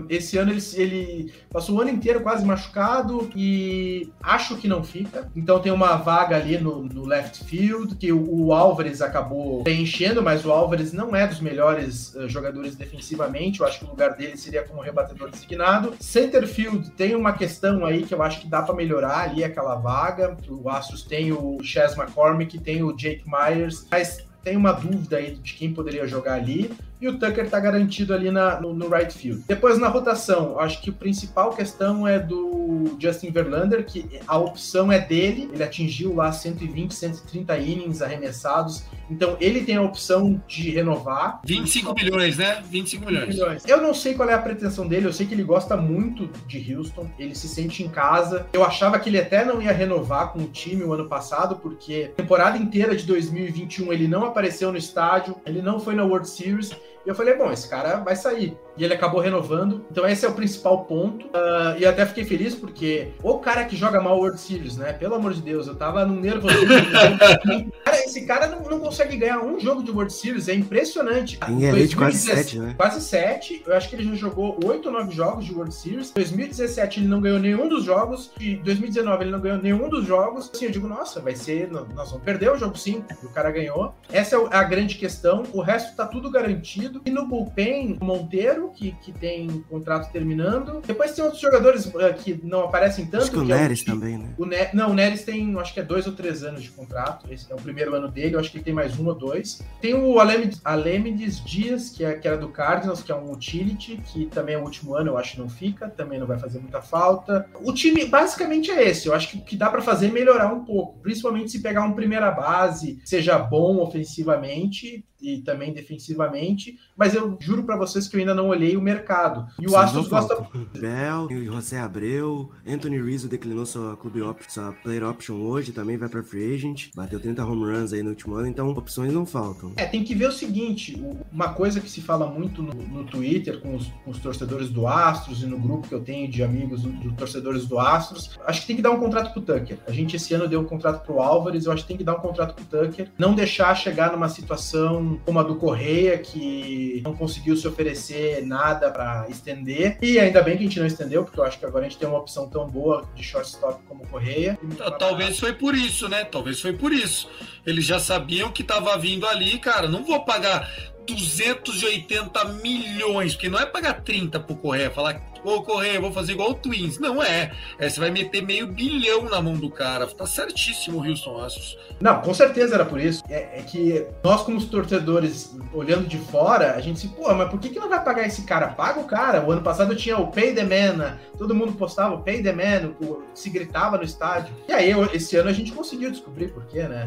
esse 0.09 0.37
ano 0.37 0.51
ele, 0.51 0.63
ele 0.75 1.33
passou 1.51 1.75
o 1.75 1.81
ano 1.81 1.89
inteiro 1.89 2.21
quase 2.21 2.45
machucado 2.45 3.29
e 3.35 4.09
acho 4.21 4.57
que 4.57 4.67
não 4.67 4.83
fica. 4.83 5.29
Então 5.35 5.59
tem 5.59 5.71
uma 5.71 5.95
vaga 5.95 6.35
ali 6.35 6.57
no, 6.57 6.83
no 6.83 7.05
left 7.05 7.43
field 7.45 7.95
que 7.95 8.11
o 8.11 8.26
o 8.27 8.53
Álvares 8.53 9.01
acabou 9.01 9.63
preenchendo, 9.63 10.21
mas 10.21 10.45
o 10.45 10.51
Álvares 10.51 10.93
não 10.93 11.15
é 11.15 11.25
dos 11.27 11.39
melhores 11.39 12.13
uh, 12.15 12.27
jogadores 12.27 12.75
defensivamente. 12.75 13.59
Eu 13.59 13.65
acho 13.65 13.79
que 13.79 13.85
o 13.85 13.89
lugar 13.89 14.15
dele 14.15 14.37
seria 14.37 14.63
como 14.63 14.81
rebatedor 14.81 15.29
designado. 15.29 15.95
Centerfield 15.99 16.91
tem 16.91 17.15
uma 17.15 17.33
questão 17.33 17.85
aí 17.85 18.03
que 18.03 18.13
eu 18.13 18.21
acho 18.21 18.41
que 18.41 18.47
dá 18.47 18.61
para 18.61 18.75
melhorar 18.75 19.19
ali 19.19 19.43
aquela 19.43 19.75
vaga. 19.75 20.37
O 20.49 20.69
Astros 20.69 21.03
tem 21.03 21.31
o 21.31 21.57
Chas 21.63 21.97
McCormick, 21.97 22.59
tem 22.59 22.83
o 22.83 22.93
Jake 22.93 23.23
Myers, 23.25 23.85
mas 23.89 24.25
tem 24.43 24.55
uma 24.55 24.71
dúvida 24.71 25.17
aí 25.17 25.35
de 25.35 25.53
quem 25.53 25.73
poderia 25.73 26.07
jogar 26.07 26.35
ali 26.35 26.71
e 26.99 27.07
o 27.07 27.17
Tucker 27.17 27.45
está 27.45 27.59
garantido 27.59 28.13
ali 28.13 28.31
na, 28.31 28.59
no, 28.59 28.73
no, 28.73 28.89
right 28.89 29.13
field. 29.13 29.43
Depois 29.47 29.77
na 29.77 29.87
rotação, 29.87 30.59
acho 30.59 30.81
que 30.81 30.89
a 30.89 30.93
principal 30.93 31.53
questão 31.53 32.07
é 32.07 32.19
do 32.19 32.95
Justin 32.99 33.31
Verlander, 33.31 33.85
que 33.85 34.19
a 34.27 34.37
opção 34.37 34.91
é 34.91 34.99
dele, 34.99 35.49
ele 35.53 35.63
atingiu 35.63 36.15
lá 36.15 36.31
120, 36.31 36.93
130 36.93 37.57
innings 37.59 38.01
arremessados, 38.01 38.83
então 39.09 39.37
ele 39.39 39.63
tem 39.63 39.75
a 39.75 39.81
opção 39.81 40.41
de 40.47 40.69
renovar. 40.71 41.39
25 41.45 41.93
milhões, 41.93 42.37
né? 42.37 42.61
25 42.69 43.05
milhões. 43.05 43.35
milhões. 43.35 43.63
Eu 43.67 43.81
não 43.81 43.93
sei 43.93 44.13
qual 44.15 44.29
é 44.29 44.33
a 44.33 44.41
pretensão 44.41 44.87
dele, 44.87 45.05
eu 45.05 45.13
sei 45.13 45.25
que 45.25 45.33
ele 45.33 45.43
gosta 45.43 45.77
muito 45.77 46.27
de 46.47 46.73
Houston, 46.73 47.09
ele 47.17 47.35
se 47.35 47.47
sente 47.47 47.83
em 47.83 47.89
casa. 47.89 48.47
Eu 48.51 48.63
achava 48.63 48.99
que 48.99 49.09
ele 49.09 49.19
até 49.19 49.45
não 49.45 49.61
ia 49.61 49.71
renovar 49.71 50.33
com 50.33 50.39
o 50.39 50.47
time 50.47 50.83
o 50.83 50.93
ano 50.93 51.07
passado, 51.07 51.57
porque 51.57 52.11
temporada 52.15 52.57
inteira 52.57 52.95
de 52.95 53.05
2021 53.05 53.93
ele 53.93 54.07
não 54.07 54.25
apareceu 54.25 54.71
no 54.71 54.77
estádio, 54.77 55.35
ele 55.45 55.61
não 55.61 55.79
foi 55.79 55.95
na 55.95 56.03
World 56.03 56.27
Series. 56.27 56.71
E 57.07 57.09
eu 57.09 57.15
falei, 57.15 57.37
bom, 57.37 57.49
esse 57.53 57.69
cara 57.69 57.99
vai 58.01 58.17
sair. 58.17 58.59
E 58.77 58.83
ele 58.83 58.93
acabou 58.93 59.19
renovando. 59.19 59.85
Então 59.91 60.07
esse 60.07 60.25
é 60.25 60.29
o 60.29 60.33
principal 60.33 60.85
ponto. 60.85 61.25
Uh, 61.27 61.77
e 61.79 61.85
até 61.85 62.05
fiquei 62.05 62.25
feliz 62.25 62.55
porque 62.55 63.09
o 63.23 63.39
cara 63.39 63.65
que 63.65 63.75
joga 63.75 64.01
mal 64.01 64.17
World 64.17 64.39
Series, 64.39 64.77
né? 64.77 64.93
Pelo 64.93 65.15
amor 65.15 65.33
de 65.33 65.41
Deus, 65.41 65.67
eu 65.67 65.75
tava 65.75 66.05
num 66.05 66.19
nervosismo. 66.19 66.67
cara, 67.83 67.97
esse 67.97 68.25
cara 68.25 68.47
não, 68.47 68.61
não, 68.61 68.79
consegue 68.79 69.17
ganhar 69.17 69.39
um 69.39 69.59
jogo 69.59 69.83
de 69.83 69.91
World 69.91 70.13
Series, 70.13 70.47
é 70.47 70.53
impressionante. 70.53 71.39
Em 71.47 71.63
elite 71.63 71.95
quase 71.95 72.17
sete, 72.17 72.59
né? 72.59 72.75
Quase 72.77 73.01
sete. 73.01 73.63
Eu 73.65 73.75
acho 73.75 73.89
que 73.89 73.95
ele 73.95 74.03
já 74.03 74.15
jogou 74.15 74.59
oito 74.65 74.87
ou 74.87 74.93
nove 74.93 75.13
jogos 75.13 75.45
de 75.45 75.53
World 75.53 75.73
Series. 75.73 76.11
Em 76.11 76.13
2017 76.13 76.99
ele 76.99 77.07
não 77.07 77.21
ganhou 77.21 77.39
nenhum 77.39 77.67
dos 77.67 77.83
jogos. 77.83 78.31
Em 78.39 78.57
2019 78.57 79.23
ele 79.23 79.31
não 79.31 79.39
ganhou 79.39 79.61
nenhum 79.61 79.89
dos 79.89 80.05
jogos. 80.05 80.49
Assim, 80.53 80.65
eu 80.65 80.71
digo, 80.71 80.87
nossa, 80.87 81.19
vai 81.19 81.35
ser. 81.35 81.69
Nós 81.71 82.09
vamos 82.09 82.23
perder 82.23 82.51
o 82.51 82.57
jogo 82.57 82.77
5. 82.77 83.05
E 83.23 83.25
o 83.25 83.29
cara 83.29 83.51
ganhou. 83.51 83.93
Essa 84.11 84.35
é 84.35 84.39
a 84.51 84.63
grande 84.63 84.95
questão. 84.95 85.43
O 85.53 85.61
resto 85.61 85.95
tá 85.95 86.05
tudo 86.05 86.29
garantido. 86.29 87.01
E 87.05 87.09
no 87.09 87.25
bullpen, 87.25 87.97
o 87.99 88.05
Monteiro, 88.05 88.66
que, 88.69 88.91
que 89.03 89.11
tem 89.11 89.63
contrato 89.69 90.11
terminando. 90.11 90.81
Depois 90.85 91.13
tem 91.13 91.23
outros 91.23 91.41
jogadores 91.41 91.85
uh, 91.85 92.13
que 92.17 92.39
não 92.43 92.61
aparecem 92.61 93.05
tanto. 93.05 93.23
Acho 93.23 93.31
que 93.31 93.37
o 93.37 93.43
Neres 93.43 93.81
é 93.81 93.85
também, 93.85 94.17
né? 94.17 94.29
O 94.37 94.45
ne 94.45 94.69
não, 94.73 94.91
o 94.91 94.93
Neres 94.93 95.23
tem, 95.23 95.57
acho 95.59 95.73
que 95.73 95.79
é 95.79 95.83
dois 95.83 96.07
ou 96.07 96.13
três 96.13 96.43
anos 96.43 96.63
de 96.63 96.69
contrato. 96.69 97.31
Esse 97.31 97.51
é 97.51 97.55
o 97.55 97.57
primeiro 97.57 97.95
ano 97.95 98.07
dele, 98.07 98.35
eu 98.35 98.39
acho 98.39 98.51
que 98.51 98.57
ele 98.57 98.63
tem 98.63 98.73
mais 98.73 98.99
um 98.99 99.07
ou 99.07 99.15
dois. 99.15 99.61
Tem 99.81 99.93
o 99.93 100.19
Alemides, 100.19 100.61
Alemides 100.63 101.43
Dias, 101.43 101.89
que, 101.89 102.03
é, 102.03 102.13
que 102.13 102.27
era 102.27 102.37
do 102.37 102.49
Cardinals, 102.49 103.01
que 103.01 103.11
é 103.11 103.15
um 103.15 103.31
utility, 103.31 103.97
que 103.97 104.25
também 104.27 104.55
é 104.55 104.57
o 104.57 104.63
último 104.63 104.95
ano, 104.95 105.11
eu 105.11 105.17
acho 105.17 105.33
que 105.33 105.39
não 105.39 105.49
fica, 105.49 105.89
também 105.89 106.19
não 106.19 106.27
vai 106.27 106.39
fazer 106.39 106.59
muita 106.59 106.81
falta. 106.81 107.47
O 107.63 107.73
time 107.73 108.05
basicamente 108.05 108.71
é 108.71 108.87
esse. 108.89 109.07
Eu 109.07 109.13
acho 109.13 109.29
que 109.29 109.37
o 109.37 109.41
que 109.41 109.55
dá 109.55 109.69
para 109.69 109.81
fazer 109.81 110.07
é 110.07 110.11
melhorar 110.11 110.53
um 110.53 110.63
pouco, 110.63 110.99
principalmente 110.99 111.51
se 111.51 111.61
pegar 111.61 111.83
um 111.83 111.93
primeira 111.93 112.31
base, 112.31 112.99
seja 113.03 113.37
bom 113.37 113.77
ofensivamente 113.77 115.05
e 115.21 115.39
também 115.41 115.73
defensivamente, 115.73 116.77
mas 116.95 117.13
eu 117.13 117.37
juro 117.39 117.63
para 117.63 117.75
vocês 117.75 118.07
que 118.07 118.15
eu 118.15 118.19
ainda 118.19 118.35
não 118.35 118.49
olhei 118.49 118.77
o 118.77 118.81
mercado. 118.81 119.47
E 119.59 119.67
o 119.67 119.75
Astros 119.75 120.07
gosta. 120.07 120.35
Bell, 120.79 121.27
José 121.45 121.79
Abreu, 121.79 122.51
Anthony 122.65 123.01
Rizzo 123.01 123.27
declinou 123.27 123.65
sua 123.65 123.97
clube 123.97 124.21
option, 124.21 124.49
sua 124.49 124.73
player 124.73 125.03
option 125.03 125.35
hoje, 125.35 125.71
também 125.71 125.97
vai 125.97 126.07
para 126.07 126.23
free 126.23 126.53
agent, 126.53 126.89
bateu 126.95 127.19
30 127.19 127.43
home 127.45 127.65
runs 127.65 127.93
aí 127.93 128.03
no 128.03 128.09
último 128.09 128.35
ano, 128.35 128.47
então 128.47 128.69
opções 128.69 129.11
não 129.11 129.25
faltam. 129.25 129.73
É, 129.75 129.85
tem 129.85 130.03
que 130.03 130.13
ver 130.13 130.27
o 130.27 130.31
seguinte: 130.31 131.01
uma 131.31 131.53
coisa 131.53 131.79
que 131.79 131.89
se 131.89 132.01
fala 132.01 132.27
muito 132.27 132.61
no, 132.61 132.73
no 132.73 133.03
Twitter 133.05 133.59
com 133.59 133.75
os, 133.75 133.87
com 134.03 134.11
os, 134.11 134.19
torcedores 134.19 134.69
do 134.69 134.87
Astros 134.87 135.41
e 135.41 135.45
no 135.45 135.57
grupo 135.57 135.87
que 135.87 135.93
eu 135.93 136.01
tenho 136.01 136.29
de 136.29 136.43
amigos 136.43 136.81
dos 136.81 136.97
do 136.97 137.11
torcedores 137.13 137.65
do 137.65 137.79
Astros, 137.79 138.37
acho 138.45 138.61
que 138.61 138.67
tem 138.67 138.75
que 138.75 138.81
dar 138.81 138.91
um 138.91 138.99
contrato 138.99 139.33
pro 139.33 139.41
Tucker. 139.41 139.79
A 139.87 139.91
gente 139.91 140.15
esse 140.15 140.33
ano 140.33 140.47
deu 140.47 140.59
um 140.59 140.65
contrato 140.65 141.05
pro 141.05 141.19
Álvares, 141.19 141.65
eu 141.65 141.71
acho 141.71 141.83
que 141.83 141.87
tem 141.87 141.97
que 141.97 142.03
dar 142.03 142.15
um 142.15 142.19
contrato 142.19 142.55
pro 142.55 142.65
Tucker, 142.65 143.09
não 143.17 143.33
deixar 143.33 143.75
chegar 143.75 144.11
numa 144.11 144.29
situação 144.29 145.06
como 145.25 145.39
a 145.39 145.43
do 145.43 145.55
Correia, 145.55 146.17
que 146.17 147.01
não 147.03 147.15
conseguiu 147.15 147.55
se 147.55 147.67
oferecer 147.67 148.45
nada 148.45 148.89
para 148.91 149.27
estender. 149.29 149.97
E 150.01 150.19
ainda 150.19 150.41
bem 150.41 150.57
que 150.57 150.63
a 150.63 150.67
gente 150.67 150.79
não 150.79 150.87
estendeu, 150.87 151.23
porque 151.23 151.39
eu 151.39 151.43
acho 151.43 151.59
que 151.59 151.65
agora 151.65 151.85
a 151.85 151.89
gente 151.89 151.97
tem 151.97 152.07
uma 152.07 152.19
opção 152.19 152.49
tão 152.49 152.67
boa 152.67 153.07
de 153.15 153.23
shortstop 153.23 153.81
como 153.87 154.03
o 154.03 154.07
Correia. 154.07 154.57
Talvez 154.99 155.39
foi 155.39 155.53
por 155.53 155.75
isso, 155.75 156.07
né? 156.09 156.23
Talvez 156.25 156.59
foi 156.59 156.73
por 156.73 156.91
isso. 156.91 157.29
Eles 157.65 157.85
já 157.85 157.99
sabiam 157.99 158.51
que 158.51 158.61
estava 158.61 158.97
vindo 158.97 159.25
ali, 159.27 159.57
cara. 159.59 159.87
Não 159.87 160.03
vou 160.03 160.23
pagar 160.25 160.69
280 161.05 162.43
milhões, 162.61 163.33
porque 163.33 163.49
não 163.49 163.59
é 163.59 163.65
pagar 163.65 164.01
30 164.01 164.39
pro 164.41 164.55
Correia, 164.55 164.91
falar 164.91 165.21
Ô, 165.43 165.61
Correia, 165.61 165.99
vou 165.99 166.11
fazer 166.11 166.33
igual 166.33 166.51
o 166.51 166.55
Twins. 166.55 166.99
Não 166.99 167.21
é. 167.21 167.51
é. 167.79 167.89
Você 167.89 167.99
vai 167.99 168.11
meter 168.11 168.41
meio 168.41 168.67
bilhão 168.67 169.23
na 169.23 169.41
mão 169.41 169.55
do 169.55 169.69
cara. 169.69 170.07
Tá 170.07 170.25
certíssimo 170.25 170.99
o 170.99 171.07
Houston 171.07 171.43
Astros. 171.43 171.77
Não, 171.99 172.21
com 172.21 172.33
certeza 172.33 172.75
era 172.75 172.85
por 172.85 172.99
isso. 172.99 173.23
É, 173.29 173.59
é, 173.59 173.63
que 173.63 174.05
nós, 174.23 174.43
como 174.43 174.63
torcedores, 174.65 175.55
olhando 175.73 176.07
de 176.07 176.17
fora, 176.17 176.75
a 176.75 176.81
gente 176.81 176.99
se, 176.99 177.07
pô, 177.09 177.33
mas 177.33 177.49
por 177.49 177.59
que, 177.59 177.69
que 177.69 177.79
não 177.79 177.89
vai 177.89 178.03
pagar 178.03 178.25
esse 178.25 178.43
cara? 178.43 178.67
Paga 178.67 178.99
o 178.99 179.05
cara. 179.05 179.43
O 179.43 179.51
ano 179.51 179.61
passado 179.61 179.95
tinha 179.95 180.17
o 180.17 180.27
Pay 180.27 180.53
the 180.53 180.63
Man, 180.63 180.97
né? 180.97 181.19
todo 181.37 181.55
mundo 181.55 181.73
postava 181.73 182.15
o 182.15 182.21
Pay 182.23 182.41
the 182.41 182.51
Man, 182.51 182.93
o, 183.01 183.23
se 183.33 183.49
gritava 183.49 183.97
no 183.97 184.03
estádio. 184.03 184.53
E 184.67 184.73
aí, 184.73 184.91
esse 185.13 185.35
ano 185.37 185.49
a 185.49 185.53
gente 185.53 185.71
conseguiu 185.71 186.11
descobrir 186.11 186.49
por 186.49 186.65
quê, 186.65 186.83
né? 186.83 187.05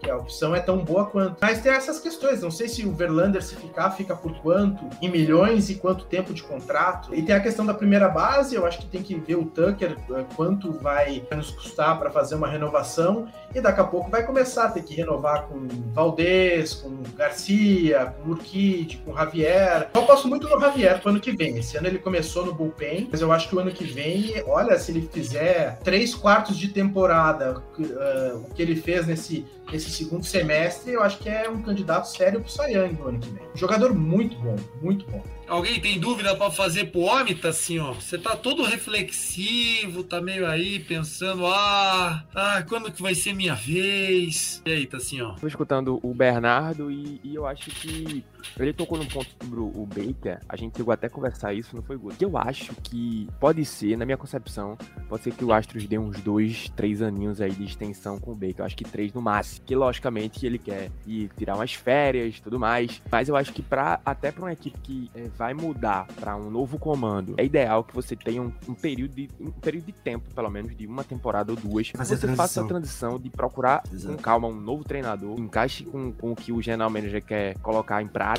Que 0.00 0.10
a 0.10 0.16
opção 0.16 0.54
é 0.54 0.60
tão 0.60 0.78
boa 0.78 1.06
quanto. 1.06 1.38
Mas 1.40 1.60
tem 1.60 1.72
essas 1.72 1.98
questões. 1.98 2.42
Não 2.42 2.50
sei 2.50 2.68
se 2.68 2.86
o 2.86 2.92
Verlander, 2.92 3.42
se 3.42 3.56
ficar, 3.56 3.90
fica 3.90 4.14
por 4.14 4.32
quanto, 4.40 4.84
em 5.00 5.10
milhões 5.10 5.70
e 5.70 5.74
quanto 5.74 6.04
tempo 6.04 6.32
de 6.32 6.42
contrato. 6.42 7.14
E 7.14 7.22
tem 7.22 7.34
a 7.34 7.40
questão 7.40 7.66
da 7.66 7.71
primeira 7.74 8.08
base, 8.08 8.54
eu 8.54 8.66
acho 8.66 8.78
que 8.78 8.86
tem 8.86 9.02
que 9.02 9.14
ver 9.14 9.36
o 9.36 9.44
Tucker, 9.44 9.96
eh, 10.10 10.24
quanto 10.36 10.72
vai 10.72 11.22
nos 11.34 11.50
custar 11.50 11.98
para 11.98 12.10
fazer 12.10 12.34
uma 12.34 12.48
renovação. 12.48 13.28
E 13.54 13.60
daqui 13.60 13.80
a 13.80 13.84
pouco 13.84 14.10
vai 14.10 14.24
começar 14.24 14.64
a 14.64 14.70
ter 14.70 14.82
que 14.82 14.94
renovar 14.94 15.46
com 15.46 15.68
Valdez, 15.92 16.74
com 16.74 17.02
Garcia, 17.16 18.14
com 18.16 18.30
Urquide, 18.30 19.02
com 19.04 19.14
Javier. 19.14 19.90
Eu 19.94 20.02
posso 20.02 20.26
muito 20.26 20.48
no 20.48 20.58
Javier 20.58 21.00
pro 21.00 21.10
ano 21.10 21.20
que 21.20 21.32
vem. 21.32 21.58
Esse 21.58 21.76
ano 21.76 21.86
ele 21.86 21.98
começou 21.98 22.46
no 22.46 22.54
bullpen, 22.54 23.08
mas 23.10 23.20
eu 23.20 23.30
acho 23.30 23.48
que 23.48 23.54
o 23.54 23.58
ano 23.58 23.70
que 23.70 23.84
vem, 23.84 24.42
olha, 24.46 24.78
se 24.78 24.90
ele 24.90 25.08
fizer 25.12 25.78
três 25.84 26.14
quartos 26.14 26.56
de 26.56 26.68
temporada, 26.68 27.58
uh, 27.78 28.36
o 28.38 28.54
que 28.54 28.62
ele 28.62 28.76
fez 28.76 29.06
nesse, 29.06 29.44
nesse 29.70 29.90
segundo 29.90 30.24
semestre, 30.24 30.92
eu 30.92 31.02
acho 31.02 31.18
que 31.18 31.28
é 31.28 31.48
um 31.48 31.60
candidato 31.60 32.08
sério 32.08 32.40
pro 32.40 32.50
Sayang 32.50 32.94
no 32.94 33.08
ano 33.08 33.18
que 33.18 33.28
vem. 33.28 33.42
Jogador 33.54 33.94
muito 33.94 34.36
bom, 34.38 34.56
muito 34.80 35.04
bom. 35.10 35.22
Alguém 35.52 35.78
tem 35.78 36.00
dúvida 36.00 36.34
para 36.34 36.50
fazer 36.50 36.86
pro 36.86 37.02
homem, 37.02 37.36
tá 37.36 37.50
assim, 37.50 37.78
ó? 37.78 37.92
Você 37.92 38.16
tá 38.16 38.34
todo 38.34 38.62
reflexivo, 38.62 40.02
tá 40.02 40.18
meio 40.18 40.46
aí 40.46 40.80
pensando, 40.80 41.46
ah, 41.46 42.24
ah, 42.34 42.64
quando 42.66 42.90
que 42.90 43.02
vai 43.02 43.14
ser 43.14 43.34
minha 43.34 43.54
vez? 43.54 44.62
E 44.64 44.72
aí, 44.72 44.86
tá 44.86 44.96
assim, 44.96 45.20
ó. 45.20 45.34
Tô 45.34 45.46
escutando 45.46 46.00
o 46.02 46.14
Bernardo 46.14 46.90
e, 46.90 47.20
e 47.22 47.34
eu 47.34 47.46
acho 47.46 47.70
que 47.70 48.24
ele 48.58 48.72
tocou 48.72 48.98
num 48.98 49.06
ponto 49.06 49.28
sobre 49.42 49.60
o 49.60 49.86
Baker, 49.86 50.38
a 50.48 50.56
gente 50.56 50.76
chegou 50.76 50.92
até 50.92 51.06
a 51.06 51.10
conversar 51.10 51.52
isso, 51.54 51.74
não 51.74 51.82
foi, 51.82 51.96
Guto? 51.96 52.16
Eu 52.20 52.36
acho 52.36 52.74
que 52.82 53.28
pode 53.40 53.64
ser, 53.64 53.96
na 53.96 54.04
minha 54.04 54.16
concepção, 54.16 54.76
pode 55.08 55.22
ser 55.22 55.32
que 55.32 55.44
o 55.44 55.52
Astros 55.52 55.86
dê 55.86 55.98
uns 55.98 56.20
dois, 56.20 56.68
três 56.70 57.02
aninhos 57.02 57.40
aí 57.40 57.50
de 57.52 57.64
extensão 57.64 58.18
com 58.18 58.32
o 58.32 58.34
Baker. 58.34 58.60
Eu 58.60 58.64
acho 58.64 58.76
que 58.76 58.84
três 58.84 59.12
no 59.12 59.20
máximo. 59.22 59.64
Que 59.66 59.74
logicamente 59.74 60.44
ele 60.46 60.58
quer 60.58 60.90
ir 61.06 61.30
tirar 61.36 61.54
umas 61.56 61.74
férias 61.74 62.36
e 62.36 62.42
tudo 62.42 62.58
mais. 62.58 63.00
Mas 63.10 63.28
eu 63.28 63.36
acho 63.36 63.52
que 63.52 63.62
pra, 63.62 64.00
até 64.04 64.30
pra 64.32 64.42
uma 64.42 64.52
equipe 64.52 64.78
que 64.80 65.10
é, 65.14 65.28
vai 65.36 65.54
mudar 65.54 66.06
para 66.20 66.36
um 66.36 66.50
novo 66.50 66.78
comando, 66.78 67.34
é 67.36 67.44
ideal 67.44 67.84
que 67.84 67.94
você 67.94 68.14
tenha 68.16 68.42
um, 68.42 68.52
um 68.68 68.74
período 68.74 69.14
de 69.14 69.28
um 69.40 69.50
período 69.50 69.86
de 69.86 69.92
tempo, 69.92 70.32
pelo 70.34 70.50
menos 70.50 70.76
de 70.76 70.86
uma 70.86 71.04
temporada 71.04 71.52
ou 71.52 71.56
duas, 71.56 71.90
Fazer 71.90 72.14
a 72.14 72.18
você 72.18 72.28
faça 72.28 72.60
a 72.62 72.64
transição. 72.64 73.08
transição 73.08 73.18
de 73.18 73.30
procurar 73.30 73.82
Exato. 73.92 74.16
com 74.16 74.22
calma 74.22 74.48
um 74.48 74.54
novo 74.54 74.84
treinador, 74.84 75.38
encaixe 75.38 75.84
com, 75.84 76.12
com 76.12 76.32
o 76.32 76.36
que 76.36 76.52
o 76.52 76.60
general 76.62 76.90
manager 76.90 77.24
quer 77.24 77.58
colocar 77.58 78.02
em 78.02 78.06
prática, 78.08 78.31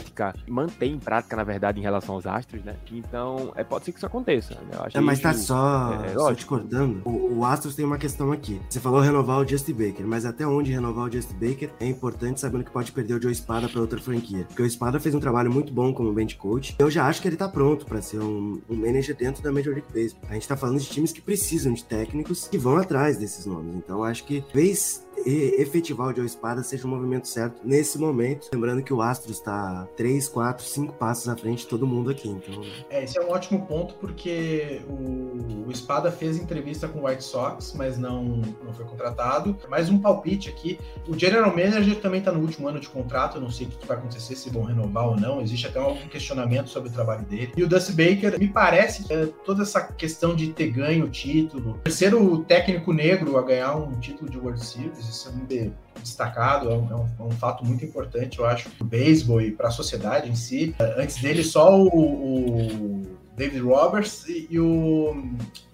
e 0.47 0.51
manter 0.51 0.87
em 0.87 0.97
prática, 0.99 1.35
na 1.35 1.43
verdade, 1.43 1.79
em 1.79 1.83
relação 1.83 2.15
aos 2.15 2.25
astros, 2.25 2.63
né? 2.63 2.75
Então, 2.91 3.51
é, 3.55 3.63
pode 3.63 3.85
ser 3.85 3.91
que 3.91 3.97
isso 3.97 4.05
aconteça. 4.05 4.53
Né? 4.55 4.61
Eu 4.73 4.83
acho 4.83 4.97
É, 4.97 5.01
mas 5.01 5.19
tá 5.19 5.31
isso- 5.31 5.45
só, 5.47 5.93
é, 6.03 6.09
só 6.13 6.19
lógico. 6.19 6.35
te 6.39 6.45
cortando. 6.45 7.01
O, 7.05 7.39
o 7.39 7.45
Astros 7.45 7.75
tem 7.75 7.85
uma 7.85 7.97
questão 7.97 8.31
aqui. 8.31 8.61
Você 8.69 8.79
falou 8.79 8.99
renovar 9.01 9.39
o 9.39 9.47
Justin 9.47 9.73
Baker, 9.73 10.05
mas 10.07 10.25
até 10.25 10.45
onde 10.45 10.71
renovar 10.71 11.07
o 11.07 11.11
Justin 11.11 11.35
Baker 11.35 11.69
é 11.79 11.85
importante 11.87 12.39
sabendo 12.39 12.63
que 12.63 12.71
pode 12.71 12.91
perder 12.91 13.15
o 13.15 13.21
Joe 13.21 13.31
Espada 13.31 13.67
pra 13.69 13.81
outra 13.81 13.99
franquia. 13.99 14.45
Porque 14.47 14.61
o 14.61 14.65
Espada 14.65 14.99
fez 14.99 15.13
um 15.15 15.19
trabalho 15.19 15.51
muito 15.51 15.71
bom 15.73 15.93
como 15.93 16.11
bench 16.13 16.35
coach. 16.37 16.75
Eu 16.79 16.89
já 16.89 17.07
acho 17.07 17.21
que 17.21 17.27
ele 17.27 17.35
tá 17.37 17.47
pronto 17.47 17.85
pra 17.85 18.01
ser 18.01 18.19
um, 18.19 18.61
um 18.69 18.75
manager 18.75 19.15
dentro 19.15 19.41
da 19.43 19.51
Major 19.51 19.73
League 19.73 19.87
Baseball. 19.93 20.23
A 20.29 20.33
gente 20.33 20.47
tá 20.47 20.55
falando 20.57 20.79
de 20.79 20.85
times 20.87 21.11
que 21.11 21.21
precisam 21.21 21.73
de 21.73 21.83
técnicos 21.83 22.47
que 22.47 22.57
vão 22.57 22.77
atrás 22.77 23.17
desses 23.17 23.45
nomes. 23.45 23.75
Então 23.75 24.03
acho 24.03 24.23
que 24.25 24.41
talvez 24.41 25.05
e- 25.12 25.12
efetivar 25.25 26.07
o 26.09 26.15
Joe 26.15 26.25
Espada 26.25 26.63
seja 26.63 26.85
o 26.85 26.89
movimento 26.89 27.27
certo 27.27 27.61
nesse 27.63 27.97
momento. 27.97 28.49
Lembrando 28.53 28.83
que 28.83 28.93
o 28.93 29.01
Astros 29.01 29.39
tá 29.39 29.87
3, 29.95 30.27
4, 30.27 30.63
5 30.65 30.93
passos 30.93 31.27
à 31.27 31.35
frente 31.35 31.59
de 31.59 31.67
todo 31.67 31.87
mundo 31.87 32.09
aqui. 32.09 32.29
Então, 32.29 32.63
É, 32.89 33.03
esse 33.03 33.17
é 33.17 33.21
um 33.21 33.29
ótimo 33.29 33.65
ponto 33.65 33.95
porque 33.95 34.81
o, 34.87 35.67
o 35.67 35.71
Espada 35.71 36.11
fez 36.11 36.37
entrevista 36.37 36.87
com 36.87 36.99
o 36.99 37.05
White 37.07 37.23
Sox, 37.23 37.73
mas 37.75 37.97
não, 37.97 38.23
não 38.63 38.73
foi 38.73 38.85
contratado. 38.85 39.55
Mais 39.69 39.89
um 39.89 39.97
palpite 39.97 40.49
aqui. 40.49 40.79
O 41.07 41.17
General 41.17 41.49
Manager 41.49 41.99
também 41.99 42.19
está 42.19 42.31
no 42.31 42.39
último 42.39 42.67
ano 42.67 42.79
de 42.79 42.89
contrato. 42.89 43.37
Eu 43.37 43.41
não 43.41 43.51
sei 43.51 43.67
o 43.67 43.69
que 43.69 43.87
vai 43.87 43.97
acontecer, 43.97 44.35
se 44.35 44.49
vão 44.49 44.63
renovar 44.63 45.07
ou 45.07 45.15
não. 45.15 45.41
Existe 45.41 45.67
até 45.67 45.79
algum 45.79 46.07
questionamento 46.07 46.69
sobre 46.69 46.89
o 46.89 46.91
trabalho 46.91 47.25
dele. 47.25 47.53
E 47.55 47.63
o 47.63 47.67
Dusty 47.67 47.93
Baker, 47.93 48.39
me 48.39 48.47
parece 48.47 49.03
que 49.03 49.13
é, 49.13 49.27
toda 49.45 49.63
essa 49.63 49.81
questão 49.81 50.35
de 50.35 50.51
ter 50.53 50.69
ganho 50.71 51.05
o 51.05 51.09
título, 51.09 51.79
terceiro 51.83 52.43
técnico 52.45 52.93
negro 52.93 53.37
a 53.37 53.41
ganhar 53.41 53.75
um 53.75 53.99
título 53.99 54.29
de 54.29 54.37
World 54.37 54.63
Series, 54.63 55.12
isso 55.13 55.29
é 55.29 55.31
muito 55.31 55.73
destacado, 56.01 56.69
é 56.69 56.73
um, 56.75 56.91
é 56.91 56.95
um- 56.95 57.07
é 57.19 57.23
um 57.23 57.31
fato 57.31 57.63
muito 57.65 57.85
importante, 57.85 58.39
eu 58.39 58.45
acho, 58.45 58.69
pro 58.71 58.85
beisebol 58.85 59.41
e 59.41 59.51
para 59.51 59.67
a 59.67 59.71
sociedade 59.71 60.29
em 60.29 60.35
si. 60.35 60.75
Antes 60.97 61.21
dele, 61.21 61.43
só 61.43 61.79
o, 61.79 61.87
o 61.87 63.01
David 63.37 63.61
Roberts 63.61 64.25
e, 64.27 64.47
e 64.51 64.59
o, 64.59 65.15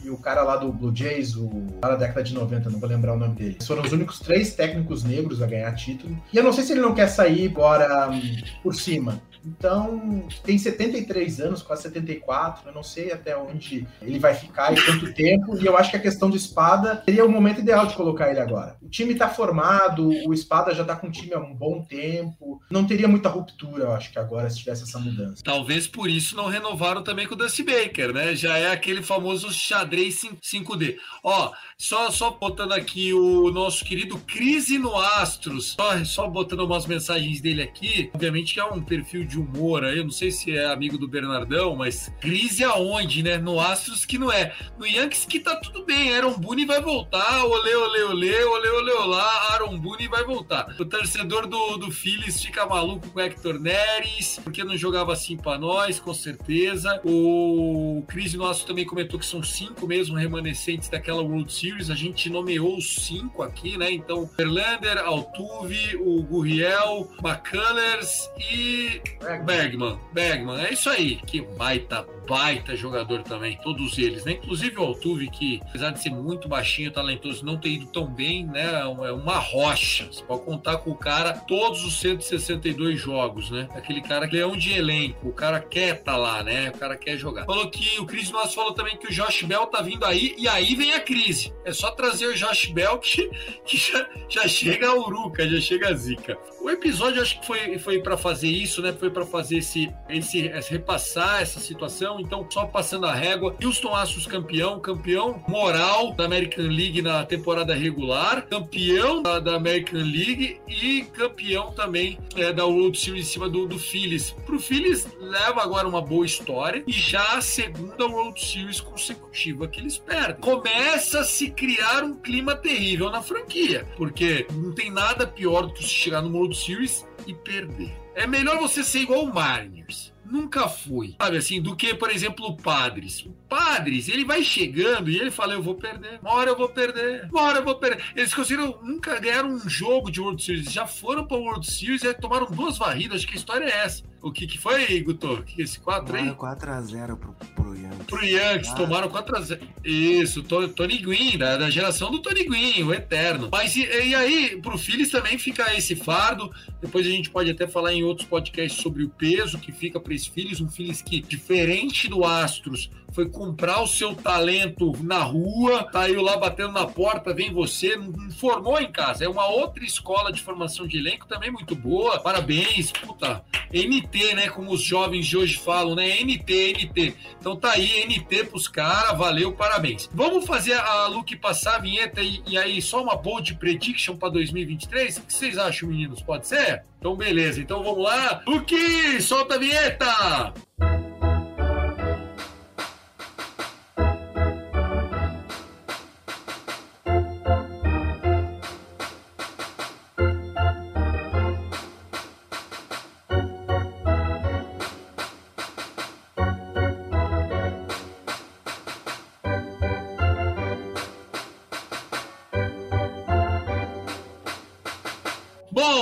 e 0.03 0.09
o 0.09 0.17
cara 0.17 0.43
lá 0.43 0.55
do 0.57 0.71
Blue 0.71 0.95
Jays, 0.95 1.35
o 1.35 1.49
lá 1.81 1.89
da 1.89 1.95
década 1.95 2.23
de 2.23 2.33
90, 2.33 2.69
não 2.69 2.79
vou 2.79 2.87
lembrar 2.89 3.13
o 3.13 3.17
nome 3.17 3.35
dele. 3.35 3.55
Eles 3.55 3.67
foram 3.67 3.83
os 3.83 3.91
únicos 3.91 4.19
três 4.19 4.53
técnicos 4.55 5.03
negros 5.03 5.41
a 5.41 5.47
ganhar 5.47 5.73
título. 5.73 6.17
E 6.31 6.37
eu 6.37 6.43
não 6.43 6.53
sei 6.53 6.63
se 6.63 6.71
ele 6.73 6.81
não 6.81 6.93
quer 6.93 7.07
sair 7.07 7.47
agora 7.49 8.09
hum, 8.09 8.21
por 8.63 8.75
cima. 8.75 9.19
Então, 9.57 10.27
tem 10.43 10.57
73 10.57 11.39
anos, 11.41 11.61
quase 11.61 11.83
74. 11.83 12.69
Eu 12.69 12.73
não 12.73 12.83
sei 12.83 13.11
até 13.11 13.35
onde 13.35 13.87
ele 14.01 14.19
vai 14.19 14.33
ficar 14.33 14.73
e 14.73 14.81
quanto 14.81 15.13
tempo. 15.13 15.57
E 15.57 15.65
eu 15.65 15.77
acho 15.77 15.91
que 15.91 15.97
a 15.97 16.01
questão 16.01 16.29
do 16.29 16.37
Espada 16.37 17.01
seria 17.05 17.25
o 17.25 17.29
momento 17.29 17.59
ideal 17.59 17.85
de 17.85 17.95
colocar 17.95 18.29
ele 18.29 18.39
agora. 18.39 18.77
O 18.81 18.89
time 18.89 19.15
tá 19.15 19.29
formado, 19.29 20.09
o 20.09 20.33
Espada 20.33 20.73
já 20.73 20.83
tá 20.83 20.95
com 20.95 21.07
o 21.07 21.11
time 21.11 21.33
há 21.33 21.39
um 21.39 21.53
bom 21.53 21.83
tempo. 21.83 22.61
Não 22.69 22.85
teria 22.85 23.07
muita 23.07 23.29
ruptura, 23.29 23.85
eu 23.85 23.91
acho 23.93 24.11
que 24.11 24.19
agora, 24.19 24.49
se 24.49 24.59
tivesse 24.59 24.83
essa 24.83 24.99
mudança. 24.99 25.43
Talvez 25.43 25.87
por 25.87 26.09
isso 26.09 26.35
não 26.35 26.47
renovaram 26.47 27.03
também 27.03 27.27
com 27.27 27.33
o 27.33 27.37
Dusty 27.37 27.63
Baker, 27.63 28.13
né? 28.13 28.35
Já 28.35 28.57
é 28.57 28.71
aquele 28.71 29.01
famoso 29.01 29.51
xadrez 29.51 30.21
5D. 30.21 30.97
Ó, 31.23 31.51
só, 31.77 32.11
só 32.11 32.31
botando 32.31 32.73
aqui 32.73 33.13
o 33.13 33.49
nosso 33.51 33.83
querido 33.85 34.17
Crise 34.19 34.77
no 34.77 34.95
Astros, 34.95 35.75
só, 35.79 36.03
só 36.03 36.27
botando 36.27 36.61
umas 36.61 36.85
mensagens 36.85 37.41
dele 37.41 37.61
aqui. 37.61 38.09
Obviamente 38.13 38.53
que 38.53 38.59
é 38.59 38.65
um 38.65 38.81
perfil 38.81 39.25
de 39.25 39.38
humor 39.39 39.83
aí, 39.83 39.97
eu 39.97 40.03
não 40.03 40.11
sei 40.11 40.31
se 40.31 40.55
é 40.55 40.65
amigo 40.65 40.97
do 40.97 41.07
Bernardão, 41.07 41.75
mas 41.75 42.11
crise 42.19 42.63
aonde, 42.63 43.23
né? 43.23 43.37
No 43.37 43.59
Astros 43.59 44.05
que 44.05 44.17
não 44.17 44.31
é. 44.31 44.53
No 44.77 44.85
Yankees 44.85 45.25
que 45.25 45.39
tá 45.39 45.55
tudo 45.55 45.85
bem, 45.85 46.13
Aaron 46.15 46.37
Boone 46.37 46.65
vai 46.65 46.81
voltar, 46.81 47.43
olê, 47.45 47.75
olê, 47.75 48.03
olê, 48.03 48.43
olê, 48.43 48.69
olê, 48.69 48.91
olá, 48.93 49.51
Aaron 49.51 49.77
Boone 49.77 50.07
vai 50.07 50.23
voltar. 50.23 50.75
O 50.79 50.85
torcedor 50.85 51.47
do, 51.47 51.77
do 51.77 51.91
Phillies 51.91 52.41
fica 52.41 52.65
maluco 52.65 53.07
com 53.09 53.19
o 53.19 53.21
Hector 53.21 53.59
Neres, 53.59 54.39
porque 54.43 54.63
não 54.63 54.77
jogava 54.77 55.13
assim 55.13 55.37
pra 55.37 55.57
nós, 55.57 55.99
com 55.99 56.13
certeza. 56.13 56.99
O 57.03 58.03
Cris 58.07 58.33
Nosso 58.33 58.65
também 58.65 58.85
comentou 58.85 59.19
que 59.19 59.25
são 59.25 59.41
cinco 59.43 59.87
mesmo 59.87 60.15
remanescentes 60.15 60.89
daquela 60.89 61.21
World 61.21 61.51
Series. 61.51 61.89
A 61.89 61.95
gente 61.95 62.29
nomeou 62.29 62.77
os 62.77 62.95
cinco 62.95 63.43
aqui, 63.43 63.77
né? 63.77 63.91
Então, 63.91 64.29
Verlander, 64.37 64.97
Altuve, 64.99 65.95
o 65.97 66.21
Gurriel, 66.23 67.09
McCullers 67.23 68.29
e 68.51 69.01
Bergman. 69.43 69.99
Bergman, 70.13 70.65
é 70.65 70.73
isso 70.73 70.89
aí. 70.89 71.17
Que 71.25 71.41
baita, 71.41 72.05
baita 72.29 72.75
jogador 72.75 73.23
também. 73.23 73.57
Todos 73.63 73.97
eles, 73.97 74.23
né? 74.23 74.33
Inclusive 74.33 74.77
o 74.77 74.83
Altuve, 74.83 75.29
que 75.31 75.59
apesar 75.67 75.89
de 75.89 75.99
ser 76.01 76.11
muito 76.11 76.47
baixinho, 76.47 76.91
talentoso, 76.91 77.43
não 77.43 77.57
ter 77.57 77.69
ido 77.69 77.87
tão 77.87 78.05
bem, 78.05 78.45
né? 78.45 78.81
É 78.81 79.11
uma 79.11 79.39
rocha. 79.39 80.05
Você 80.11 80.23
pode 80.23 80.43
contar 80.43 80.77
com 80.77 80.91
o 80.91 80.95
cara 80.95 81.33
todos 81.33 81.83
os 81.83 81.99
162 81.99 82.99
jogos, 82.99 83.49
né? 83.49 83.67
Aquele 83.73 84.01
cara 84.01 84.27
que 84.27 84.37
é 84.37 84.45
um 84.45 84.55
de 84.55 84.71
elenco. 84.73 85.27
O 85.27 85.33
cara 85.33 85.59
quer 85.59 86.03
tá 86.03 86.15
lá, 86.15 86.43
né? 86.43 86.69
O 86.69 86.77
cara 86.77 86.95
quer 86.95 87.17
jogar. 87.17 87.45
Falou 87.45 87.69
que 87.69 87.99
o 87.99 88.05
Cris 88.05 88.29
Nosso 88.29 88.53
falou 88.55 88.73
também 88.73 88.95
que 88.97 89.07
o 89.07 89.11
Josh 89.11 89.41
Bell 89.43 89.65
tá 89.65 89.81
vindo 89.81 90.05
aí 90.05 90.35
e 90.37 90.47
aí 90.47 90.75
vem 90.75 90.93
a 90.93 90.99
crise. 90.99 91.51
É 91.65 91.73
só 91.73 91.89
trazer 91.91 92.27
o 92.27 92.35
Josh 92.35 92.67
Bell 92.67 92.99
que, 92.99 93.27
que 93.65 93.77
já, 93.77 94.07
já 94.29 94.47
chega 94.47 94.87
a 94.89 94.95
uruca, 94.95 95.47
já 95.49 95.59
chega 95.59 95.89
a 95.89 95.93
zica. 95.93 96.37
O 96.61 96.69
episódio 96.69 97.21
acho 97.21 97.39
que 97.39 97.47
foi, 97.47 97.79
foi 97.79 97.99
para 98.01 98.17
fazer 98.17 98.49
isso, 98.49 98.81
né? 98.81 98.93
Foi 98.93 99.09
para 99.09 99.25
fazer 99.25 99.57
esse, 99.57 99.91
esse, 100.09 100.39
esse- 100.47 100.71
repassar 100.71 101.41
essa 101.41 101.59
situação. 101.59 102.18
Então, 102.21 102.45
só 102.49 102.65
passando 102.65 103.05
a 103.05 103.13
régua. 103.13 103.55
Houston 103.63 103.95
Astros 103.95 104.27
campeão, 104.27 104.79
campeão 104.79 105.43
moral 105.47 106.13
da 106.13 106.25
American 106.25 106.65
League 106.65 107.01
na 107.01 107.25
temporada 107.25 107.73
regular, 107.73 108.45
campeão 108.47 109.21
da, 109.21 109.39
da 109.39 109.55
American 109.55 109.99
League 109.99 110.59
e 110.67 111.03
campeão 111.13 111.71
também 111.71 112.19
é, 112.35 112.51
da 112.51 112.65
World 112.65 112.97
Series 112.97 113.27
em 113.27 113.29
cima 113.29 113.49
do, 113.49 113.65
do 113.65 113.79
Phillies. 113.79 114.31
Pro 114.45 114.59
Phillies 114.59 115.07
leva 115.19 115.61
agora 115.61 115.87
uma 115.87 116.01
boa 116.01 116.25
história 116.25 116.83
e 116.87 116.91
já 116.91 117.37
a 117.37 117.41
segunda 117.41 118.05
World 118.05 118.39
Series 118.39 118.81
consecutiva 118.81 119.67
que 119.67 119.79
eles 119.79 119.97
perdem. 119.97 120.41
Começa 120.41 121.19
a 121.21 121.23
se 121.23 121.51
criar 121.51 122.03
um 122.03 122.15
clima 122.15 122.55
terrível 122.55 123.09
na 123.09 123.21
franquia, 123.21 123.87
porque 123.97 124.47
não 124.51 124.73
tem 124.73 124.91
nada 124.91 125.25
pior 125.25 125.67
do 125.67 125.73
que 125.73 125.83
chegar 125.83 126.21
no 126.21 126.35
World 126.35 126.55
Series 126.55 127.05
e 127.25 127.33
perder. 127.33 127.91
É 128.15 128.27
melhor 128.27 128.57
você 128.57 128.83
ser 128.83 128.99
igual 128.99 129.23
o 129.23 129.33
Mariners. 129.33 130.13
Nunca 130.29 130.67
fui, 130.69 131.15
sabe 131.19 131.37
assim, 131.37 131.59
do 131.59 131.75
que, 131.75 131.93
por 131.95 132.11
exemplo, 132.11 132.45
o 132.45 132.55
Padres. 132.55 133.25
O 133.25 133.31
Padres, 133.49 134.07
ele 134.07 134.23
vai 134.23 134.43
chegando 134.43 135.09
e 135.09 135.17
ele 135.17 135.31
fala: 135.31 135.53
Eu 135.53 135.63
vou 135.63 135.75
perder, 135.75 136.19
uma 136.21 136.31
hora 136.33 136.51
eu 136.51 136.57
vou 136.57 136.69
perder, 136.69 137.27
uma 137.31 137.41
hora 137.41 137.59
eu 137.59 137.63
vou 137.63 137.75
perder. 137.75 138.03
Eles 138.15 138.33
conseguiram 138.33 138.79
nunca 138.83 139.19
ganharam 139.19 139.49
um 139.49 139.67
jogo 139.67 140.11
de 140.11 140.21
World 140.21 140.43
Series, 140.43 140.71
já 140.71 140.85
foram 140.85 141.25
para 141.25 141.37
World 141.37 141.69
Series 141.69 142.03
e 142.03 142.13
tomaram 142.13 142.45
duas 142.45 142.77
varridas. 142.77 143.17
Acho 143.17 143.27
que 143.27 143.33
a 143.33 143.37
história 143.37 143.65
é 143.65 143.85
essa. 143.85 144.03
O 144.21 144.31
que, 144.33 144.45
que 144.45 144.57
foi, 144.57 144.99
Guto? 145.01 145.41
Que 145.43 145.61
é 145.61 145.63
esse 145.65 145.79
4 145.79 146.13
aí? 146.15 146.29
Tomaram 146.33 146.57
4x0 146.57 147.17
pro, 147.17 147.33
pro 147.55 147.73
Yankees. 147.75 148.05
Pro 148.05 148.25
Yankees, 148.25 148.69
Ah. 148.71 148.75
tomaram 148.75 149.09
4x0. 149.09 149.59
Isso, 149.85 150.43
To- 150.43 150.67
Tony 150.67 150.97
Gwynn, 150.97 151.37
da, 151.37 151.55
da 151.55 151.69
geração 151.69 152.11
do 152.11 152.19
Tony 152.19 152.43
Gwynn, 152.43 152.83
o 152.83 152.93
eterno. 152.93 153.47
Mas 153.49 153.75
e, 153.77 153.81
e 153.83 154.13
aí, 154.13 154.59
pro 154.61 154.77
Phillies 154.77 155.09
também 155.09 155.37
fica 155.37 155.73
esse 155.73 155.95
fardo. 155.95 156.51
Depois 156.81 157.07
a 157.07 157.09
gente 157.09 157.29
pode 157.29 157.49
até 157.49 157.65
falar 157.65 157.93
em 157.93 158.03
outros 158.03 158.27
podcasts 158.27 158.81
sobre 158.81 159.03
o 159.03 159.09
peso 159.09 159.57
que 159.57 159.71
fica 159.71 159.99
para 160.01 160.13
esse 160.13 160.29
Phillies. 160.29 160.59
Um 160.59 160.69
Phillies 160.69 161.01
que, 161.01 161.21
diferente 161.21 162.09
do 162.09 162.25
Astros, 162.25 162.89
foi 163.11 163.29
comprar 163.29 163.81
o 163.81 163.87
seu 163.87 164.15
talento 164.15 164.93
na 165.01 165.19
rua, 165.19 165.87
saiu 165.91 166.21
lá 166.21 166.37
batendo 166.37 166.71
na 166.73 166.85
porta, 166.85 167.33
vem 167.33 167.53
você, 167.53 167.97
formou 168.37 168.79
em 168.79 168.91
casa. 168.91 169.25
É 169.25 169.29
uma 169.29 169.47
outra 169.47 169.83
escola 169.83 170.31
de 170.31 170.41
formação 170.41 170.87
de 170.87 170.97
elenco 170.97 171.27
também 171.27 171.51
muito 171.51 171.75
boa. 171.75 172.19
Parabéns, 172.19 172.91
puta. 172.91 173.43
NT, 173.71 174.35
né? 174.35 174.49
Como 174.49 174.71
os 174.71 174.81
jovens 174.81 175.27
de 175.27 175.37
hoje 175.37 175.57
falam, 175.57 175.95
né? 175.95 176.21
NT, 176.21 176.73
NT. 176.73 177.15
Então 177.39 177.55
tá 177.55 177.71
aí, 177.71 178.05
NT 178.05 178.45
pros 178.45 178.67
caras, 178.67 179.17
valeu, 179.17 179.51
parabéns. 179.53 180.09
Vamos 180.13 180.45
fazer 180.45 180.73
a 180.73 181.07
Luke 181.07 181.35
passar 181.35 181.75
a 181.75 181.79
vinheta 181.79 182.21
e, 182.21 182.41
e 182.47 182.57
aí 182.57 182.81
só 182.81 183.01
uma 183.01 183.15
bold 183.15 183.55
prediction 183.55 184.15
para 184.15 184.29
2023? 184.29 185.17
O 185.17 185.21
que 185.21 185.33
vocês 185.33 185.57
acham, 185.57 185.89
meninos? 185.89 186.21
Pode 186.21 186.47
ser? 186.47 186.83
Então 186.97 187.15
beleza, 187.15 187.61
então 187.61 187.83
vamos 187.83 188.03
lá. 188.03 188.41
Luke, 188.45 189.21
solta 189.21 189.55
a 189.55 189.57
vinheta! 189.57 190.53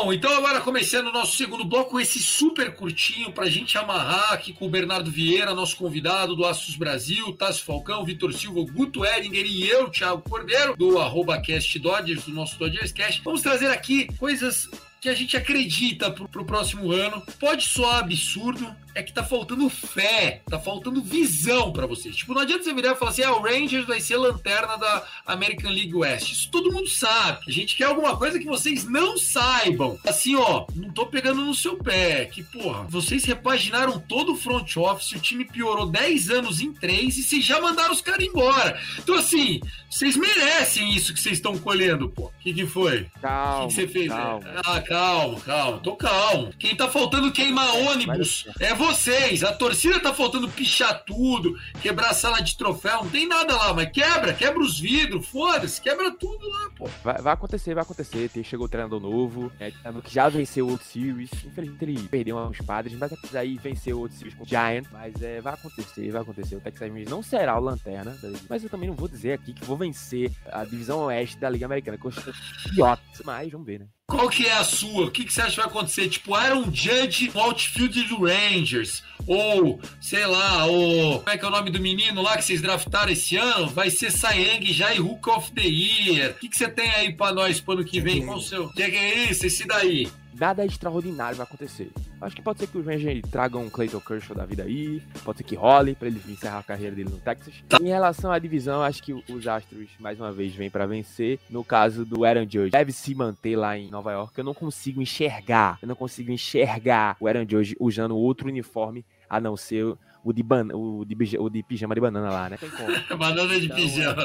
Bom, 0.08 0.14
então 0.14 0.34
agora 0.38 0.62
começando 0.62 1.08
o 1.08 1.12
nosso 1.12 1.36
segundo 1.36 1.66
bloco, 1.66 2.00
esse 2.00 2.20
super 2.20 2.74
curtinho 2.74 3.30
pra 3.34 3.50
gente 3.50 3.78
amarrar 3.78 4.32
aqui 4.32 4.54
com 4.54 4.66
o 4.66 4.70
Bernardo 4.70 5.12
Vieira, 5.12 5.54
nosso 5.54 5.76
convidado 5.76 6.34
do 6.34 6.46
Astros 6.46 6.78
Brasil, 6.78 7.34
Tássio 7.34 7.66
Falcão, 7.66 8.06
Vitor 8.06 8.32
Silva, 8.32 8.72
Guto 8.72 9.06
Eringer 9.06 9.46
e 9.46 9.68
eu, 9.68 9.90
Thiago 9.90 10.22
Cordeiro, 10.22 10.78
do 10.78 10.98
arroba 10.98 11.42
Cast 11.42 11.78
Dodgers, 11.78 12.24
do 12.24 12.32
nosso 12.32 12.58
Dodgers 12.58 12.94
Cast. 12.94 13.22
Vamos 13.22 13.42
trazer 13.42 13.70
aqui 13.70 14.08
coisas 14.16 14.70
que 15.02 15.10
a 15.10 15.14
gente 15.14 15.36
acredita 15.36 16.10
pro, 16.10 16.30
pro 16.30 16.46
próximo 16.46 16.90
ano. 16.90 17.22
Pode 17.38 17.66
soar 17.66 18.00
absurdo, 18.00 18.74
é 18.98 19.04
que 19.04 19.14
tá 19.14 19.24
faltando 19.24 19.70
fé, 19.70 20.42
tá 20.50 20.60
faltando 20.60 21.04
visão 21.04 21.72
pra 21.72 21.86
vocês. 21.86 22.16
Tipo, 22.16 22.34
não 22.34 22.42
adianta 22.42 22.64
você 22.64 22.74
virar 22.74 22.94
e 22.94 22.96
falar 22.96 23.12
assim: 23.12 23.22
ah, 23.22 23.34
o 23.36 23.42
Rangers 23.44 23.86
vai 23.86 24.02
ser 24.02 24.18
lanterna 24.18 24.76
da 24.76 25.06
American 25.26 25.70
League 25.72 25.94
West. 25.94 26.32
Isso 26.32 26.50
todo 26.50 26.72
mundo 26.74 26.90
sabe. 26.90 27.42
A 27.48 27.52
gente 27.52 27.76
quer 27.76 27.84
alguma 27.86 28.18
coisa 28.18 28.40
que 28.40 28.46
vocês 28.46 28.86
não 28.86 29.16
saibam. 29.18 30.00
Assim, 30.04 30.36
ó, 30.36 30.66
não 30.76 30.90
tô 30.92 31.06
pegando 31.06 31.46
no 31.46 31.54
seu 31.54 31.78
pé. 31.78 32.26
Que, 32.26 32.42
porra, 32.44 32.84
vocês 32.90 33.24
repaginaram 33.24 34.00
todo 34.00 34.34
o 34.34 34.36
front 34.36 34.76
office, 34.78 35.12
o 35.12 35.20
time 35.20 35.46
piorou 35.46 35.86
10 35.86 36.30
anos 36.32 36.60
em 36.60 36.74
3 36.74 37.18
e 37.18 37.24
vocês 37.24 37.46
já 37.46 37.62
mandaram 37.62 37.94
os 37.94 38.02
caras 38.02 38.26
embora. 38.26 38.82
Então, 38.98 39.14
assim, 39.14 39.62
vocês 39.90 40.16
merecem 40.18 40.92
isso 40.96 41.14
que 41.14 41.20
vocês 41.20 41.38
estão 41.38 41.56
colhendo, 41.60 42.10
pô. 42.10 42.26
O 42.26 42.32
que, 42.40 42.52
que 42.52 42.66
foi? 42.66 43.02
O 43.18 43.20
Calma. 43.22 43.62
que, 43.62 43.68
que 43.68 43.74
você 43.82 43.88
fez? 43.88 44.08
calma. 44.08 44.42
Ah, 44.66 44.82
calma, 44.82 45.40
calma. 45.42 45.78
Tô 45.80 45.96
calmo. 45.96 46.52
Quem 46.58 46.76
tá 46.76 46.88
faltando 46.90 47.32
queimar 47.32 47.76
ônibus 47.76 48.46
é 48.60 48.74
vocês. 48.88 49.44
A 49.44 49.52
torcida 49.54 50.00
tá 50.00 50.14
faltando 50.14 50.48
pichar 50.50 51.04
tudo, 51.04 51.58
quebrar 51.82 52.10
a 52.10 52.14
sala 52.14 52.40
de 52.42 52.56
troféu. 52.58 53.04
Não 53.04 53.10
tem 53.10 53.28
nada 53.28 53.56
lá, 53.56 53.74
mas 53.74 53.90
quebra, 53.92 54.34
quebra 54.34 54.60
os 54.60 54.80
vidros, 54.80 55.28
foda-se, 55.28 55.82
quebra 55.82 56.12
tudo 56.12 56.48
lá, 56.50 56.70
pô. 56.78 56.90
Vai, 57.04 57.22
vai 57.22 57.34
acontecer, 57.34 57.74
vai 57.74 57.84
acontecer. 57.84 58.30
Tem- 58.30 58.44
Chegou 58.44 58.66
o 58.66 58.70
treinador 58.70 59.00
novo, 59.02 59.52
é, 59.60 59.72
que 59.72 60.14
já 60.14 60.30
venceu 60.30 60.68
o 60.68 60.78
Series. 60.78 61.30
Infelizmente 61.46 61.84
ele 61.84 62.08
perdeu 62.08 62.38
uns 62.38 62.60
padres, 62.60 62.98
mas 62.98 63.12
precisar 63.12 63.44
ir 63.44 63.58
vencer 63.60 63.94
o 63.94 64.08
Series 64.10 64.34
com 64.36 64.44
o 64.44 64.48
Giant. 64.48 64.86
Mas 64.92 65.22
é, 65.22 65.42
vai 65.42 65.54
acontecer, 65.54 66.10
vai 66.12 66.22
acontecer. 66.22 66.56
O 66.56 66.62
Texas 66.62 66.90
Rangers 66.90 67.10
não 67.10 67.22
será 67.22 67.58
o 67.58 67.62
lanterna, 67.62 68.18
mas 68.50 68.64
eu 68.64 68.70
também 68.70 68.88
não 68.88 68.96
vou 68.96 69.08
dizer 69.08 69.34
aqui 69.34 69.54
que 69.54 69.66
vou 69.66 69.76
vencer 69.76 70.32
a 70.52 70.64
divisão 70.64 71.00
oeste 71.06 71.38
da 71.38 71.50
Liga 71.50 71.66
Americana, 71.66 71.98
que 71.98 72.06
eu 72.06 72.10
acho 72.10 72.34
idiota. 72.70 73.02
Mas 73.26 73.52
vamos 73.52 73.68
ver, 73.68 73.80
né? 73.80 73.88
Qual 74.10 74.30
que 74.30 74.48
é 74.48 74.54
a 74.54 74.64
sua? 74.64 75.08
O 75.08 75.12
que, 75.12 75.26
que 75.26 75.34
você 75.34 75.42
acha 75.42 75.50
que 75.52 75.58
vai 75.58 75.66
acontecer? 75.66 76.08
Tipo, 76.08 76.34
Aaron 76.34 76.72
Judge 76.72 77.30
no 77.34 77.42
outfield 77.42 78.04
do 78.06 78.24
Rangers. 78.26 79.04
Ou, 79.28 79.82
sei 80.00 80.26
lá, 80.26 80.66
o. 80.66 81.20
Como 81.20 81.30
é 81.30 81.38
que 81.38 81.44
é 81.44 81.48
o 81.50 81.52
nome 81.52 81.70
do 81.70 81.82
menino 81.82 82.22
lá 82.22 82.38
que 82.38 82.46
vocês 82.46 82.62
draftaram 82.62 83.12
esse 83.12 83.36
ano? 83.36 83.68
Vai 83.68 83.90
ser 83.90 84.10
Sayang 84.10 84.66
já 84.72 84.94
e 84.94 85.02
Hook 85.02 85.30
of 85.30 85.52
the 85.52 85.62
Year. 85.62 86.32
O 86.32 86.34
que, 86.36 86.48
que 86.48 86.56
você 86.56 86.70
tem 86.70 86.90
aí 86.92 87.12
pra 87.12 87.34
nós 87.34 87.60
pro 87.60 87.74
ano 87.74 87.84
que 87.84 88.00
vem? 88.00 88.26
Qual 88.26 88.38
o 88.38 88.42
seu? 88.42 88.68
O 88.68 88.74
que, 88.74 88.90
que 88.90 88.96
é 88.96 89.30
isso? 89.30 89.46
Esse 89.46 89.68
daí? 89.68 90.10
Nada 90.34 90.66
extraordinário 90.66 91.36
vai 91.36 91.46
acontecer. 91.46 91.92
Acho 92.20 92.36
que 92.36 92.42
pode 92.42 92.60
ser 92.60 92.68
que 92.68 92.78
os 92.78 92.86
Rangers 92.86 93.22
tragam 93.30 93.64
um 93.64 93.70
Clayton 93.70 94.00
Kershaw 94.00 94.36
da 94.36 94.46
vida 94.46 94.64
aí, 94.64 95.02
pode 95.24 95.38
ser 95.38 95.44
que 95.44 95.56
role 95.56 95.96
pra 95.96 96.08
ele 96.08 96.22
encerrar 96.28 96.60
a 96.60 96.64
carreira 96.64 96.96
dele 96.96 97.10
no 97.10 97.18
Texas. 97.18 97.54
Em 97.80 97.88
relação 97.88 98.32
à 98.32 98.40
divisão, 98.40 98.82
acho 98.82 99.04
que 99.04 99.14
os 99.14 99.48
Astros 99.48 99.90
mais 100.00 100.20
uma 100.20 100.32
vez 100.32 100.54
vêm 100.56 100.70
pra 100.70 100.86
vencer. 100.86 101.40
No 101.50 101.64
caso 101.64 102.04
do 102.04 102.26
Aaron 102.26 102.48
Judge, 102.50 102.72
deve 102.72 102.92
se 102.92 103.14
manter 103.14 103.56
lá 103.56 103.78
em 103.78 103.90
Nova 103.90 104.12
York. 104.12 104.38
Eu 104.38 104.44
não 104.44 104.54
consigo 104.54 105.02
enxergar, 105.02 105.78
eu 105.82 105.88
não 105.88 105.96
consigo 105.96 106.32
enxergar 106.32 107.16
o 107.20 107.28
Aaron 107.28 107.46
Judge 107.48 107.76
usando 107.80 108.18
outro 108.18 108.48
uniforme 108.48 109.06
a 109.30 109.40
não 109.40 109.56
ser 109.56 109.96
o 110.30 110.34
de, 110.34 110.44
ban 110.44 110.68
o 110.74 111.06
de, 111.06 111.16
bija- 111.16 111.42
o 111.42 111.50
de 111.50 111.64
pijama 111.64 111.96
de 111.96 112.02
banana 112.02 112.30
lá, 112.30 112.50
né? 112.50 112.58
Tem 112.58 112.70
como. 112.70 112.88
Banana 113.18 113.60
de 113.60 113.66
Então, 113.66 113.76
pijama. 113.78 114.24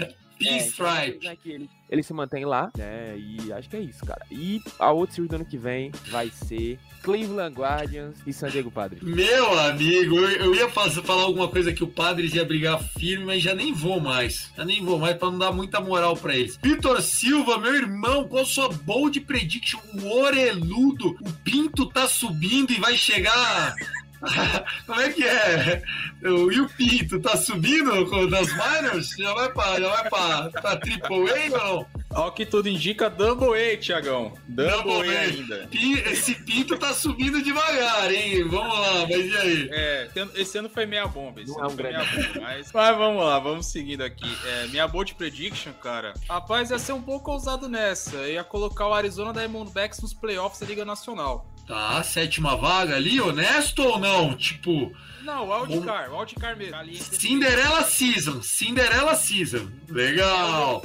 é, 0.00 0.14
Pinstripe. 0.38 1.16
então, 1.18 1.30
é 1.32 1.36
que 1.36 1.50
ele, 1.50 1.70
ele 1.90 2.02
se 2.02 2.12
mantém 2.12 2.44
lá, 2.44 2.70
né? 2.76 3.16
E 3.18 3.52
acho 3.52 3.68
que 3.68 3.76
é 3.76 3.80
isso, 3.80 4.04
cara. 4.04 4.24
E 4.30 4.60
a 4.78 4.90
outra 4.92 5.14
series 5.14 5.30
do 5.30 5.36
ano 5.36 5.44
que 5.44 5.56
vem 5.58 5.90
vai 6.10 6.28
ser 6.30 6.78
Cleveland 7.02 7.54
Guardians 7.54 8.16
e 8.26 8.32
San 8.32 8.48
Diego 8.50 8.70
Padres. 8.70 9.02
Meu 9.02 9.58
amigo, 9.58 10.16
eu, 10.16 10.30
eu 10.46 10.54
ia 10.54 10.68
fazer, 10.68 11.02
falar 11.02 11.22
alguma 11.22 11.48
coisa 11.48 11.72
que 11.72 11.84
o 11.84 11.88
Padres 11.88 12.34
ia 12.34 12.44
brigar 12.44 12.82
firme, 12.98 13.24
mas 13.26 13.42
já 13.42 13.54
nem 13.54 13.72
vou 13.72 14.00
mais. 14.00 14.50
Já 14.56 14.64
nem 14.64 14.84
vou 14.84 14.98
mais 14.98 15.16
pra 15.16 15.30
não 15.30 15.38
dar 15.38 15.52
muita 15.52 15.80
moral 15.80 16.16
pra 16.16 16.34
eles. 16.36 16.58
Vitor 16.62 17.00
Silva, 17.02 17.58
meu 17.58 17.74
irmão, 17.74 18.26
qual 18.28 18.44
sua 18.44 18.68
bold 18.68 19.20
prediction? 19.20 19.78
O 20.02 20.18
Oreludo, 20.20 21.10
o 21.20 21.32
Pinto 21.44 21.86
tá 21.86 22.06
subindo 22.08 22.72
e 22.72 22.80
vai 22.80 22.96
chegar. 22.96 23.74
Como 24.86 25.00
é 25.00 25.12
que 25.12 25.24
é? 25.24 25.82
O, 26.24 26.50
e 26.50 26.60
o 26.60 26.68
Pinto 26.68 27.20
tá 27.20 27.36
subindo 27.36 28.28
das 28.28 28.48
minors? 28.52 29.10
Já 29.18 29.34
vai 29.34 29.52
pra, 29.52 29.80
já 29.80 29.88
vai 29.88 30.08
pra, 30.10 30.50
pra 30.60 30.76
Triple 30.76 31.30
A 31.30 31.34
ou 31.44 31.50
não? 31.50 31.86
Ao 32.10 32.32
que 32.32 32.46
tudo 32.46 32.68
indica, 32.68 33.10
Double 33.10 33.48
A, 33.60 33.76
Tiagão. 33.76 34.32
Double, 34.48 34.82
Double 34.92 35.16
A 35.16 35.20
A. 35.20 35.22
ainda. 35.22 35.68
Esse 36.10 36.34
Pinto 36.34 36.78
tá 36.78 36.94
subindo 36.94 37.42
devagar, 37.42 38.12
hein? 38.12 38.44
Vamos 38.48 38.78
lá, 38.78 39.00
mas 39.02 39.10
e 39.26 39.36
aí? 39.36 39.68
É, 39.72 40.08
esse 40.36 40.56
ano 40.58 40.68
foi 40.70 40.86
meia 40.86 41.06
bomba. 41.06 41.40
Esse 41.42 41.50
Não 41.52 41.58
ano 41.60 41.64
é 41.70 41.72
um 41.72 41.76
foi 41.76 41.84
grande- 41.84 42.16
meia 42.16 42.28
bomba, 42.28 42.40
mas... 42.40 42.72
mas 42.72 42.96
vamos 42.96 43.24
lá, 43.24 43.38
vamos 43.38 43.66
seguindo 43.66 44.02
aqui. 44.02 44.24
É, 44.46 44.66
minha 44.68 44.88
bold 44.88 45.14
prediction, 45.14 45.72
cara. 45.74 46.14
Rapaz, 46.28 46.70
ia 46.70 46.78
ser 46.78 46.92
um 46.92 47.02
pouco 47.02 47.30
ousado 47.32 47.68
nessa. 47.68 48.16
Ia 48.28 48.42
colocar 48.44 48.86
o 48.88 48.94
Arizona 48.94 49.32
Diamondbacks 49.32 50.00
nos 50.00 50.14
playoffs 50.14 50.60
da 50.60 50.66
Liga 50.66 50.84
Nacional. 50.84 51.46
Tá, 51.66 52.02
sétima 52.02 52.56
vaga 52.56 52.94
ali, 52.94 53.20
honesto 53.20 53.82
ou 53.82 53.98
não? 53.98 54.36
Tipo, 54.36 54.92
Não, 55.22 55.48
o 55.48 55.62
Wildcard, 55.64 56.10
o 56.12 56.18
Wildcard 56.18 56.58
mesmo. 56.58 57.04
Cinderella 57.04 57.82
Season, 57.82 58.40
Cinderella 58.40 59.14
Season. 59.16 59.66
Legal, 59.88 60.82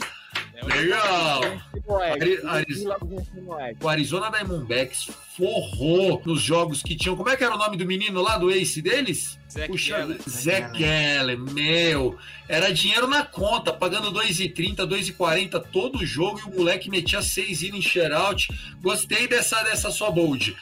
legal. 0.66 1.41
Ari- 1.43 2.39
Ari- 2.45 2.47
Ari- 2.47 3.76
O 3.82 3.88
Arizona 3.89 4.30
Diamondbacks 4.30 5.09
forrou 5.36 6.22
nos 6.26 6.41
jogos 6.41 6.82
que 6.84 6.95
tinham. 6.95 7.16
Como 7.16 7.30
é 7.30 7.36
que 7.36 7.43
era 7.43 7.55
o 7.55 7.57
nome 7.57 7.78
do 7.78 7.86
menino 7.86 8.22
lá, 8.22 8.38
do 8.38 8.51
ace 8.51 8.82
deles? 8.82 9.38
Zach 9.49 9.68
Puxa, 9.68 9.97
Gallen. 9.97 10.18
Zé 10.30 10.62
Keller, 10.70 11.38
meu. 11.38 12.18
Era 12.47 12.72
dinheiro 12.74 13.07
na 13.07 13.24
conta, 13.26 13.74
pagando 13.74 14.12
2,30, 14.12 14.86
2,40 14.88 15.59
todo 15.72 16.05
jogo 16.05 16.39
e 16.39 16.43
o 16.51 16.57
moleque 16.59 16.89
metia 16.89 17.22
6 17.22 17.64
in 17.64 17.82
shutout. 17.82 18.47
Gostei 18.82 19.28
dessa, 19.28 19.62
dessa 19.64 19.91
sua 19.91 20.12
bold. 20.12 20.55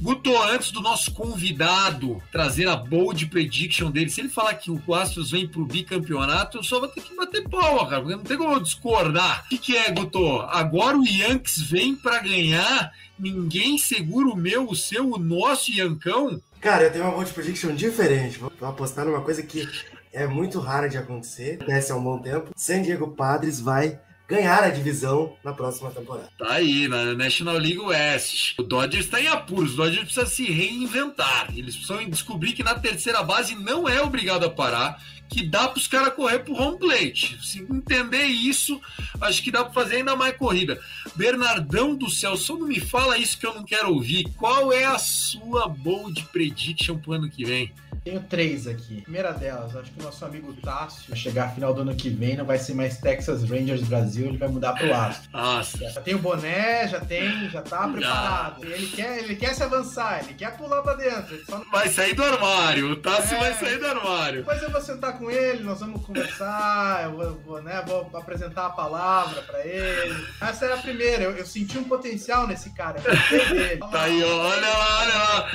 Guto, 0.00 0.36
antes 0.42 0.72
do 0.72 0.80
nosso 0.80 1.12
convidado 1.12 2.22
trazer 2.32 2.68
a 2.68 2.76
bold 2.76 3.26
prediction 3.26 3.90
dele, 3.90 4.10
se 4.10 4.20
ele 4.20 4.28
falar 4.28 4.54
que 4.54 4.70
o 4.70 4.94
Astros 4.94 5.30
vem 5.30 5.46
pro 5.46 5.64
bicampeonato, 5.64 6.58
eu 6.58 6.62
só 6.62 6.80
vou 6.80 6.88
ter 6.88 7.02
que 7.02 7.14
bater 7.14 7.48
palma, 7.48 7.88
cara, 7.88 8.02
porque 8.02 8.16
não 8.16 8.24
tem 8.24 8.36
como 8.36 8.54
eu 8.54 8.60
discordar. 8.60 9.44
O 9.44 9.48
que, 9.48 9.58
que 9.58 9.76
é, 9.76 9.90
Guto? 9.90 10.40
Agora 10.42 10.96
o 10.96 11.06
Yankees 11.06 11.62
vem 11.62 11.94
pra 11.94 12.18
ganhar, 12.18 12.92
ninguém 13.18 13.78
segura 13.78 14.28
o 14.28 14.36
meu, 14.36 14.68
o 14.68 14.74
seu, 14.74 15.12
o 15.12 15.18
nosso 15.18 15.70
Yankão? 15.70 16.40
Cara, 16.60 16.84
eu 16.84 16.92
tenho 16.92 17.04
uma 17.04 17.12
bold 17.12 17.32
prediction 17.32 17.74
diferente. 17.74 18.38
Vou 18.38 18.50
apostar 18.68 19.04
numa 19.04 19.20
coisa 19.20 19.42
que 19.42 19.68
é 20.12 20.26
muito 20.26 20.60
rara 20.60 20.88
de 20.88 20.98
acontecer, 20.98 21.54
acontece 21.54 21.90
há 21.90 21.96
um 21.96 22.02
bom 22.02 22.18
tempo. 22.18 22.50
San 22.54 22.82
Diego 22.82 23.08
Padres 23.08 23.60
vai 23.60 23.98
ganhar 24.32 24.64
a 24.64 24.70
divisão 24.70 25.36
na 25.44 25.52
próxima 25.52 25.90
temporada. 25.90 26.30
Tá 26.38 26.54
aí, 26.54 26.88
na 26.88 27.12
National 27.12 27.58
League 27.58 27.78
West. 27.78 28.54
O 28.58 28.62
Dodgers 28.62 29.06
tá 29.06 29.20
em 29.20 29.26
apuros. 29.26 29.74
O 29.74 29.76
Dodgers 29.76 30.04
precisa 30.04 30.24
se 30.24 30.50
reinventar. 30.50 31.52
Eles 31.54 31.76
precisam 31.76 32.08
descobrir 32.08 32.54
que 32.54 32.62
na 32.62 32.74
terceira 32.74 33.22
base 33.22 33.54
não 33.54 33.86
é 33.86 34.00
obrigado 34.00 34.44
a 34.44 34.50
parar, 34.50 34.98
que 35.28 35.44
dá 35.44 35.68
pros 35.68 35.86
caras 35.86 36.14
correr 36.14 36.38
pro 36.38 36.54
home 36.54 36.78
plate. 36.78 37.38
Se 37.42 37.60
entender 37.60 38.24
isso, 38.24 38.80
acho 39.20 39.42
que 39.42 39.50
dá 39.50 39.64
pra 39.64 39.74
fazer 39.74 39.96
ainda 39.96 40.16
mais 40.16 40.34
corrida. 40.38 40.80
Bernardão 41.14 41.94
do 41.94 42.08
céu, 42.08 42.34
só 42.34 42.56
não 42.56 42.68
me 42.68 42.80
fala 42.80 43.18
isso 43.18 43.38
que 43.38 43.46
eu 43.46 43.54
não 43.54 43.64
quero 43.64 43.92
ouvir. 43.92 44.24
Qual 44.38 44.72
é 44.72 44.84
a 44.84 44.98
sua 44.98 45.68
bold 45.68 46.22
prediction 46.32 46.96
pro 46.96 47.12
ano 47.12 47.28
que 47.28 47.44
vem? 47.44 47.70
Tenho 48.04 48.20
três 48.20 48.66
aqui. 48.66 49.00
Primeira 49.02 49.32
delas, 49.32 49.76
acho 49.76 49.92
que 49.92 50.00
o 50.00 50.02
nosso 50.02 50.24
amigo 50.24 50.52
Tássio, 50.54 51.04
vai 51.08 51.16
chegar 51.16 51.54
final 51.54 51.72
do 51.72 51.82
ano 51.82 51.94
que 51.94 52.10
vem, 52.10 52.36
não 52.36 52.44
vai 52.44 52.58
ser 52.58 52.74
mais 52.74 52.98
Texas 52.98 53.44
Rangers 53.48 53.82
Brasil, 53.82 54.26
ele 54.26 54.38
vai 54.38 54.48
mudar 54.48 54.72
pro 54.72 54.92
Astro. 54.92 55.30
Nossa, 55.32 55.78
Já 55.90 56.00
tem 56.00 56.14
o 56.14 56.18
boné, 56.18 56.88
já 56.88 56.98
tem, 57.00 57.48
já 57.48 57.62
tá 57.62 57.86
preparado. 57.86 58.64
Ele 58.64 58.88
quer, 58.88 59.18
ele 59.18 59.36
quer 59.36 59.54
se 59.54 59.62
avançar, 59.62 60.24
ele 60.24 60.34
quer 60.34 60.56
pular 60.56 60.82
pra 60.82 60.94
dentro. 60.94 61.38
Não... 61.48 61.64
vai 61.70 61.88
sair 61.90 62.14
do 62.14 62.24
armário. 62.24 62.90
O 62.90 62.96
Tassi 62.96 63.34
É. 63.34 63.38
vai 63.38 63.54
sair 63.54 63.78
do 63.78 63.86
armário. 63.86 64.38
Depois 64.38 64.62
eu 64.62 64.70
vou 64.70 64.80
sentar 64.80 65.16
com 65.16 65.30
ele, 65.30 65.62
nós 65.62 65.78
vamos 65.78 66.04
conversar, 66.04 67.04
eu 67.04 67.12
vou, 67.16 67.34
vou, 67.46 67.62
né, 67.62 67.84
vou 67.86 68.10
apresentar 68.14 68.66
a 68.66 68.70
palavra 68.70 69.42
pra 69.42 69.64
ele. 69.64 70.26
Essa 70.40 70.64
era 70.64 70.74
a 70.74 70.78
primeira, 70.78 71.22
eu, 71.22 71.36
eu 71.36 71.46
senti 71.46 71.78
um 71.78 71.84
potencial 71.84 72.48
nesse 72.48 72.70
cara, 72.70 73.00
eu 73.00 73.48
dele. 73.54 73.78
Tá 73.78 74.02
aí, 74.02 74.22
olha 74.24 74.60
lá, 74.68 74.98
olha 75.02 75.14
lá. 75.14 75.50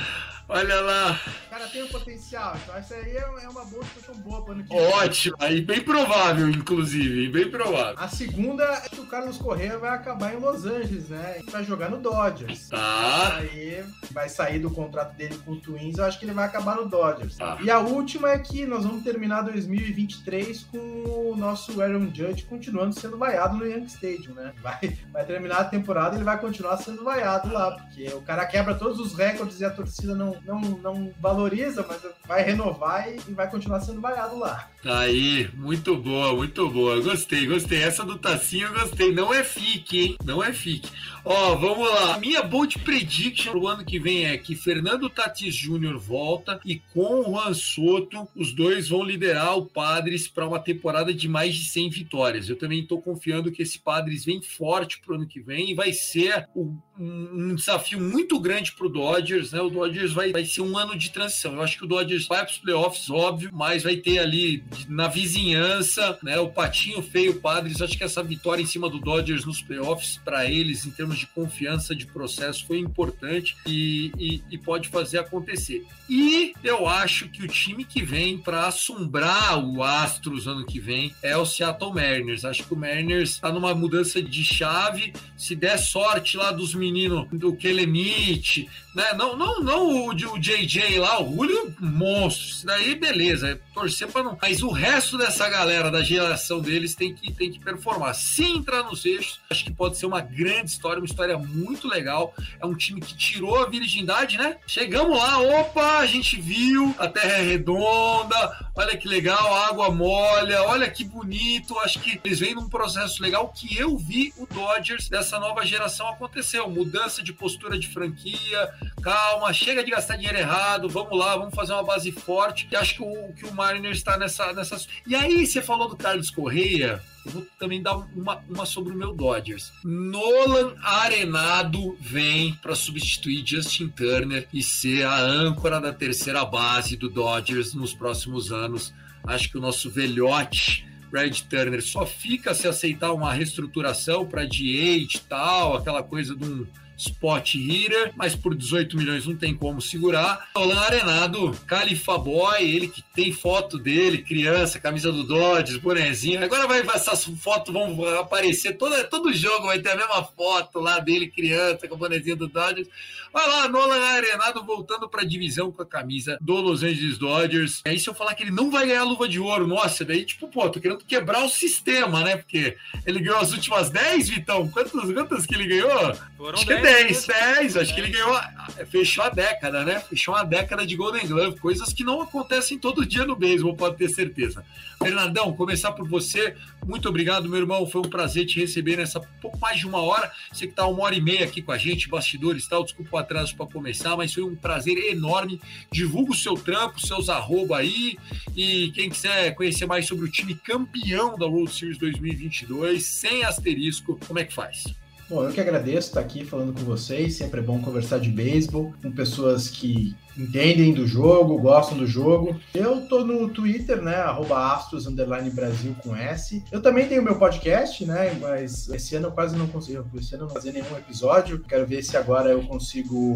Olha 0.48 0.80
lá. 0.80 1.20
O 1.46 1.50
cara 1.50 1.68
tem 1.68 1.82
um 1.82 1.88
potencial, 1.88 2.56
então 2.62 2.74
essa 2.74 2.94
aí 2.94 3.16
é 3.16 3.28
é 3.42 3.48
uma 3.48 3.64
boa 3.64 3.84
situação 3.84 4.14
boa 4.22 4.42
pro 4.42 4.52
ano 4.52 4.64
que 4.64 4.74
vem. 4.74 4.92
Ótimo. 4.94 5.36
Aí 5.38 5.60
bem 5.60 5.80
provável, 5.80 6.48
inclusive. 6.48 7.28
Bem 7.28 7.50
provável. 7.50 7.94
A 7.98 8.08
segunda 8.08 8.64
é 8.64 8.88
que 8.88 9.00
o 9.00 9.06
Carlos 9.06 9.38
Correa 9.38 9.78
vai 9.78 9.90
acabar 9.90 10.34
em 10.34 10.38
Los 10.38 10.64
Angeles, 10.64 11.08
né? 11.08 11.40
Vai 11.50 11.64
jogar 11.64 11.90
no 11.90 11.98
Dodgers. 11.98 12.68
Tá. 12.68 13.36
Aí 13.36 13.84
vai 14.10 14.28
sair 14.28 14.58
do 14.58 14.70
contrato 14.70 15.14
dele 15.16 15.38
com 15.44 15.52
o 15.52 15.60
Twins, 15.60 15.98
eu 15.98 16.04
acho 16.04 16.18
que 16.18 16.24
ele 16.24 16.32
vai 16.32 16.46
acabar 16.46 16.76
no 16.76 16.88
Dodgers. 16.88 17.36
Tá. 17.36 17.58
E 17.62 17.70
a 17.70 17.78
última 17.78 18.30
é 18.30 18.38
que 18.38 18.66
nós 18.66 18.84
vamos 18.84 19.02
terminar 19.02 19.42
2023 19.42 20.64
com 20.64 20.78
o 20.78 21.36
nosso 21.36 21.80
Aaron 21.80 22.10
Judge 22.12 22.44
continuando 22.44 22.98
sendo 22.98 23.18
vaiado 23.18 23.56
no 23.56 23.66
Yankee 23.66 23.90
Stadium, 23.90 24.34
né? 24.34 24.52
Vai, 24.62 24.98
vai 25.12 25.24
terminar 25.24 25.60
a 25.60 25.64
temporada 25.64 26.14
e 26.14 26.18
ele 26.18 26.24
vai 26.24 26.38
continuar 26.38 26.76
sendo 26.78 27.02
vaiado 27.02 27.52
lá, 27.52 27.70
porque 27.72 28.08
o 28.08 28.20
cara 28.20 28.44
quebra 28.44 28.74
todos 28.74 28.98
os 28.98 29.14
recordes 29.14 29.60
e 29.60 29.64
a 29.64 29.70
torcida 29.70 30.14
não, 30.14 30.37
não, 30.44 30.60
não 30.60 31.12
valoriza, 31.20 31.84
mas 31.86 32.00
vai 32.26 32.42
renovar 32.42 33.08
e, 33.08 33.16
e 33.28 33.32
vai 33.32 33.50
continuar 33.50 33.80
sendo 33.80 34.00
vaiado 34.00 34.38
lá. 34.38 34.68
Aí, 34.84 35.50
muito 35.54 35.96
boa, 35.96 36.34
muito 36.36 36.68
boa. 36.70 37.00
Gostei, 37.00 37.46
gostei. 37.46 37.82
Essa 37.82 38.04
do 38.04 38.16
Tacinho 38.16 38.68
eu 38.68 38.74
gostei. 38.74 39.12
Não 39.12 39.34
é 39.34 39.42
fique, 39.42 40.00
hein? 40.00 40.16
Não 40.24 40.42
é 40.42 40.52
fique. 40.52 40.88
Ó, 41.24 41.56
vamos 41.56 41.88
lá. 41.90 42.14
A 42.14 42.18
minha 42.18 42.42
bold 42.42 42.78
prediction 42.78 43.50
pro 43.50 43.66
ano 43.66 43.84
que 43.84 43.98
vem 43.98 44.26
é 44.26 44.38
que 44.38 44.54
Fernando 44.54 45.10
Tatis 45.10 45.54
Júnior 45.54 45.98
volta 45.98 46.60
e 46.64 46.80
com 46.94 47.20
o 47.20 47.24
Juan 47.24 47.52
Soto, 47.54 48.28
os 48.36 48.54
dois 48.54 48.88
vão 48.88 49.02
liderar 49.02 49.58
o 49.58 49.66
Padres 49.66 50.28
para 50.28 50.46
uma 50.46 50.60
temporada 50.60 51.12
de 51.12 51.28
mais 51.28 51.56
de 51.56 51.64
100 51.64 51.90
vitórias. 51.90 52.48
Eu 52.48 52.56
também 52.56 52.86
tô 52.86 52.98
confiando 52.98 53.50
que 53.50 53.62
esse 53.62 53.80
Padres 53.80 54.24
vem 54.24 54.40
forte 54.40 55.00
pro 55.00 55.16
ano 55.16 55.26
que 55.26 55.40
vem 55.40 55.72
e 55.72 55.74
vai 55.74 55.92
ser 55.92 56.48
um, 56.54 56.78
um 56.98 57.54
desafio 57.54 58.00
muito 58.00 58.38
grande 58.38 58.72
pro 58.72 58.88
Dodgers, 58.88 59.50
né? 59.50 59.60
O 59.60 59.68
Dodgers 59.68 60.12
vai, 60.12 60.30
vai 60.30 60.44
ser 60.44 60.62
um 60.62 60.78
ano 60.78 60.96
de 60.96 61.10
transição. 61.10 61.54
Eu 61.54 61.62
acho 61.62 61.76
que 61.76 61.84
o 61.84 61.88
Dodgers 61.88 62.26
vai 62.28 62.44
pros 62.44 62.58
playoffs, 62.58 63.10
óbvio, 63.10 63.50
mas 63.52 63.82
vai 63.82 63.96
ter 63.96 64.18
ali 64.18 64.62
na 64.88 65.08
vizinhança, 65.08 66.18
né? 66.22 66.38
O 66.38 66.48
patinho 66.48 67.02
feio 67.02 67.40
Padres. 67.40 67.80
Acho 67.80 67.96
que 67.96 68.04
essa 68.04 68.22
vitória 68.22 68.62
em 68.62 68.66
cima 68.66 68.88
do 68.88 68.98
Dodgers 68.98 69.44
nos 69.44 69.62
playoffs 69.62 70.20
para 70.24 70.44
eles, 70.50 70.84
em 70.86 70.90
termos 70.90 71.18
de 71.18 71.26
confiança 71.26 71.94
de 71.94 72.06
processo, 72.06 72.66
foi 72.66 72.78
importante 72.78 73.56
e, 73.66 74.12
e- 74.18 74.42
e 74.50 74.58
pode 74.58 74.88
fazer 74.88 75.18
acontecer. 75.18 75.84
E 76.08 76.52
eu 76.64 76.88
acho 76.88 77.28
que 77.28 77.42
o 77.42 77.48
time 77.48 77.84
que 77.84 78.02
vem 78.02 78.38
para 78.38 78.66
assombrar 78.66 79.58
o 79.58 79.82
Astros 79.82 80.46
ano 80.46 80.64
que 80.64 80.80
vem 80.80 81.14
é 81.22 81.36
o 81.36 81.44
Seattle 81.46 81.92
Mariners. 81.94 82.44
Acho 82.44 82.64
que 82.64 82.74
o 82.74 82.76
Mariners 82.76 83.30
está 83.30 83.52
numa 83.52 83.74
mudança 83.74 84.22
de 84.22 84.44
chave. 84.44 85.12
Se 85.36 85.54
der 85.54 85.78
sorte 85.78 86.36
lá 86.36 86.50
dos 86.50 86.74
meninos 86.74 87.26
do 87.32 87.54
Kelemite, 87.54 88.68
né? 88.94 89.12
Não, 89.14 89.36
não, 89.36 89.60
não 89.62 89.86
o, 89.86 90.08
o 90.10 90.14
JJ 90.14 90.98
lá, 90.98 91.22
o 91.22 91.34
Julio, 91.36 91.74
monstro. 91.80 92.46
Isso 92.48 92.66
daí, 92.66 92.94
beleza. 92.94 93.48
É 93.50 93.54
torcer 93.74 94.08
para 94.08 94.22
não. 94.22 94.38
Mas 94.40 94.57
o 94.62 94.70
resto 94.70 95.18
dessa 95.18 95.48
galera, 95.48 95.90
da 95.90 96.02
geração 96.02 96.60
deles, 96.60 96.94
tem 96.94 97.14
que, 97.14 97.32
tem 97.32 97.50
que 97.50 97.58
performar. 97.58 98.14
Se 98.14 98.44
entrar 98.44 98.82
nos 98.84 99.04
eixos, 99.04 99.40
acho 99.50 99.64
que 99.64 99.72
pode 99.72 99.96
ser 99.96 100.06
uma 100.06 100.20
grande 100.20 100.70
história, 100.70 100.98
uma 100.98 101.06
história 101.06 101.38
muito 101.38 101.88
legal. 101.88 102.34
É 102.60 102.66
um 102.66 102.74
time 102.74 103.00
que 103.00 103.16
tirou 103.16 103.62
a 103.62 103.68
virgindade, 103.68 104.38
né? 104.38 104.56
Chegamos 104.66 105.16
lá, 105.16 105.38
opa, 105.40 105.98
a 105.98 106.06
gente 106.06 106.40
viu, 106.40 106.94
a 106.98 107.08
terra 107.08 107.38
é 107.38 107.42
redonda, 107.42 108.70
olha 108.74 108.96
que 108.96 109.08
legal, 109.08 109.54
a 109.54 109.68
água 109.68 109.90
molha, 109.90 110.62
olha 110.64 110.90
que 110.90 111.04
bonito. 111.04 111.78
Acho 111.80 112.00
que 112.00 112.20
eles 112.24 112.40
vêm 112.40 112.54
num 112.54 112.68
processo 112.68 113.22
legal 113.22 113.48
que 113.48 113.76
eu 113.76 113.96
vi 113.96 114.32
o 114.36 114.46
Dodgers 114.46 115.08
dessa 115.08 115.38
nova 115.38 115.64
geração 115.64 116.08
aconteceu. 116.08 116.68
Mudança 116.68 117.22
de 117.22 117.32
postura 117.32 117.78
de 117.78 117.88
franquia, 117.88 118.70
calma, 119.02 119.52
chega 119.52 119.82
de 119.84 119.90
gastar 119.90 120.16
dinheiro 120.16 120.38
errado, 120.38 120.88
vamos 120.88 121.18
lá, 121.18 121.36
vamos 121.36 121.54
fazer 121.54 121.72
uma 121.72 121.82
base 121.82 122.12
forte. 122.12 122.68
E 122.70 122.76
acho 122.76 122.94
que 122.94 123.02
o, 123.02 123.32
que 123.32 123.46
o 123.46 123.54
Mariners 123.54 123.98
está 123.98 124.16
nessa, 124.16 124.47
nessa. 124.52 124.80
E 125.06 125.14
aí, 125.14 125.46
você 125.46 125.62
falou 125.62 125.88
do 125.88 125.96
Carlos 125.96 126.30
Correia. 126.30 127.02
Eu 127.24 127.32
vou 127.32 127.46
também 127.58 127.82
dar 127.82 127.96
uma, 128.14 128.42
uma 128.48 128.64
sobre 128.64 128.92
o 128.92 128.96
meu 128.96 129.12
Dodgers. 129.12 129.72
Nolan 129.84 130.74
Arenado 130.82 131.96
vem 132.00 132.54
para 132.54 132.74
substituir 132.74 133.46
Justin 133.46 133.88
Turner 133.88 134.48
e 134.52 134.62
ser 134.62 135.04
a 135.04 135.18
âncora 135.18 135.80
da 135.80 135.92
terceira 135.92 136.44
base 136.44 136.96
do 136.96 137.08
Dodgers 137.08 137.74
nos 137.74 137.92
próximos 137.92 138.50
anos. 138.50 138.94
Acho 139.24 139.50
que 139.50 139.58
o 139.58 139.60
nosso 139.60 139.90
velhote 139.90 140.88
Red 141.12 141.42
Turner 141.48 141.82
só 141.82 142.06
fica 142.06 142.54
se 142.54 142.68
aceitar 142.68 143.12
uma 143.12 143.32
reestruturação 143.32 144.26
para 144.26 144.44
DH 144.44 144.60
e 144.60 145.20
tal, 145.28 145.76
aquela 145.76 146.02
coisa 146.02 146.34
de 146.34 146.44
um 146.44 146.66
spot 146.98 147.54
hitter, 147.54 148.12
mas 148.16 148.34
por 148.34 148.54
18 148.54 148.96
milhões 148.96 149.26
não 149.26 149.36
tem 149.36 149.54
como 149.54 149.80
segurar. 149.80 150.50
Nolan 150.54 150.80
Arenado, 150.80 151.52
Califa 151.66 152.18
Boy, 152.18 152.62
ele 152.62 152.88
que 152.88 153.02
tem 153.14 153.32
foto 153.32 153.78
dele, 153.78 154.18
criança, 154.18 154.80
camisa 154.80 155.12
do 155.12 155.22
Dodgers, 155.22 155.78
bonezinho. 155.78 156.42
Agora 156.44 156.66
vai 156.66 156.80
essas 156.80 157.24
fotos 157.24 157.72
vão 157.72 158.04
aparecer 158.18 158.76
toda, 158.76 159.04
todo 159.04 159.32
jogo 159.32 159.66
vai 159.66 159.78
ter 159.78 159.90
a 159.90 159.96
mesma 159.96 160.24
foto 160.24 160.80
lá 160.80 160.98
dele 160.98 161.28
criança 161.28 161.86
com 161.86 161.94
a 161.94 161.98
bonezinha 161.98 162.34
do 162.34 162.48
Dodgers. 162.48 162.88
Vai 163.32 163.46
lá, 163.46 163.68
Nolan 163.68 164.00
Arenado 164.00 164.64
voltando 164.64 165.08
para 165.08 165.22
a 165.22 165.26
divisão 165.26 165.70
com 165.70 165.82
a 165.82 165.86
camisa 165.86 166.38
do 166.40 166.54
Los 166.54 166.82
Angeles 166.82 167.18
Dodgers. 167.18 167.82
Aí 167.86 167.98
se 167.98 168.08
eu 168.08 168.14
falar 168.14 168.34
que 168.34 168.42
ele 168.42 168.50
não 168.50 168.70
vai 168.70 168.86
ganhar 168.86 169.02
a 169.02 169.04
luva 169.04 169.28
de 169.28 169.38
ouro, 169.38 169.66
nossa, 169.66 170.04
daí 170.04 170.24
tipo, 170.24 170.48
pô, 170.48 170.68
tô 170.70 170.80
querendo 170.80 171.04
quebrar 171.04 171.44
o 171.44 171.48
sistema, 171.48 172.24
né? 172.24 172.36
Porque 172.36 172.76
ele 173.06 173.20
ganhou 173.20 173.38
as 173.38 173.52
últimas 173.52 173.90
10, 173.90 174.28
Vitão. 174.30 174.68
Quantas, 174.68 175.12
quantas 175.12 175.46
que 175.46 175.54
ele 175.54 175.66
ganhou? 175.66 176.16
Foram 176.38 176.54
Acho 176.54 176.66
que 176.66 176.72
é 176.72 176.80
10, 176.80 177.26
10. 177.26 177.76
Acho 177.76 177.92
que 177.92 178.00
ele 178.00 178.12
ganhou. 178.12 178.40
Fechou 178.88 179.24
a 179.24 179.28
década, 179.28 179.84
né? 179.84 179.98
Fechou 179.98 180.32
uma 180.32 180.44
década 180.44 180.86
de 180.86 180.94
Golden 180.94 181.26
Glove. 181.26 181.58
Coisas 181.58 181.92
que 181.92 182.04
não 182.04 182.22
acontecem 182.22 182.78
todo 182.78 183.04
dia 183.04 183.26
no 183.26 183.34
beisebol, 183.34 183.74
pode 183.74 183.96
ter 183.96 184.08
certeza. 184.08 184.64
Fernandão, 185.02 185.52
começar 185.52 185.90
por 185.90 186.08
você. 186.08 186.54
Muito 186.86 187.08
obrigado, 187.08 187.48
meu 187.48 187.58
irmão. 187.58 187.84
Foi 187.88 188.02
um 188.02 188.08
prazer 188.08 188.46
te 188.46 188.60
receber 188.60 188.96
nessa 188.96 189.18
pouco 189.18 189.58
mais 189.58 189.80
de 189.80 189.86
uma 189.88 189.98
hora. 189.98 190.30
Você 190.52 190.68
que 190.68 190.74
tá 190.74 190.86
uma 190.86 191.02
hora 191.02 191.16
e 191.16 191.20
meia 191.20 191.44
aqui 191.44 191.60
com 191.60 191.72
a 191.72 191.78
gente, 191.78 192.08
bastidores 192.08 192.66
e 192.66 192.68
tal. 192.68 192.84
Desculpa 192.84 193.16
o 193.16 193.18
atraso 193.18 193.56
para 193.56 193.66
começar, 193.66 194.16
mas 194.16 194.32
foi 194.32 194.44
um 194.44 194.54
prazer 194.54 194.96
enorme. 195.10 195.60
Divulga 195.90 196.30
o 196.30 196.36
seu 196.36 196.54
trampo, 196.54 197.00
seus 197.00 197.28
arroba 197.28 197.78
aí. 197.78 198.16
E 198.56 198.92
quem 198.92 199.10
quiser 199.10 199.56
conhecer 199.56 199.86
mais 199.86 200.06
sobre 200.06 200.24
o 200.24 200.30
time 200.30 200.54
campeão 200.54 201.36
da 201.36 201.46
World 201.46 201.74
Series 201.74 201.98
2022, 201.98 203.04
sem 203.04 203.42
asterisco, 203.42 204.16
como 204.24 204.38
é 204.38 204.44
que 204.44 204.54
faz? 204.54 204.84
Bom, 205.28 205.44
eu 205.44 205.52
que 205.52 205.60
agradeço 205.60 206.08
estar 206.08 206.20
aqui 206.20 206.42
falando 206.44 206.72
com 206.72 206.80
vocês. 206.84 207.36
Sempre 207.36 207.60
é 207.60 207.62
bom 207.62 207.80
conversar 207.82 208.18
de 208.18 208.30
beisebol 208.30 208.94
com 209.02 209.12
pessoas 209.12 209.68
que 209.68 210.16
entendem 210.38 210.94
do 210.94 211.06
jogo, 211.06 211.58
gostam 211.60 211.98
do 211.98 212.06
jogo. 212.06 212.58
Eu 212.72 213.02
tô 213.08 213.24
no 213.24 213.48
Twitter, 213.50 214.00
né? 214.00 214.16
Astros 214.54 215.06
Brasil 215.50 215.94
com 216.02 216.14
S. 216.16 216.62
Eu 216.72 216.80
também 216.80 217.06
tenho 217.08 217.22
meu 217.22 217.36
podcast, 217.38 218.06
né? 218.06 218.38
Mas 218.40 218.88
esse 218.88 219.16
ano 219.16 219.26
eu 219.26 219.32
quase 219.32 219.54
não 219.56 219.66
consigo. 219.66 220.06
Esse 220.16 220.34
ano 220.34 220.44
eu 220.44 220.48
não 220.48 220.54
fazer 220.54 220.72
nenhum 220.72 220.96
episódio. 220.96 221.58
Quero 221.68 221.86
ver 221.86 222.02
se 222.02 222.16
agora 222.16 222.50
eu 222.50 222.62
consigo 222.62 223.34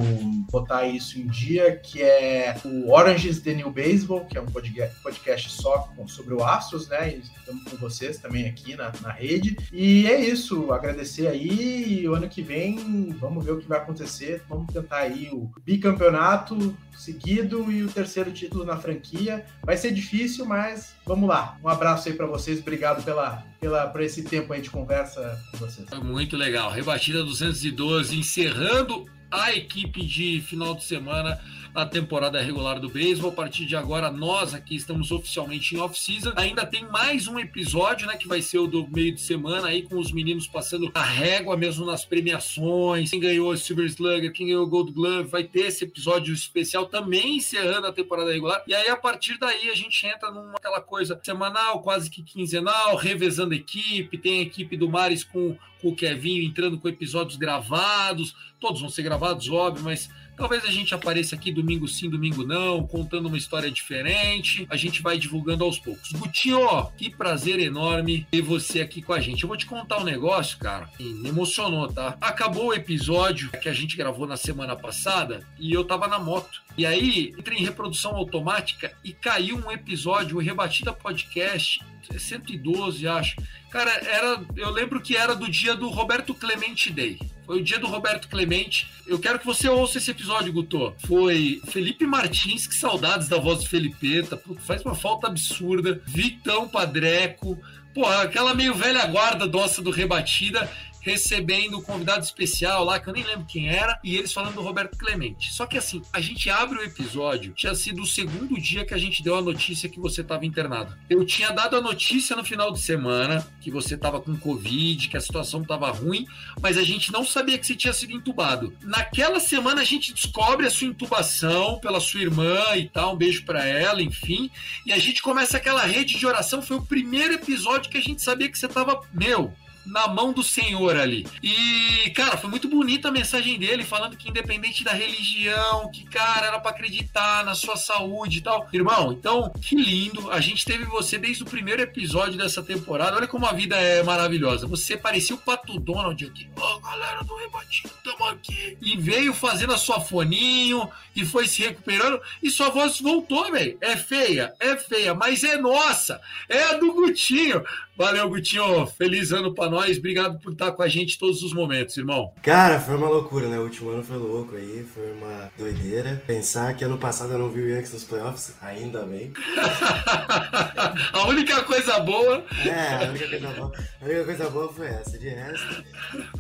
botar 0.51 0.86
isso 0.86 1.18
em 1.18 1.26
dia, 1.26 1.76
que 1.76 2.03
é 2.03 2.55
o 2.64 2.90
Oranges 2.90 3.40
The 3.40 3.53
New 3.53 3.70
Baseball, 3.70 4.24
que 4.24 4.38
é 4.38 4.40
um 4.40 4.47
podca- 4.47 4.90
podcast 5.03 5.51
só 5.51 5.90
sobre 6.07 6.32
o 6.34 6.43
Astros, 6.43 6.88
né? 6.88 7.20
Estamos 7.38 7.64
com 7.64 7.76
vocês 7.76 8.16
também 8.18 8.47
aqui 8.47 8.76
na, 8.76 8.93
na 9.03 9.11
rede. 9.11 9.57
E 9.72 10.07
é 10.07 10.20
isso, 10.20 10.72
agradecer 10.72 11.26
aí. 11.26 11.82
E 11.83 12.09
o 12.09 12.14
ano 12.14 12.28
que 12.28 12.43
vem, 12.43 13.11
vamos 13.18 13.45
ver 13.45 13.53
o 13.53 13.59
que 13.59 13.68
vai 13.68 13.78
acontecer. 13.78 14.43
Vamos 14.49 14.72
tentar 14.72 14.99
aí 14.99 15.28
o 15.33 15.51
bicampeonato 15.64 16.76
seguido 16.97 17.70
e 17.70 17.83
o 17.83 17.89
terceiro 17.89 18.33
título 18.33 18.64
na 18.64 18.76
franquia. 18.76 19.45
Vai 19.64 19.76
ser 19.76 19.93
difícil, 19.93 20.45
mas 20.45 20.95
vamos 21.05 21.28
lá. 21.28 21.59
Um 21.62 21.68
abraço 21.68 22.09
aí 22.09 22.14
para 22.14 22.26
vocês. 22.26 22.61
Obrigado 22.61 23.05
pela, 23.05 23.45
pela, 23.61 23.87
por 23.89 24.01
esse 24.01 24.22
tempo 24.22 24.53
aí 24.53 24.61
de 24.61 24.70
conversa 24.70 25.41
com 25.51 25.59
vocês. 25.59 25.89
Muito 26.03 26.37
legal. 26.37 26.70
Rebatida 26.70 27.24
212, 27.24 28.18
encerrando 28.18 29.07
a 29.33 29.53
equipe 29.57 30.05
de 30.05 30.43
final 30.43 30.74
de 30.74 30.85
semana 30.85 31.41
na 31.74 31.87
temporada 31.87 32.41
regular 32.41 32.78
do 32.78 32.89
beisebol. 32.89 33.30
A 33.30 33.35
partir 33.35 33.64
de 33.64 33.74
agora, 33.74 34.11
nós 34.11 34.53
aqui 34.53 34.76
estamos 34.76 35.11
oficialmente 35.11 35.74
em 35.74 35.78
off-season. 35.78 36.33
Ainda 36.37 36.66
tem 36.66 36.85
mais 36.85 37.26
um 37.26 37.39
episódio, 37.39 38.07
né? 38.07 38.16
Que 38.16 38.28
vai 38.28 38.43
ser 38.43 38.59
o 38.59 38.66
do 38.66 38.87
meio 38.89 39.14
de 39.14 39.20
semana 39.20 39.68
aí, 39.68 39.83
com 39.83 39.99
os 39.99 40.12
meninos 40.12 40.47
passando 40.47 40.91
a 40.95 41.03
régua 41.03 41.57
mesmo 41.57 41.87
nas 41.87 42.05
premiações. 42.05 43.11
Quem 43.11 43.20
ganhou 43.20 43.51
o 43.51 43.57
Silver 43.57 43.87
Slugger, 43.87 44.33
quem 44.33 44.49
ganhou 44.49 44.64
o 44.64 44.68
Gold 44.68 44.93
Glove, 44.93 45.28
vai 45.28 45.45
ter 45.45 45.66
esse 45.66 45.85
episódio 45.85 46.35
especial 46.35 46.87
também 46.87 47.37
encerrando 47.37 47.87
a 47.87 47.93
temporada 47.93 48.30
regular. 48.30 48.62
E 48.66 48.74
aí, 48.74 48.89
a 48.89 48.97
partir 48.97 49.39
daí, 49.39 49.70
a 49.70 49.74
gente 49.74 50.07
entra 50.07 50.30
numa 50.30 50.57
aquela 50.57 50.80
coisa 50.80 51.18
semanal, 51.22 51.80
quase 51.80 52.11
que 52.11 52.22
quinzenal, 52.22 52.97
revezando 52.97 53.55
equipe. 53.55 54.18
Tem 54.18 54.41
a 54.41 54.43
equipe 54.43 54.76
do 54.76 54.91
Mares 54.91 55.24
com, 55.24 55.57
com 55.80 55.89
o 55.89 55.97
Kevinho 55.97 56.43
entrando 56.43 56.78
com 56.78 56.89
episódios 56.89 57.39
gravados. 57.39 58.35
Todos 58.62 58.80
vão 58.80 58.88
ser 58.88 59.02
gravados, 59.02 59.50
óbvio, 59.50 59.82
mas 59.82 60.08
Talvez 60.36 60.64
a 60.64 60.70
gente 60.70 60.94
apareça 60.94 61.34
aqui 61.34 61.52
domingo 61.52 61.86
sim, 61.86 62.08
domingo 62.08 62.42
não, 62.42 62.86
contando 62.86 63.26
uma 63.26 63.36
história 63.36 63.70
diferente. 63.70 64.66
A 64.70 64.76
gente 64.76 65.02
vai 65.02 65.18
divulgando 65.18 65.62
aos 65.62 65.78
poucos. 65.78 66.10
Gutinho, 66.12 66.90
que 66.96 67.10
prazer 67.10 67.60
enorme 67.60 68.26
ter 68.30 68.40
você 68.40 68.80
aqui 68.80 69.02
com 69.02 69.12
a 69.12 69.20
gente. 69.20 69.42
Eu 69.42 69.48
vou 69.48 69.56
te 69.56 69.66
contar 69.66 69.98
um 69.98 70.04
negócio, 70.04 70.58
cara, 70.58 70.88
que 70.96 71.04
me 71.04 71.28
emocionou, 71.28 71.86
tá? 71.86 72.16
Acabou 72.20 72.68
o 72.68 72.74
episódio 72.74 73.50
que 73.50 73.68
a 73.68 73.74
gente 73.74 73.96
gravou 73.96 74.26
na 74.26 74.36
semana 74.36 74.74
passada 74.74 75.46
e 75.58 75.72
eu 75.72 75.84
tava 75.84 76.08
na 76.08 76.18
moto. 76.18 76.62
E 76.78 76.86
aí, 76.86 77.34
entrei 77.38 77.58
em 77.58 77.64
reprodução 77.64 78.16
automática 78.16 78.90
e 79.04 79.12
caiu 79.12 79.58
um 79.58 79.70
episódio, 79.70 80.38
o 80.38 80.40
Rebatida 80.40 80.92
Podcast 80.92 81.80
112, 82.18 83.06
acho. 83.06 83.36
Cara, 83.70 83.90
era, 83.90 84.42
eu 84.56 84.70
lembro 84.70 85.00
que 85.00 85.16
era 85.16 85.34
do 85.34 85.48
dia 85.48 85.74
do 85.74 85.88
Roberto 85.88 86.34
Clemente 86.34 86.90
Day. 86.90 87.18
Foi 87.45 87.61
o 87.61 87.64
dia 87.64 87.78
do 87.78 87.86
Roberto 87.86 88.28
Clemente. 88.28 88.90
Eu 89.07 89.18
quero 89.18 89.38
que 89.38 89.47
você 89.47 89.68
ouça 89.68 89.99
esse 89.99 90.11
episódio, 90.11 90.53
Guto. 90.53 90.95
Foi 91.07 91.61
Felipe 91.66 92.07
Martins, 92.07 92.66
que 92.66 92.74
saudades 92.74 93.28
da 93.28 93.38
voz 93.38 93.61
do 93.61 93.68
Felipeta. 93.68 94.40
Faz 94.61 94.82
uma 94.84 94.95
falta 94.95 95.26
absurda. 95.26 96.01
Vitão 96.07 96.68
Padreco. 96.68 97.59
Pô, 97.95 98.07
aquela 98.07 98.55
meio 98.55 98.74
velha 98.74 99.05
guarda 99.07 99.47
nossa 99.47 99.82
do 99.82 99.90
Rebatida 99.90 100.70
recebendo 101.03 101.78
um 101.78 101.82
convidado 101.82 102.24
especial 102.24 102.84
lá, 102.84 102.98
que 102.98 103.09
eu 103.09 103.12
nem 103.12 103.24
lembro 103.24 103.44
quem 103.44 103.68
era, 103.68 103.98
e 104.03 104.16
eles 104.16 104.32
falando 104.32 104.55
do 104.55 104.62
Roberto 104.62 104.96
Clemente. 104.96 105.53
Só 105.53 105.66
que 105.66 105.76
assim, 105.76 106.00
a 106.12 106.20
gente 106.20 106.48
abre 106.48 106.78
o 106.78 106.82
episódio, 106.82 107.53
tinha 107.53 107.74
sido 107.74 108.03
o 108.03 108.07
segundo 108.07 108.59
dia 108.59 108.84
que 108.84 108.94
a 108.94 108.98
gente 108.98 109.22
deu 109.22 109.36
a 109.36 109.42
notícia 109.42 109.88
que 109.88 110.00
você 110.00 110.20
estava 110.20 110.46
internado. 110.46 110.96
Eu 111.11 111.26
tinha 111.26 111.50
dado 111.50 111.76
a 111.76 111.80
notícia 111.80 112.36
no 112.36 112.44
final 112.44 112.72
de 112.72 112.80
semana 112.80 113.46
que 113.61 113.70
você 113.70 113.94
estava 113.94 114.20
com 114.20 114.36
Covid, 114.36 115.09
que 115.09 115.16
a 115.16 115.20
situação 115.20 115.62
estava 115.62 115.90
ruim, 115.90 116.26
mas 116.61 116.78
a 116.78 116.82
gente 116.82 117.12
não 117.12 117.24
sabia 117.24 117.59
que 117.59 117.66
você 117.66 117.74
tinha 117.74 117.92
sido 117.92 118.12
entubado. 118.12 118.72
Naquela 118.82 119.40
semana 119.40 119.80
a 119.80 119.84
gente 119.84 120.14
descobre 120.14 120.66
a 120.66 120.70
sua 120.70 120.86
intubação 120.86 121.80
pela 121.80 122.00
sua 122.00 122.20
irmã 122.20 122.76
e 122.76 122.88
tal, 122.88 123.14
um 123.14 123.16
beijo 123.16 123.44
para 123.44 123.66
ela, 123.66 124.00
enfim, 124.00 124.50
e 124.86 124.92
a 124.92 124.98
gente 124.98 125.20
começa 125.20 125.57
aquela 125.57 125.84
rede 125.84 126.18
de 126.18 126.26
oração. 126.26 126.62
Foi 126.62 126.76
o 126.76 126.82
primeiro 126.82 127.34
episódio 127.34 127.90
que 127.90 127.98
a 127.98 128.03
gente 128.03 128.22
sabia 128.22 128.48
que 128.48 128.59
você 128.59 128.66
estava, 128.66 129.00
meu, 129.12 129.53
na 129.85 130.09
mão 130.09 130.33
do 130.33 130.43
Senhor 130.43 130.97
ali. 130.97 131.26
E, 131.43 132.11
cara, 132.11 132.37
foi 132.37 132.51
muito 132.51 132.68
bonita 132.68 133.09
a 133.09 133.12
mensagem 133.12 133.59
dele, 133.59 133.85
falando 133.85 134.16
que 134.16 134.28
independente 134.28 134.85
da 134.85 134.93
religião, 134.93 135.91
que, 135.91 136.05
cara, 136.05 136.47
era 136.47 136.61
para 136.61 136.70
acreditar 136.70 137.45
na 137.45 137.55
sua 137.55 137.76
saúde 137.76 138.39
e 138.39 138.41
tal. 138.41 138.68
Irmão, 138.72 139.12
então, 139.12 139.53
que 139.61 139.74
lindo. 139.74 140.30
A 140.30 140.41
gente 140.41 140.64
teve 140.64 140.85
você 140.85 141.18
desde 141.18 141.43
o 141.43 141.47
primeiro 141.47 141.83
episódio 141.83 142.39
dessa 142.39 142.62
temporada. 142.62 143.16
Olha 143.16 143.28
como 143.28 143.47
a 143.47 143.53
vida 143.53 143.76
é 143.76 144.03
maravilhosa. 144.03 144.66
Você 144.66 144.97
parecia 144.97 145.35
o 145.35 145.39
Pato 145.39 145.78
Donald 145.78 146.24
aqui. 146.24 146.49
Ô, 146.57 146.61
oh, 146.61 146.80
galera 146.80 147.22
do 147.24 147.37
Rebatido, 147.37 147.91
tamo 148.05 148.24
aqui. 148.26 148.76
E 148.80 148.97
veio 148.97 149.35
fazendo 149.35 149.72
a 149.72 149.78
sua 149.78 150.01
foninho 150.01 150.89
e 151.14 151.24
foi 151.24 151.47
se 151.47 151.62
recuperando. 151.62 152.20
E 152.43 152.51
sua 152.51 152.70
voz 152.70 153.01
voltou, 153.01 153.51
velho. 153.51 153.76
É 153.80 153.97
feia, 153.97 154.55
é 154.61 154.76
feia, 154.76 155.14
mas 155.14 155.43
é 155.45 155.57
nossa. 155.57 156.20
É 156.49 156.62
a 156.64 156.74
do 156.74 156.93
Gutinho. 156.93 157.64
Valeu, 157.95 158.26
Gutinho. 158.28 158.86
Feliz 158.86 159.32
ano 159.32 159.55
pra 159.55 159.68
nós. 159.68 159.99
Obrigado 159.99 160.38
por 160.40 160.53
estar 160.53 160.72
com 160.72 160.82
a 160.82 160.88
gente 160.88 161.18
todos 161.18 161.43
os 161.43 161.53
momentos, 161.53 161.97
irmão. 161.99 162.32
Cara, 162.43 162.80
foi 162.80 162.97
uma 162.97 163.09
loucura, 163.09 163.49
né? 163.49 163.59
O 163.59 163.64
último 163.64 163.90
ano 163.90 164.03
foi 164.03 164.16
louco 164.16 164.57
aí, 164.57 164.86
foi 164.95 165.12
uma 165.12 165.51
doideira. 165.59 166.22
Pensar 166.26 166.74
que 166.74 166.84
ano 166.84 166.97
passado 166.97 167.32
eu 167.34 167.38
não 167.38 167.51
vi 167.51 167.61
o 167.61 167.68
Yankees 167.68 167.93
nos 167.93 168.05
playoffs, 168.05 168.55
ainda 168.62 169.03
bem. 169.03 169.32
a 171.12 171.26
única 171.28 171.62
coisa 171.64 172.01
boa. 172.01 172.43
É, 172.64 173.05
a 173.05 173.09
única 173.11 173.28
coisa 173.28 173.49
boa. 173.49 173.72
A 174.01 174.05
única 174.05 174.24
coisa 174.24 174.51
boa 174.51 174.72
foi 174.72 174.86
essa. 174.86 175.18
De 175.18 175.28
resto, 175.28 175.84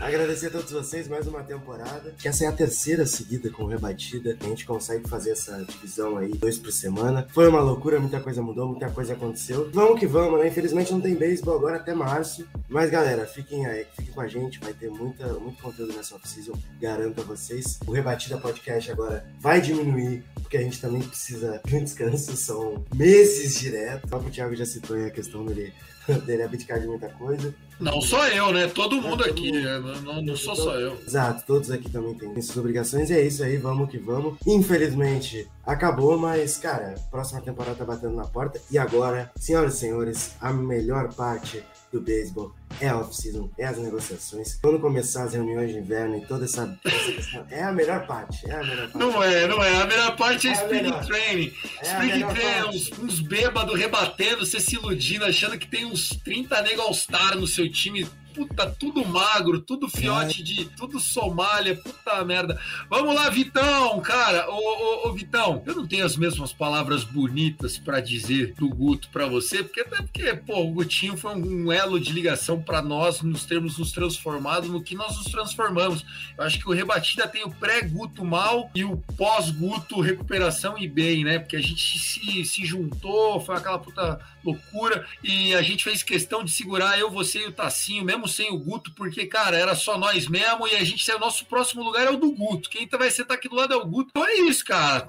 agradecer 0.00 0.46
a 0.46 0.50
todos 0.50 0.72
vocês, 0.72 1.06
mais 1.06 1.26
uma 1.26 1.42
temporada. 1.42 2.14
Que 2.18 2.28
essa 2.28 2.44
é 2.44 2.48
a 2.48 2.52
terceira 2.52 3.04
seguida 3.04 3.50
com 3.50 3.66
rebatida. 3.66 4.38
A 4.40 4.44
gente 4.44 4.64
consegue 4.64 5.06
fazer 5.06 5.32
essa 5.32 5.62
divisão 5.64 6.16
aí, 6.16 6.30
dois 6.30 6.58
por 6.58 6.72
semana. 6.72 7.26
Foi 7.30 7.46
uma 7.46 7.60
loucura, 7.60 8.00
muita 8.00 8.20
coisa 8.20 8.40
mudou, 8.40 8.68
muita 8.68 8.88
coisa 8.88 9.12
aconteceu. 9.12 9.70
Vamos 9.72 10.00
que 10.00 10.06
vamos, 10.06 10.40
né? 10.40 10.48
Infelizmente 10.48 10.92
não 10.92 11.00
tem 11.00 11.14
agora 11.50 11.76
até 11.76 11.94
março. 11.94 12.46
Mas 12.68 12.90
galera, 12.90 13.26
fiquem 13.26 13.66
aí, 13.66 13.86
fiquem 13.96 14.14
com 14.14 14.20
a 14.20 14.28
gente, 14.28 14.58
vai 14.60 14.72
ter 14.72 14.90
muita, 14.90 15.26
muito 15.34 15.62
conteúdo 15.62 15.94
nessa 15.94 16.14
off-season, 16.14 16.52
garanto 16.80 17.20
a 17.20 17.24
vocês. 17.24 17.78
O 17.86 17.92
Rebatida 17.92 18.38
Podcast 18.38 18.90
agora 18.90 19.24
vai 19.40 19.60
diminuir, 19.60 20.22
porque 20.34 20.56
a 20.56 20.62
gente 20.62 20.80
também 20.80 21.02
precisa 21.02 21.60
de 21.64 21.76
um 21.76 21.84
descanso, 21.84 22.36
são 22.36 22.84
meses 22.94 23.58
direto. 23.58 24.08
O 24.14 24.30
Thiago 24.30 24.54
já 24.54 24.66
citou 24.66 24.96
aí 24.96 25.06
a 25.06 25.10
questão 25.10 25.44
dele, 25.44 25.72
dele 26.26 26.42
abdicar 26.42 26.80
de 26.80 26.86
muita 26.86 27.08
coisa. 27.08 27.54
Não 27.80 28.00
só 28.00 28.28
eu, 28.28 28.52
né? 28.52 28.68
Todo 28.68 29.00
mundo 29.00 29.24
aqui, 29.24 29.50
né? 29.50 29.78
não, 30.04 30.22
não 30.22 30.36
sou 30.36 30.54
só 30.54 30.74
eu. 30.78 30.96
Exato, 31.06 31.44
todos 31.46 31.70
aqui 31.70 31.90
também 31.90 32.14
têm 32.14 32.40
suas 32.40 32.58
obrigações, 32.58 33.10
e 33.10 33.14
é 33.14 33.22
isso 33.22 33.42
aí, 33.42 33.56
vamos 33.56 33.90
que 33.90 33.98
vamos. 33.98 34.36
Infelizmente, 34.46 35.48
acabou, 35.64 36.16
mas, 36.16 36.56
cara, 36.56 36.94
próxima 37.10 37.40
temporada 37.40 37.76
tá 37.76 37.84
batendo 37.84 38.14
na 38.14 38.24
porta, 38.24 38.60
e 38.70 38.78
agora, 38.78 39.30
senhoras 39.36 39.74
e 39.74 39.78
senhores, 39.78 40.36
a 40.40 40.52
melhor 40.52 41.12
parte 41.14 41.62
do 41.92 42.00
beisebol 42.00 42.54
é 42.80 42.88
a 42.88 42.98
off-season, 42.98 43.50
é 43.58 43.66
as 43.66 43.76
negociações. 43.76 44.58
Quando 44.62 44.80
começar 44.80 45.24
as 45.24 45.34
reuniões 45.34 45.70
de 45.70 45.78
inverno 45.78 46.16
e 46.16 46.26
toda 46.26 46.46
essa, 46.46 46.78
essa 46.84 47.12
questão, 47.12 47.46
é 47.50 47.62
a 47.62 47.70
melhor 47.70 48.06
parte, 48.06 48.48
é 48.50 48.54
a 48.54 48.64
melhor 48.64 48.90
parte. 48.90 48.98
Não 48.98 49.22
é, 49.22 49.46
não 49.46 49.62
é. 49.62 49.82
A 49.82 49.86
melhor 49.86 50.16
parte 50.16 50.48
é, 50.48 50.50
é 50.50 50.54
Spring 50.54 50.90
Training. 51.06 51.52
É 51.80 51.86
Spring 51.86 52.34
Training, 52.34 52.68
uns, 52.68 52.98
uns 52.98 53.20
bêbados 53.20 53.78
rebatendo, 53.78 54.46
você 54.46 54.58
se 54.58 54.76
iludindo, 54.76 55.24
achando 55.24 55.58
que 55.58 55.68
tem 55.68 55.84
uns 55.84 56.08
30 56.24 56.62
nego 56.62 56.80
All-Star 56.80 57.36
no 57.36 57.46
seu 57.46 57.70
time 57.70 58.08
puta, 58.32 58.70
tudo 58.70 59.04
magro, 59.04 59.60
tudo 59.60 59.88
fiote 59.88 60.42
de. 60.42 60.64
tudo 60.76 60.98
Somália, 60.98 61.76
puta 61.76 62.24
merda. 62.24 62.60
Vamos 62.88 63.14
lá, 63.14 63.28
Vitão, 63.28 64.00
cara. 64.00 64.50
Ô, 64.50 64.54
ô, 64.54 65.08
ô 65.08 65.12
Vitão, 65.12 65.62
eu 65.66 65.74
não 65.74 65.86
tenho 65.86 66.04
as 66.04 66.16
mesmas 66.16 66.52
palavras 66.52 67.04
bonitas 67.04 67.78
para 67.78 68.00
dizer 68.00 68.54
do 68.54 68.68
Guto 68.68 69.08
para 69.10 69.26
você, 69.26 69.62
porque 69.62 69.80
até 69.80 69.96
porque, 69.96 70.34
pô, 70.34 70.60
o 70.60 70.72
Gutinho 70.72 71.16
foi 71.16 71.34
um 71.34 71.70
elo 71.70 72.00
de 72.00 72.12
ligação 72.12 72.60
para 72.60 72.82
nós 72.82 73.22
nos 73.22 73.44
termos 73.44 73.78
nos 73.78 73.92
transformado 73.92 74.68
no 74.68 74.82
que 74.82 74.94
nós 74.94 75.16
nos 75.16 75.26
transformamos. 75.26 76.04
Eu 76.36 76.44
acho 76.44 76.58
que 76.58 76.68
o 76.68 76.72
Rebatida 76.72 77.28
tem 77.28 77.44
o 77.44 77.50
pré-Guto 77.50 78.24
mal 78.24 78.70
e 78.74 78.84
o 78.84 78.96
pós-Guto 79.16 80.00
recuperação 80.00 80.78
e 80.78 80.88
bem, 80.88 81.24
né? 81.24 81.38
Porque 81.38 81.56
a 81.56 81.60
gente 81.60 81.98
se, 81.98 82.44
se 82.44 82.64
juntou, 82.64 83.40
foi 83.40 83.56
aquela 83.56 83.78
puta 83.78 84.20
loucura 84.44 85.06
e 85.22 85.54
a 85.54 85.62
gente 85.62 85.84
fez 85.84 86.02
questão 86.02 86.44
de 86.44 86.50
segurar 86.50 86.98
eu, 86.98 87.10
você 87.10 87.44
e 87.44 87.46
o 87.46 87.52
Tacinho, 87.52 88.04
mesmo 88.04 88.21
sem 88.26 88.50
o 88.50 88.58
Guto, 88.58 88.92
porque, 88.94 89.26
cara, 89.26 89.56
era 89.56 89.74
só 89.74 89.98
nós 89.98 90.26
mesmo 90.28 90.66
e 90.66 90.74
a 90.74 90.84
gente, 90.84 91.10
o 91.12 91.18
nosso 91.18 91.44
próximo 91.46 91.82
lugar 91.82 92.06
é 92.06 92.10
o 92.10 92.16
do 92.16 92.32
Guto. 92.32 92.70
Quem 92.70 92.88
vai 92.88 93.10
sentar 93.10 93.36
aqui 93.36 93.48
do 93.48 93.56
lado 93.56 93.72
é 93.72 93.76
o 93.76 93.86
Guto. 93.86 94.10
Então 94.10 94.26
é 94.26 94.34
isso, 94.34 94.64
cara. 94.64 95.08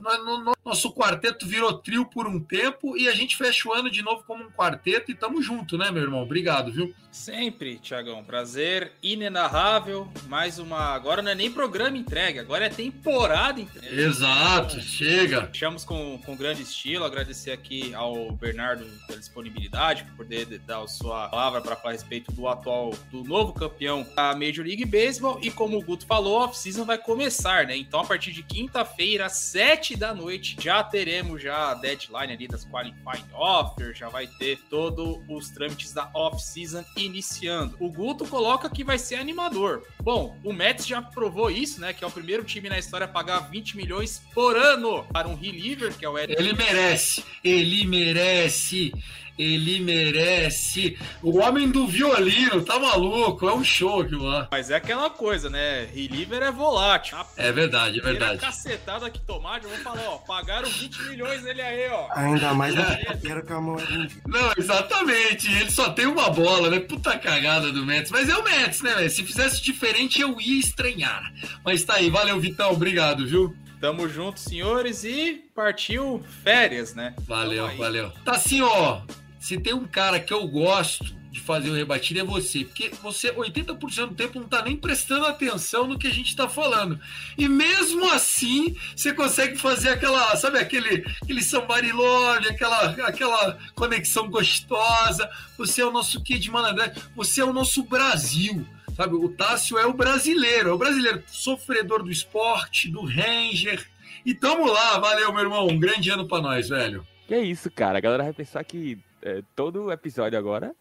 Nosso 0.65 0.93
quarteto 0.93 1.45
virou 1.45 1.73
trio 1.73 2.05
por 2.05 2.25
um 2.25 2.39
tempo 2.39 2.97
e 2.97 3.09
a 3.09 3.13
gente 3.13 3.35
fecha 3.35 3.67
o 3.67 3.73
ano 3.73 3.91
de 3.91 4.01
novo 4.01 4.23
como 4.25 4.45
um 4.45 4.51
quarteto 4.51 5.11
e 5.11 5.15
tamo 5.15 5.41
junto, 5.41 5.77
né, 5.77 5.91
meu 5.91 6.03
irmão? 6.03 6.23
Obrigado, 6.23 6.71
viu? 6.71 6.93
Sempre, 7.11 7.77
Tiagão. 7.77 8.23
Prazer 8.23 8.93
inenarrável. 9.03 10.11
Mais 10.27 10.57
uma. 10.57 10.79
Agora 10.95 11.21
não 11.21 11.31
é 11.31 11.35
nem 11.35 11.51
programa 11.51 11.97
entregue, 11.97 12.39
agora 12.39 12.65
é 12.65 12.69
temporada 12.69 13.61
entregue. 13.61 14.01
Exato, 14.01 14.81
chega. 14.81 15.47
Fechamos 15.47 15.83
com, 15.83 16.17
com 16.25 16.35
grande 16.35 16.63
estilo. 16.63 17.05
Agradecer 17.05 17.51
aqui 17.51 17.93
ao 17.93 18.31
Bernardo 18.31 18.85
pela 19.05 19.19
disponibilidade, 19.19 20.05
por 20.05 20.17
poder 20.17 20.45
dar 20.59 20.81
a 20.81 20.87
sua 20.87 21.27
palavra 21.27 21.61
para 21.61 21.75
falar 21.75 21.89
a 21.89 21.93
respeito 21.93 22.31
do 22.31 22.47
atual, 22.47 22.91
do 23.11 23.23
novo 23.23 23.53
campeão 23.53 24.07
da 24.15 24.33
Major 24.33 24.65
League 24.65 24.85
Baseball. 24.85 25.39
E 25.41 25.51
como 25.51 25.77
o 25.77 25.83
Guto 25.83 26.05
falou, 26.05 26.39
a 26.39 26.45
off-season 26.45 26.85
vai 26.85 26.97
começar, 26.97 27.67
né? 27.67 27.75
Então, 27.77 27.99
a 27.99 28.05
partir 28.05 28.31
de 28.31 28.41
quinta-feira, 28.41 29.25
às 29.25 29.33
sete 29.33 29.95
da 29.95 30.13
noite, 30.13 30.52
já 30.59 30.83
teremos 30.83 31.41
já 31.41 31.71
a 31.71 31.73
deadline 31.73 32.33
ali 32.33 32.47
das 32.47 32.65
qualifying 32.65 33.25
offers, 33.33 33.97
já 33.97 34.09
vai 34.09 34.27
ter 34.27 34.59
todos 34.69 35.19
os 35.29 35.49
trâmites 35.49 35.93
da 35.93 36.09
off-season 36.13 36.83
iniciando. 36.97 37.75
O 37.79 37.89
Guto 37.89 38.25
coloca 38.25 38.69
que 38.69 38.83
vai 38.83 38.97
ser 38.97 39.15
animador. 39.15 39.85
Bom, 40.01 40.37
o 40.43 40.53
Mets 40.53 40.87
já 40.87 41.01
provou 41.01 41.49
isso, 41.49 41.79
né? 41.79 41.93
Que 41.93 42.03
é 42.03 42.07
o 42.07 42.11
primeiro 42.11 42.43
time 42.43 42.69
na 42.69 42.79
história 42.79 43.05
a 43.05 43.07
pagar 43.07 43.39
20 43.49 43.77
milhões 43.77 44.21
por 44.33 44.55
ano 44.55 45.03
para 45.11 45.27
um 45.27 45.35
reliever, 45.35 45.95
que 45.97 46.05
é 46.05 46.09
o 46.09 46.17
Ed. 46.17 46.33
Ele 46.37 46.53
merece, 46.53 47.23
ele 47.43 47.85
merece. 47.85 48.91
Ele 49.37 49.79
merece. 49.79 50.97
O 51.21 51.39
homem 51.39 51.69
do 51.69 51.87
violino, 51.87 52.63
tá 52.63 52.77
maluco? 52.77 53.47
É 53.47 53.53
um 53.53 53.63
show 53.63 54.01
aquilo 54.01 54.25
lá. 54.25 54.47
Mas 54.51 54.69
é 54.69 54.75
aquela 54.75 55.09
coisa, 55.09 55.49
né? 55.49 55.87
Reliever 55.93 56.43
é 56.43 56.51
volátil. 56.51 57.17
É 57.35 57.51
verdade, 57.51 57.99
é 57.99 58.03
verdade. 58.03 58.39
cacetada 58.39 59.09
que 59.09 59.19
tomar, 59.19 59.61
já 59.61 59.67
vou 59.67 59.77
falar, 59.79 60.03
ó. 60.07 60.17
Pagaram 60.17 60.69
20 60.69 61.01
milhões 61.03 61.43
nele 61.43 61.61
aí, 61.61 61.89
ó. 61.89 62.07
Ainda 62.15 62.53
mais 62.53 62.75
na 62.75 62.95
quero 63.15 63.45
que 63.45 63.53
a 63.53 63.59
mão 63.59 63.77
é 63.79 64.07
Não, 64.27 64.53
exatamente. 64.57 65.51
Ele 65.51 65.71
só 65.71 65.89
tem 65.89 66.05
uma 66.05 66.29
bola, 66.29 66.69
né? 66.69 66.79
Puta 66.79 67.17
cagada 67.17 67.71
do 67.71 67.85
Mets. 67.85 68.11
Mas 68.11 68.29
é 68.29 68.35
o 68.35 68.43
Mets, 68.43 68.81
né, 68.81 68.93
velho? 68.95 69.09
Se 69.09 69.23
fizesse 69.23 69.61
diferente, 69.61 70.21
eu 70.21 70.39
ia 70.39 70.59
estranhar. 70.59 71.33
Mas 71.65 71.83
tá 71.83 71.95
aí, 71.95 72.09
valeu, 72.09 72.39
Vitão. 72.39 72.71
Obrigado, 72.71 73.25
viu? 73.25 73.55
Tamo 73.83 74.07
junto, 74.07 74.39
senhores, 74.39 75.03
e 75.03 75.43
partiu 75.53 76.23
férias, 76.41 76.95
né? 76.95 77.13
Valeu, 77.27 77.67
valeu. 77.75 78.11
Tá 78.23 78.33
assim, 78.33 78.61
ó. 78.61 79.01
Se 79.43 79.57
tem 79.57 79.73
um 79.73 79.85
cara 79.85 80.21
que 80.21 80.33
eu 80.33 80.47
gosto 80.47 81.03
de 81.29 81.41
fazer 81.41 81.69
o 81.69 81.73
rebatido 81.73 82.21
é 82.21 82.23
você, 82.23 82.63
porque 82.63 82.91
você 83.01 83.29
80% 83.29 84.07
do 84.07 84.15
tempo 84.15 84.39
não 84.39 84.47
tá 84.47 84.61
nem 84.61 84.77
prestando 84.77 85.25
atenção 85.25 85.85
no 85.85 85.99
que 85.99 86.07
a 86.07 86.13
gente 86.13 86.33
tá 86.33 86.47
falando. 86.47 86.97
E 87.37 87.49
mesmo 87.49 88.09
assim, 88.09 88.73
você 88.95 89.13
consegue 89.13 89.57
fazer 89.57 89.89
aquela, 89.89 90.33
sabe, 90.37 90.59
aquele, 90.59 91.05
aquele 91.21 91.43
somebody 91.43 91.91
love, 91.91 92.47
aquela, 92.47 92.85
aquela 93.05 93.57
conexão 93.75 94.29
gostosa. 94.29 95.29
Você 95.57 95.81
é 95.81 95.85
o 95.85 95.91
nosso 95.91 96.23
kid 96.23 96.39
de 96.39 96.49
malandragem, 96.49 97.03
você 97.13 97.41
é 97.41 97.45
o 97.45 97.51
nosso 97.51 97.83
Brasil. 97.83 98.65
Sabe, 98.95 99.15
o 99.15 99.27
Tássio 99.27 99.77
é 99.77 99.85
o 99.85 99.93
brasileiro, 99.93 100.69
é 100.69 100.73
o 100.73 100.77
brasileiro 100.77 101.21
sofredor 101.27 102.01
do 102.01 102.09
esporte, 102.09 102.89
do 102.89 103.03
Ranger. 103.03 103.85
E 104.25 104.33
tamo 104.33 104.71
lá, 104.71 104.99
valeu, 104.99 105.33
meu 105.33 105.41
irmão. 105.41 105.67
Um 105.67 105.77
grande 105.77 106.09
ano 106.09 106.29
pra 106.29 106.39
nós, 106.39 106.69
velho. 106.69 107.05
Que 107.27 107.33
é 107.33 107.41
isso, 107.41 107.69
cara. 107.69 107.97
A 107.97 108.01
galera 108.01 108.23
vai 108.23 108.31
pensar 108.31 108.63
que 108.63 108.97
é, 109.23 109.41
todo 109.55 109.91
episódio 109.91 110.37
agora. 110.37 110.75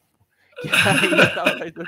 Que 0.61 0.69
tava 1.35 1.59
fazendo. 1.59 1.85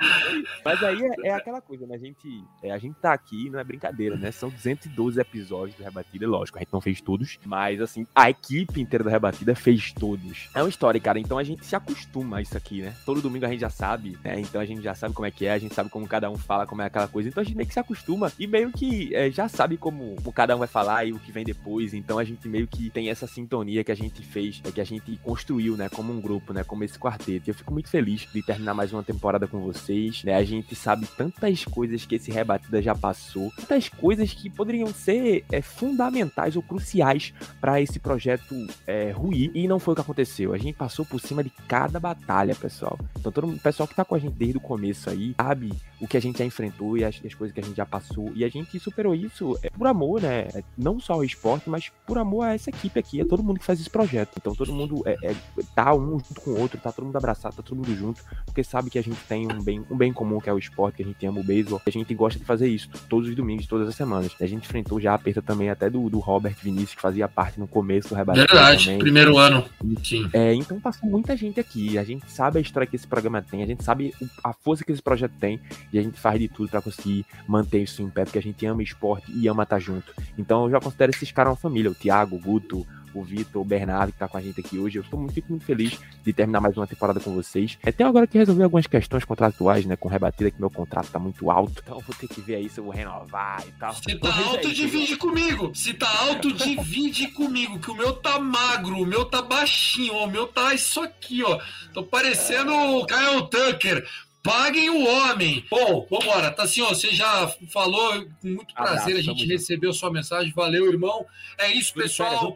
Mas 0.64 0.82
aí 0.82 1.02
é, 1.02 1.28
é 1.28 1.34
aquela 1.34 1.60
coisa, 1.60 1.86
né? 1.86 1.94
A 1.94 1.98
gente, 1.98 2.44
é, 2.62 2.70
a 2.70 2.78
gente 2.78 2.96
tá 3.00 3.12
aqui, 3.12 3.50
não 3.50 3.58
é 3.58 3.64
brincadeira, 3.64 4.16
né? 4.16 4.30
São 4.32 4.48
212 4.48 5.20
episódios 5.20 5.76
do 5.76 5.82
Rebatida, 5.82 6.26
lógico, 6.26 6.58
a 6.58 6.60
gente 6.60 6.72
não 6.72 6.80
fez 6.80 7.00
todos, 7.00 7.38
mas 7.44 7.80
assim, 7.80 8.06
a 8.14 8.30
equipe 8.30 8.80
inteira 8.80 9.04
do 9.04 9.10
Rebatida 9.10 9.54
fez 9.54 9.92
todos. 9.92 10.48
É 10.54 10.62
uma 10.62 10.68
história, 10.68 11.00
cara, 11.00 11.18
então 11.18 11.38
a 11.38 11.44
gente 11.44 11.64
se 11.64 11.76
acostuma 11.76 12.38
a 12.38 12.42
isso 12.42 12.56
aqui, 12.56 12.82
né? 12.82 12.94
Todo 13.04 13.22
domingo 13.22 13.46
a 13.46 13.48
gente 13.48 13.60
já 13.60 13.70
sabe, 13.70 14.18
né? 14.24 14.40
Então 14.40 14.60
a 14.60 14.64
gente 14.64 14.82
já 14.82 14.94
sabe 14.94 15.14
como 15.14 15.26
é 15.26 15.30
que 15.30 15.46
é, 15.46 15.52
a 15.52 15.58
gente 15.58 15.74
sabe 15.74 15.90
como 15.90 16.06
cada 16.06 16.30
um 16.30 16.36
fala, 16.36 16.66
como 16.66 16.82
é 16.82 16.86
aquela 16.86 17.08
coisa, 17.08 17.28
então 17.28 17.40
a 17.40 17.44
gente 17.44 17.56
meio 17.56 17.66
que 17.66 17.74
se 17.74 17.80
acostuma 17.80 18.32
e 18.38 18.46
meio 18.46 18.70
que 18.72 19.14
é, 19.14 19.30
já 19.30 19.48
sabe 19.48 19.76
como, 19.76 20.16
como 20.16 20.32
cada 20.32 20.56
um 20.56 20.58
vai 20.58 20.68
falar 20.68 21.04
e 21.04 21.12
o 21.12 21.18
que 21.18 21.32
vem 21.32 21.44
depois, 21.44 21.94
então 21.94 22.18
a 22.18 22.24
gente 22.24 22.48
meio 22.48 22.66
que 22.66 22.90
tem 22.90 23.10
essa 23.10 23.26
sintonia 23.26 23.84
que 23.84 23.92
a 23.92 23.96
gente 23.96 24.22
fez, 24.22 24.60
é, 24.64 24.70
que 24.70 24.80
a 24.80 24.84
gente 24.84 25.16
construiu, 25.22 25.76
né? 25.76 25.88
Como 25.88 26.12
um 26.12 26.20
grupo, 26.20 26.52
né? 26.52 26.64
Como 26.64 26.84
esse 26.84 26.98
quarteto. 26.98 27.48
E 27.48 27.50
eu 27.50 27.54
fico 27.54 27.72
muito 27.72 27.88
feliz 27.88 28.26
de 28.32 28.42
terminar 28.54 28.74
mais 28.74 28.92
uma 28.92 29.02
temporada 29.02 29.48
com 29.48 29.58
vocês, 29.60 30.22
né? 30.22 30.34
A 30.34 30.44
gente 30.44 30.76
sabe 30.76 31.06
tantas 31.06 31.64
coisas 31.64 32.06
que 32.06 32.14
esse 32.14 32.30
Rebatida 32.30 32.80
já 32.80 32.94
passou, 32.94 33.52
tantas 33.56 33.88
coisas 33.88 34.32
que 34.32 34.48
poderiam 34.48 34.86
ser 34.92 35.44
é, 35.50 35.60
fundamentais 35.60 36.54
ou 36.54 36.62
cruciais 36.62 37.34
para 37.60 37.80
esse 37.80 37.98
projeto 37.98 38.54
é, 38.86 39.10
ruir 39.10 39.50
e 39.54 39.66
não 39.66 39.80
foi 39.80 39.92
o 39.92 39.94
que 39.96 40.00
aconteceu. 40.02 40.54
A 40.54 40.58
gente 40.58 40.74
passou 40.74 41.04
por 41.04 41.20
cima 41.20 41.42
de 41.42 41.50
cada 41.66 41.98
batalha, 41.98 42.54
pessoal. 42.54 42.98
Então 43.18 43.32
todo 43.32 43.48
o 43.48 43.58
pessoal 43.58 43.88
que 43.88 43.94
tá 43.94 44.04
com 44.04 44.14
a 44.14 44.18
gente 44.18 44.34
desde 44.34 44.56
o 44.56 44.60
começo 44.60 45.10
aí 45.10 45.34
sabe 45.36 45.72
o 46.00 46.06
que 46.06 46.16
a 46.16 46.20
gente 46.20 46.38
já 46.38 46.44
enfrentou 46.44 46.96
e 46.96 47.04
as, 47.04 47.20
as 47.24 47.34
coisas 47.34 47.52
que 47.52 47.60
a 47.60 47.64
gente 47.64 47.76
já 47.76 47.86
passou 47.86 48.30
e 48.34 48.44
a 48.44 48.48
gente 48.48 48.78
superou 48.78 49.14
isso 49.14 49.58
é, 49.62 49.70
por 49.70 49.86
amor, 49.86 50.20
né? 50.20 50.48
É, 50.54 50.62
não 50.76 51.00
só 51.00 51.14
ao 51.14 51.24
esporte, 51.24 51.68
mas 51.68 51.90
por 52.06 52.18
amor 52.18 52.44
a 52.44 52.54
essa 52.54 52.70
equipe 52.70 53.00
aqui, 53.00 53.20
é 53.20 53.24
todo 53.24 53.42
mundo 53.42 53.58
que 53.58 53.64
faz 53.64 53.80
esse 53.80 53.90
projeto. 53.90 54.34
Então 54.36 54.54
todo 54.54 54.72
mundo 54.72 55.02
é, 55.06 55.16
é, 55.22 55.34
tá 55.74 55.94
um 55.94 56.18
junto 56.18 56.40
com 56.40 56.50
o 56.50 56.60
outro, 56.60 56.78
tá 56.78 56.92
todo 56.92 57.06
mundo 57.06 57.16
abraçado, 57.16 57.56
tá 57.56 57.62
todo 57.62 57.76
mundo 57.76 57.94
junto, 57.94 58.22
porque 58.44 58.62
sabe 58.62 58.90
que 58.90 58.98
a 58.98 59.02
gente 59.02 59.18
tem 59.28 59.50
um 59.50 59.62
bem, 59.62 59.84
um 59.90 59.96
bem 59.96 60.12
comum 60.12 60.40
que 60.40 60.48
é 60.48 60.52
o 60.52 60.58
esporte, 60.58 60.96
que 60.96 61.02
a 61.02 61.06
gente 61.06 61.26
ama 61.26 61.40
o 61.40 61.44
beisebol, 61.44 61.80
a 61.84 61.90
gente 61.90 62.14
gosta 62.14 62.38
de 62.38 62.44
fazer 62.44 62.68
isso 62.68 62.88
todos 63.08 63.28
os 63.28 63.34
domingos, 63.34 63.66
todas 63.66 63.88
as 63.88 63.94
semanas. 63.94 64.34
A 64.40 64.46
gente 64.46 64.64
enfrentou 64.64 65.00
já 65.00 65.14
a 65.14 65.18
perda 65.18 65.42
também 65.42 65.70
até 65.70 65.90
do, 65.90 66.08
do 66.08 66.18
Robert 66.18 66.56
Vinícius, 66.62 66.94
que 66.94 67.00
fazia 67.00 67.28
parte 67.28 67.58
no 67.58 67.66
começo 67.66 68.08
do 68.08 68.14
rebate. 68.14 68.38
Verdade, 68.38 68.84
também. 68.84 68.98
primeiro 68.98 69.38
ano. 69.38 69.64
Sim. 70.02 70.28
É, 70.32 70.54
então 70.54 70.78
passou 70.80 71.08
muita 71.08 71.36
gente 71.36 71.58
aqui. 71.58 71.98
A 71.98 72.04
gente 72.04 72.30
sabe 72.30 72.58
a 72.58 72.60
história 72.60 72.86
que 72.86 72.96
esse 72.96 73.06
programa 73.06 73.42
tem, 73.42 73.62
a 73.62 73.66
gente 73.66 73.82
sabe 73.82 74.14
a 74.42 74.52
força 74.52 74.84
que 74.84 74.92
esse 74.92 75.02
projeto 75.02 75.32
tem 75.40 75.60
e 75.92 75.98
a 75.98 76.02
gente 76.02 76.18
faz 76.18 76.38
de 76.38 76.48
tudo 76.48 76.68
pra 76.68 76.80
conseguir 76.80 77.26
manter 77.48 77.82
isso 77.82 78.02
em 78.02 78.08
pé, 78.08 78.24
porque 78.24 78.38
a 78.38 78.42
gente 78.42 78.64
ama 78.66 78.82
esporte 78.82 79.32
e 79.32 79.48
ama 79.48 79.64
estar 79.64 79.78
junto. 79.78 80.12
Então 80.38 80.64
eu 80.64 80.70
já 80.70 80.80
considero 80.80 81.10
esses 81.10 81.30
caras 81.32 81.52
uma 81.52 81.56
família, 81.56 81.90
o 81.90 81.94
Thiago, 81.94 82.36
o 82.36 82.38
Guto, 82.38 82.86
o 83.14 83.22
Vitor, 83.22 83.62
o 83.62 83.64
Bernardo 83.64 84.12
que 84.12 84.18
tá 84.18 84.28
com 84.28 84.36
a 84.36 84.40
gente 84.40 84.60
aqui 84.60 84.78
hoje. 84.78 84.98
Eu 84.98 85.04
tô 85.04 85.16
muito, 85.16 85.32
fico 85.32 85.50
muito 85.50 85.64
feliz 85.64 85.98
de 86.22 86.32
terminar 86.32 86.60
mais 86.60 86.76
uma 86.76 86.86
temporada 86.86 87.20
com 87.20 87.32
vocês. 87.34 87.78
É, 87.82 87.92
tenho 87.92 88.08
agora 88.08 88.26
que 88.26 88.38
resolver 88.38 88.64
algumas 88.64 88.86
questões 88.86 89.24
contratuais, 89.24 89.84
né, 89.84 89.96
com 89.96 90.08
rebatida, 90.08 90.50
que 90.50 90.60
meu 90.60 90.70
contrato 90.70 91.10
tá 91.10 91.18
muito 91.18 91.50
alto. 91.50 91.80
Então 91.82 91.96
eu 91.98 92.02
vou 92.02 92.14
ter 92.14 92.28
que 92.28 92.40
ver 92.40 92.56
aí 92.56 92.68
se 92.68 92.78
eu 92.78 92.84
vou 92.84 92.92
renovar 92.92 93.62
e 93.66 93.72
tal. 93.72 93.94
Se 93.94 94.18
tá 94.18 94.28
Mas 94.28 94.38
é 94.38 94.48
alto, 94.48 94.66
isso, 94.68 94.74
divide 94.74 95.16
comigo. 95.16 95.74
Se 95.74 95.94
tá 95.94 96.08
alto, 96.28 96.52
divide 96.54 97.28
comigo. 97.28 97.78
Que 97.78 97.90
o 97.90 97.94
meu 97.94 98.12
tá 98.14 98.38
magro, 98.38 98.96
o 98.96 99.06
meu 99.06 99.24
tá 99.24 99.42
baixinho, 99.42 100.14
ó, 100.14 100.24
o 100.24 100.30
meu 100.30 100.46
tá 100.46 100.74
isso 100.74 101.00
aqui, 101.00 101.42
ó. 101.42 101.60
Tô 101.92 102.02
parecendo 102.02 102.72
o 102.72 103.06
Kyle 103.06 103.48
Tucker. 103.50 104.06
Paguem 104.44 104.90
o 104.90 105.06
homem. 105.08 105.64
Bom, 105.70 106.06
vambora. 106.10 106.50
Tá 106.50 106.64
assim, 106.64 106.82
ó. 106.82 106.90
Você 106.90 107.14
já 107.14 107.48
falou, 107.72 108.26
com 108.42 108.48
muito 108.48 108.74
prazer 108.74 109.16
a 109.16 109.22
gente 109.22 109.46
recebeu 109.46 109.90
sua 109.94 110.12
mensagem. 110.12 110.52
Valeu, 110.54 110.86
irmão. 110.86 111.24
É 111.56 111.72
isso, 111.72 111.94
pessoal. 111.94 112.54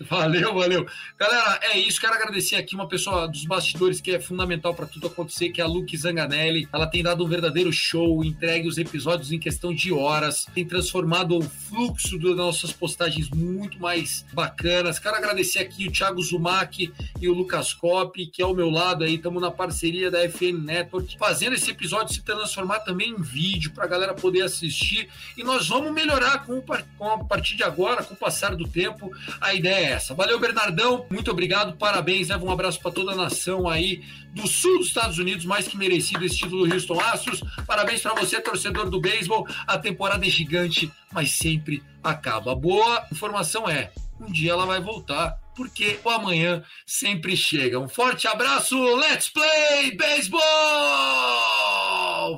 Valeu, 0.00 0.52
valeu. 0.52 0.84
Galera, 1.16 1.60
é 1.62 1.78
isso. 1.78 2.00
Quero 2.00 2.14
agradecer 2.14 2.56
aqui 2.56 2.74
uma 2.74 2.88
pessoa 2.88 3.28
dos 3.28 3.44
bastidores 3.44 4.00
que 4.00 4.10
é 4.10 4.18
fundamental 4.18 4.74
para 4.74 4.86
tudo 4.86 5.06
acontecer, 5.06 5.50
que 5.50 5.60
é 5.60 5.64
a 5.64 5.68
Luke 5.68 5.96
Zanganelli. 5.96 6.68
Ela 6.72 6.88
tem 6.88 7.04
dado 7.04 7.24
um 7.24 7.28
verdadeiro 7.28 7.72
show, 7.72 8.24
entregue 8.24 8.66
os 8.66 8.76
episódios 8.76 9.30
em 9.30 9.38
questão 9.38 9.72
de 9.72 9.92
horas, 9.92 10.44
tem 10.52 10.66
transformado 10.66 11.38
o 11.38 11.42
fluxo 11.42 12.18
das 12.18 12.36
nossas 12.36 12.72
postagens 12.72 13.30
muito 13.30 13.78
mais 13.78 14.26
bacanas. 14.32 14.98
Quero 14.98 15.14
agradecer 15.14 15.60
aqui 15.60 15.86
o 15.86 15.92
Thiago 15.92 16.20
Zumac 16.20 16.92
e 17.20 17.28
o 17.28 17.32
Lucas 17.32 17.72
Cop, 17.72 18.26
que 18.26 18.42
é 18.42 18.44
ao 18.44 18.54
meu 18.56 18.70
lado 18.70 19.04
aí. 19.04 19.14
Estamos 19.14 19.40
na 19.40 19.52
parceria 19.52 20.10
da 20.10 20.28
FN 20.28 20.64
Network, 20.64 21.16
fazendo 21.28 21.52
esse 21.52 21.70
episódio 21.70 22.14
se 22.14 22.22
transformar 22.22 22.80
também 22.80 23.10
em 23.10 23.20
vídeo 23.20 23.70
para 23.72 23.84
a 23.84 23.86
galera 23.86 24.14
poder 24.14 24.40
assistir. 24.40 25.10
E 25.36 25.44
nós 25.44 25.68
vamos 25.68 25.92
melhorar 25.92 26.42
com, 26.46 26.62
com 26.62 27.06
a 27.06 27.22
partir 27.22 27.54
de 27.54 27.62
agora, 27.62 28.02
com 28.02 28.14
o 28.14 28.16
passar 28.16 28.56
do 28.56 28.66
tempo. 28.66 29.12
A 29.38 29.52
ideia 29.52 29.74
é 29.74 29.92
essa. 29.92 30.14
Valeu, 30.14 30.40
Bernardão. 30.40 31.04
Muito 31.10 31.30
obrigado, 31.30 31.76
parabéns. 31.76 32.28
Leva 32.28 32.42
um 32.46 32.50
abraço 32.50 32.80
para 32.80 32.92
toda 32.92 33.12
a 33.12 33.14
nação 33.14 33.68
aí 33.68 34.02
do 34.32 34.46
sul 34.46 34.78
dos 34.78 34.86
Estados 34.86 35.18
Unidos, 35.18 35.44
mais 35.44 35.68
que 35.68 35.76
merecido 35.76 36.24
esse 36.24 36.38
título 36.38 36.66
do 36.66 36.72
Houston 36.72 36.98
Astros. 36.98 37.42
Parabéns 37.66 38.00
para 38.00 38.14
você, 38.14 38.40
torcedor 38.40 38.88
do 38.88 38.98
beisebol. 38.98 39.46
A 39.66 39.76
temporada 39.76 40.26
é 40.26 40.30
gigante, 40.30 40.90
mas 41.12 41.32
sempre 41.32 41.82
acaba. 42.02 42.52
A 42.52 42.56
boa 42.56 43.06
informação 43.12 43.68
é: 43.68 43.92
um 44.18 44.32
dia 44.32 44.52
ela 44.52 44.64
vai 44.64 44.80
voltar, 44.80 45.38
porque 45.58 45.98
o 46.04 46.08
amanhã 46.08 46.62
sempre 46.86 47.36
chega. 47.36 47.80
Um 47.80 47.88
forte 47.88 48.28
abraço, 48.28 48.78
let's 48.94 49.28
play 49.28 49.96
baseball! 49.96 50.38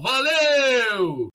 Valeu! 0.01 1.31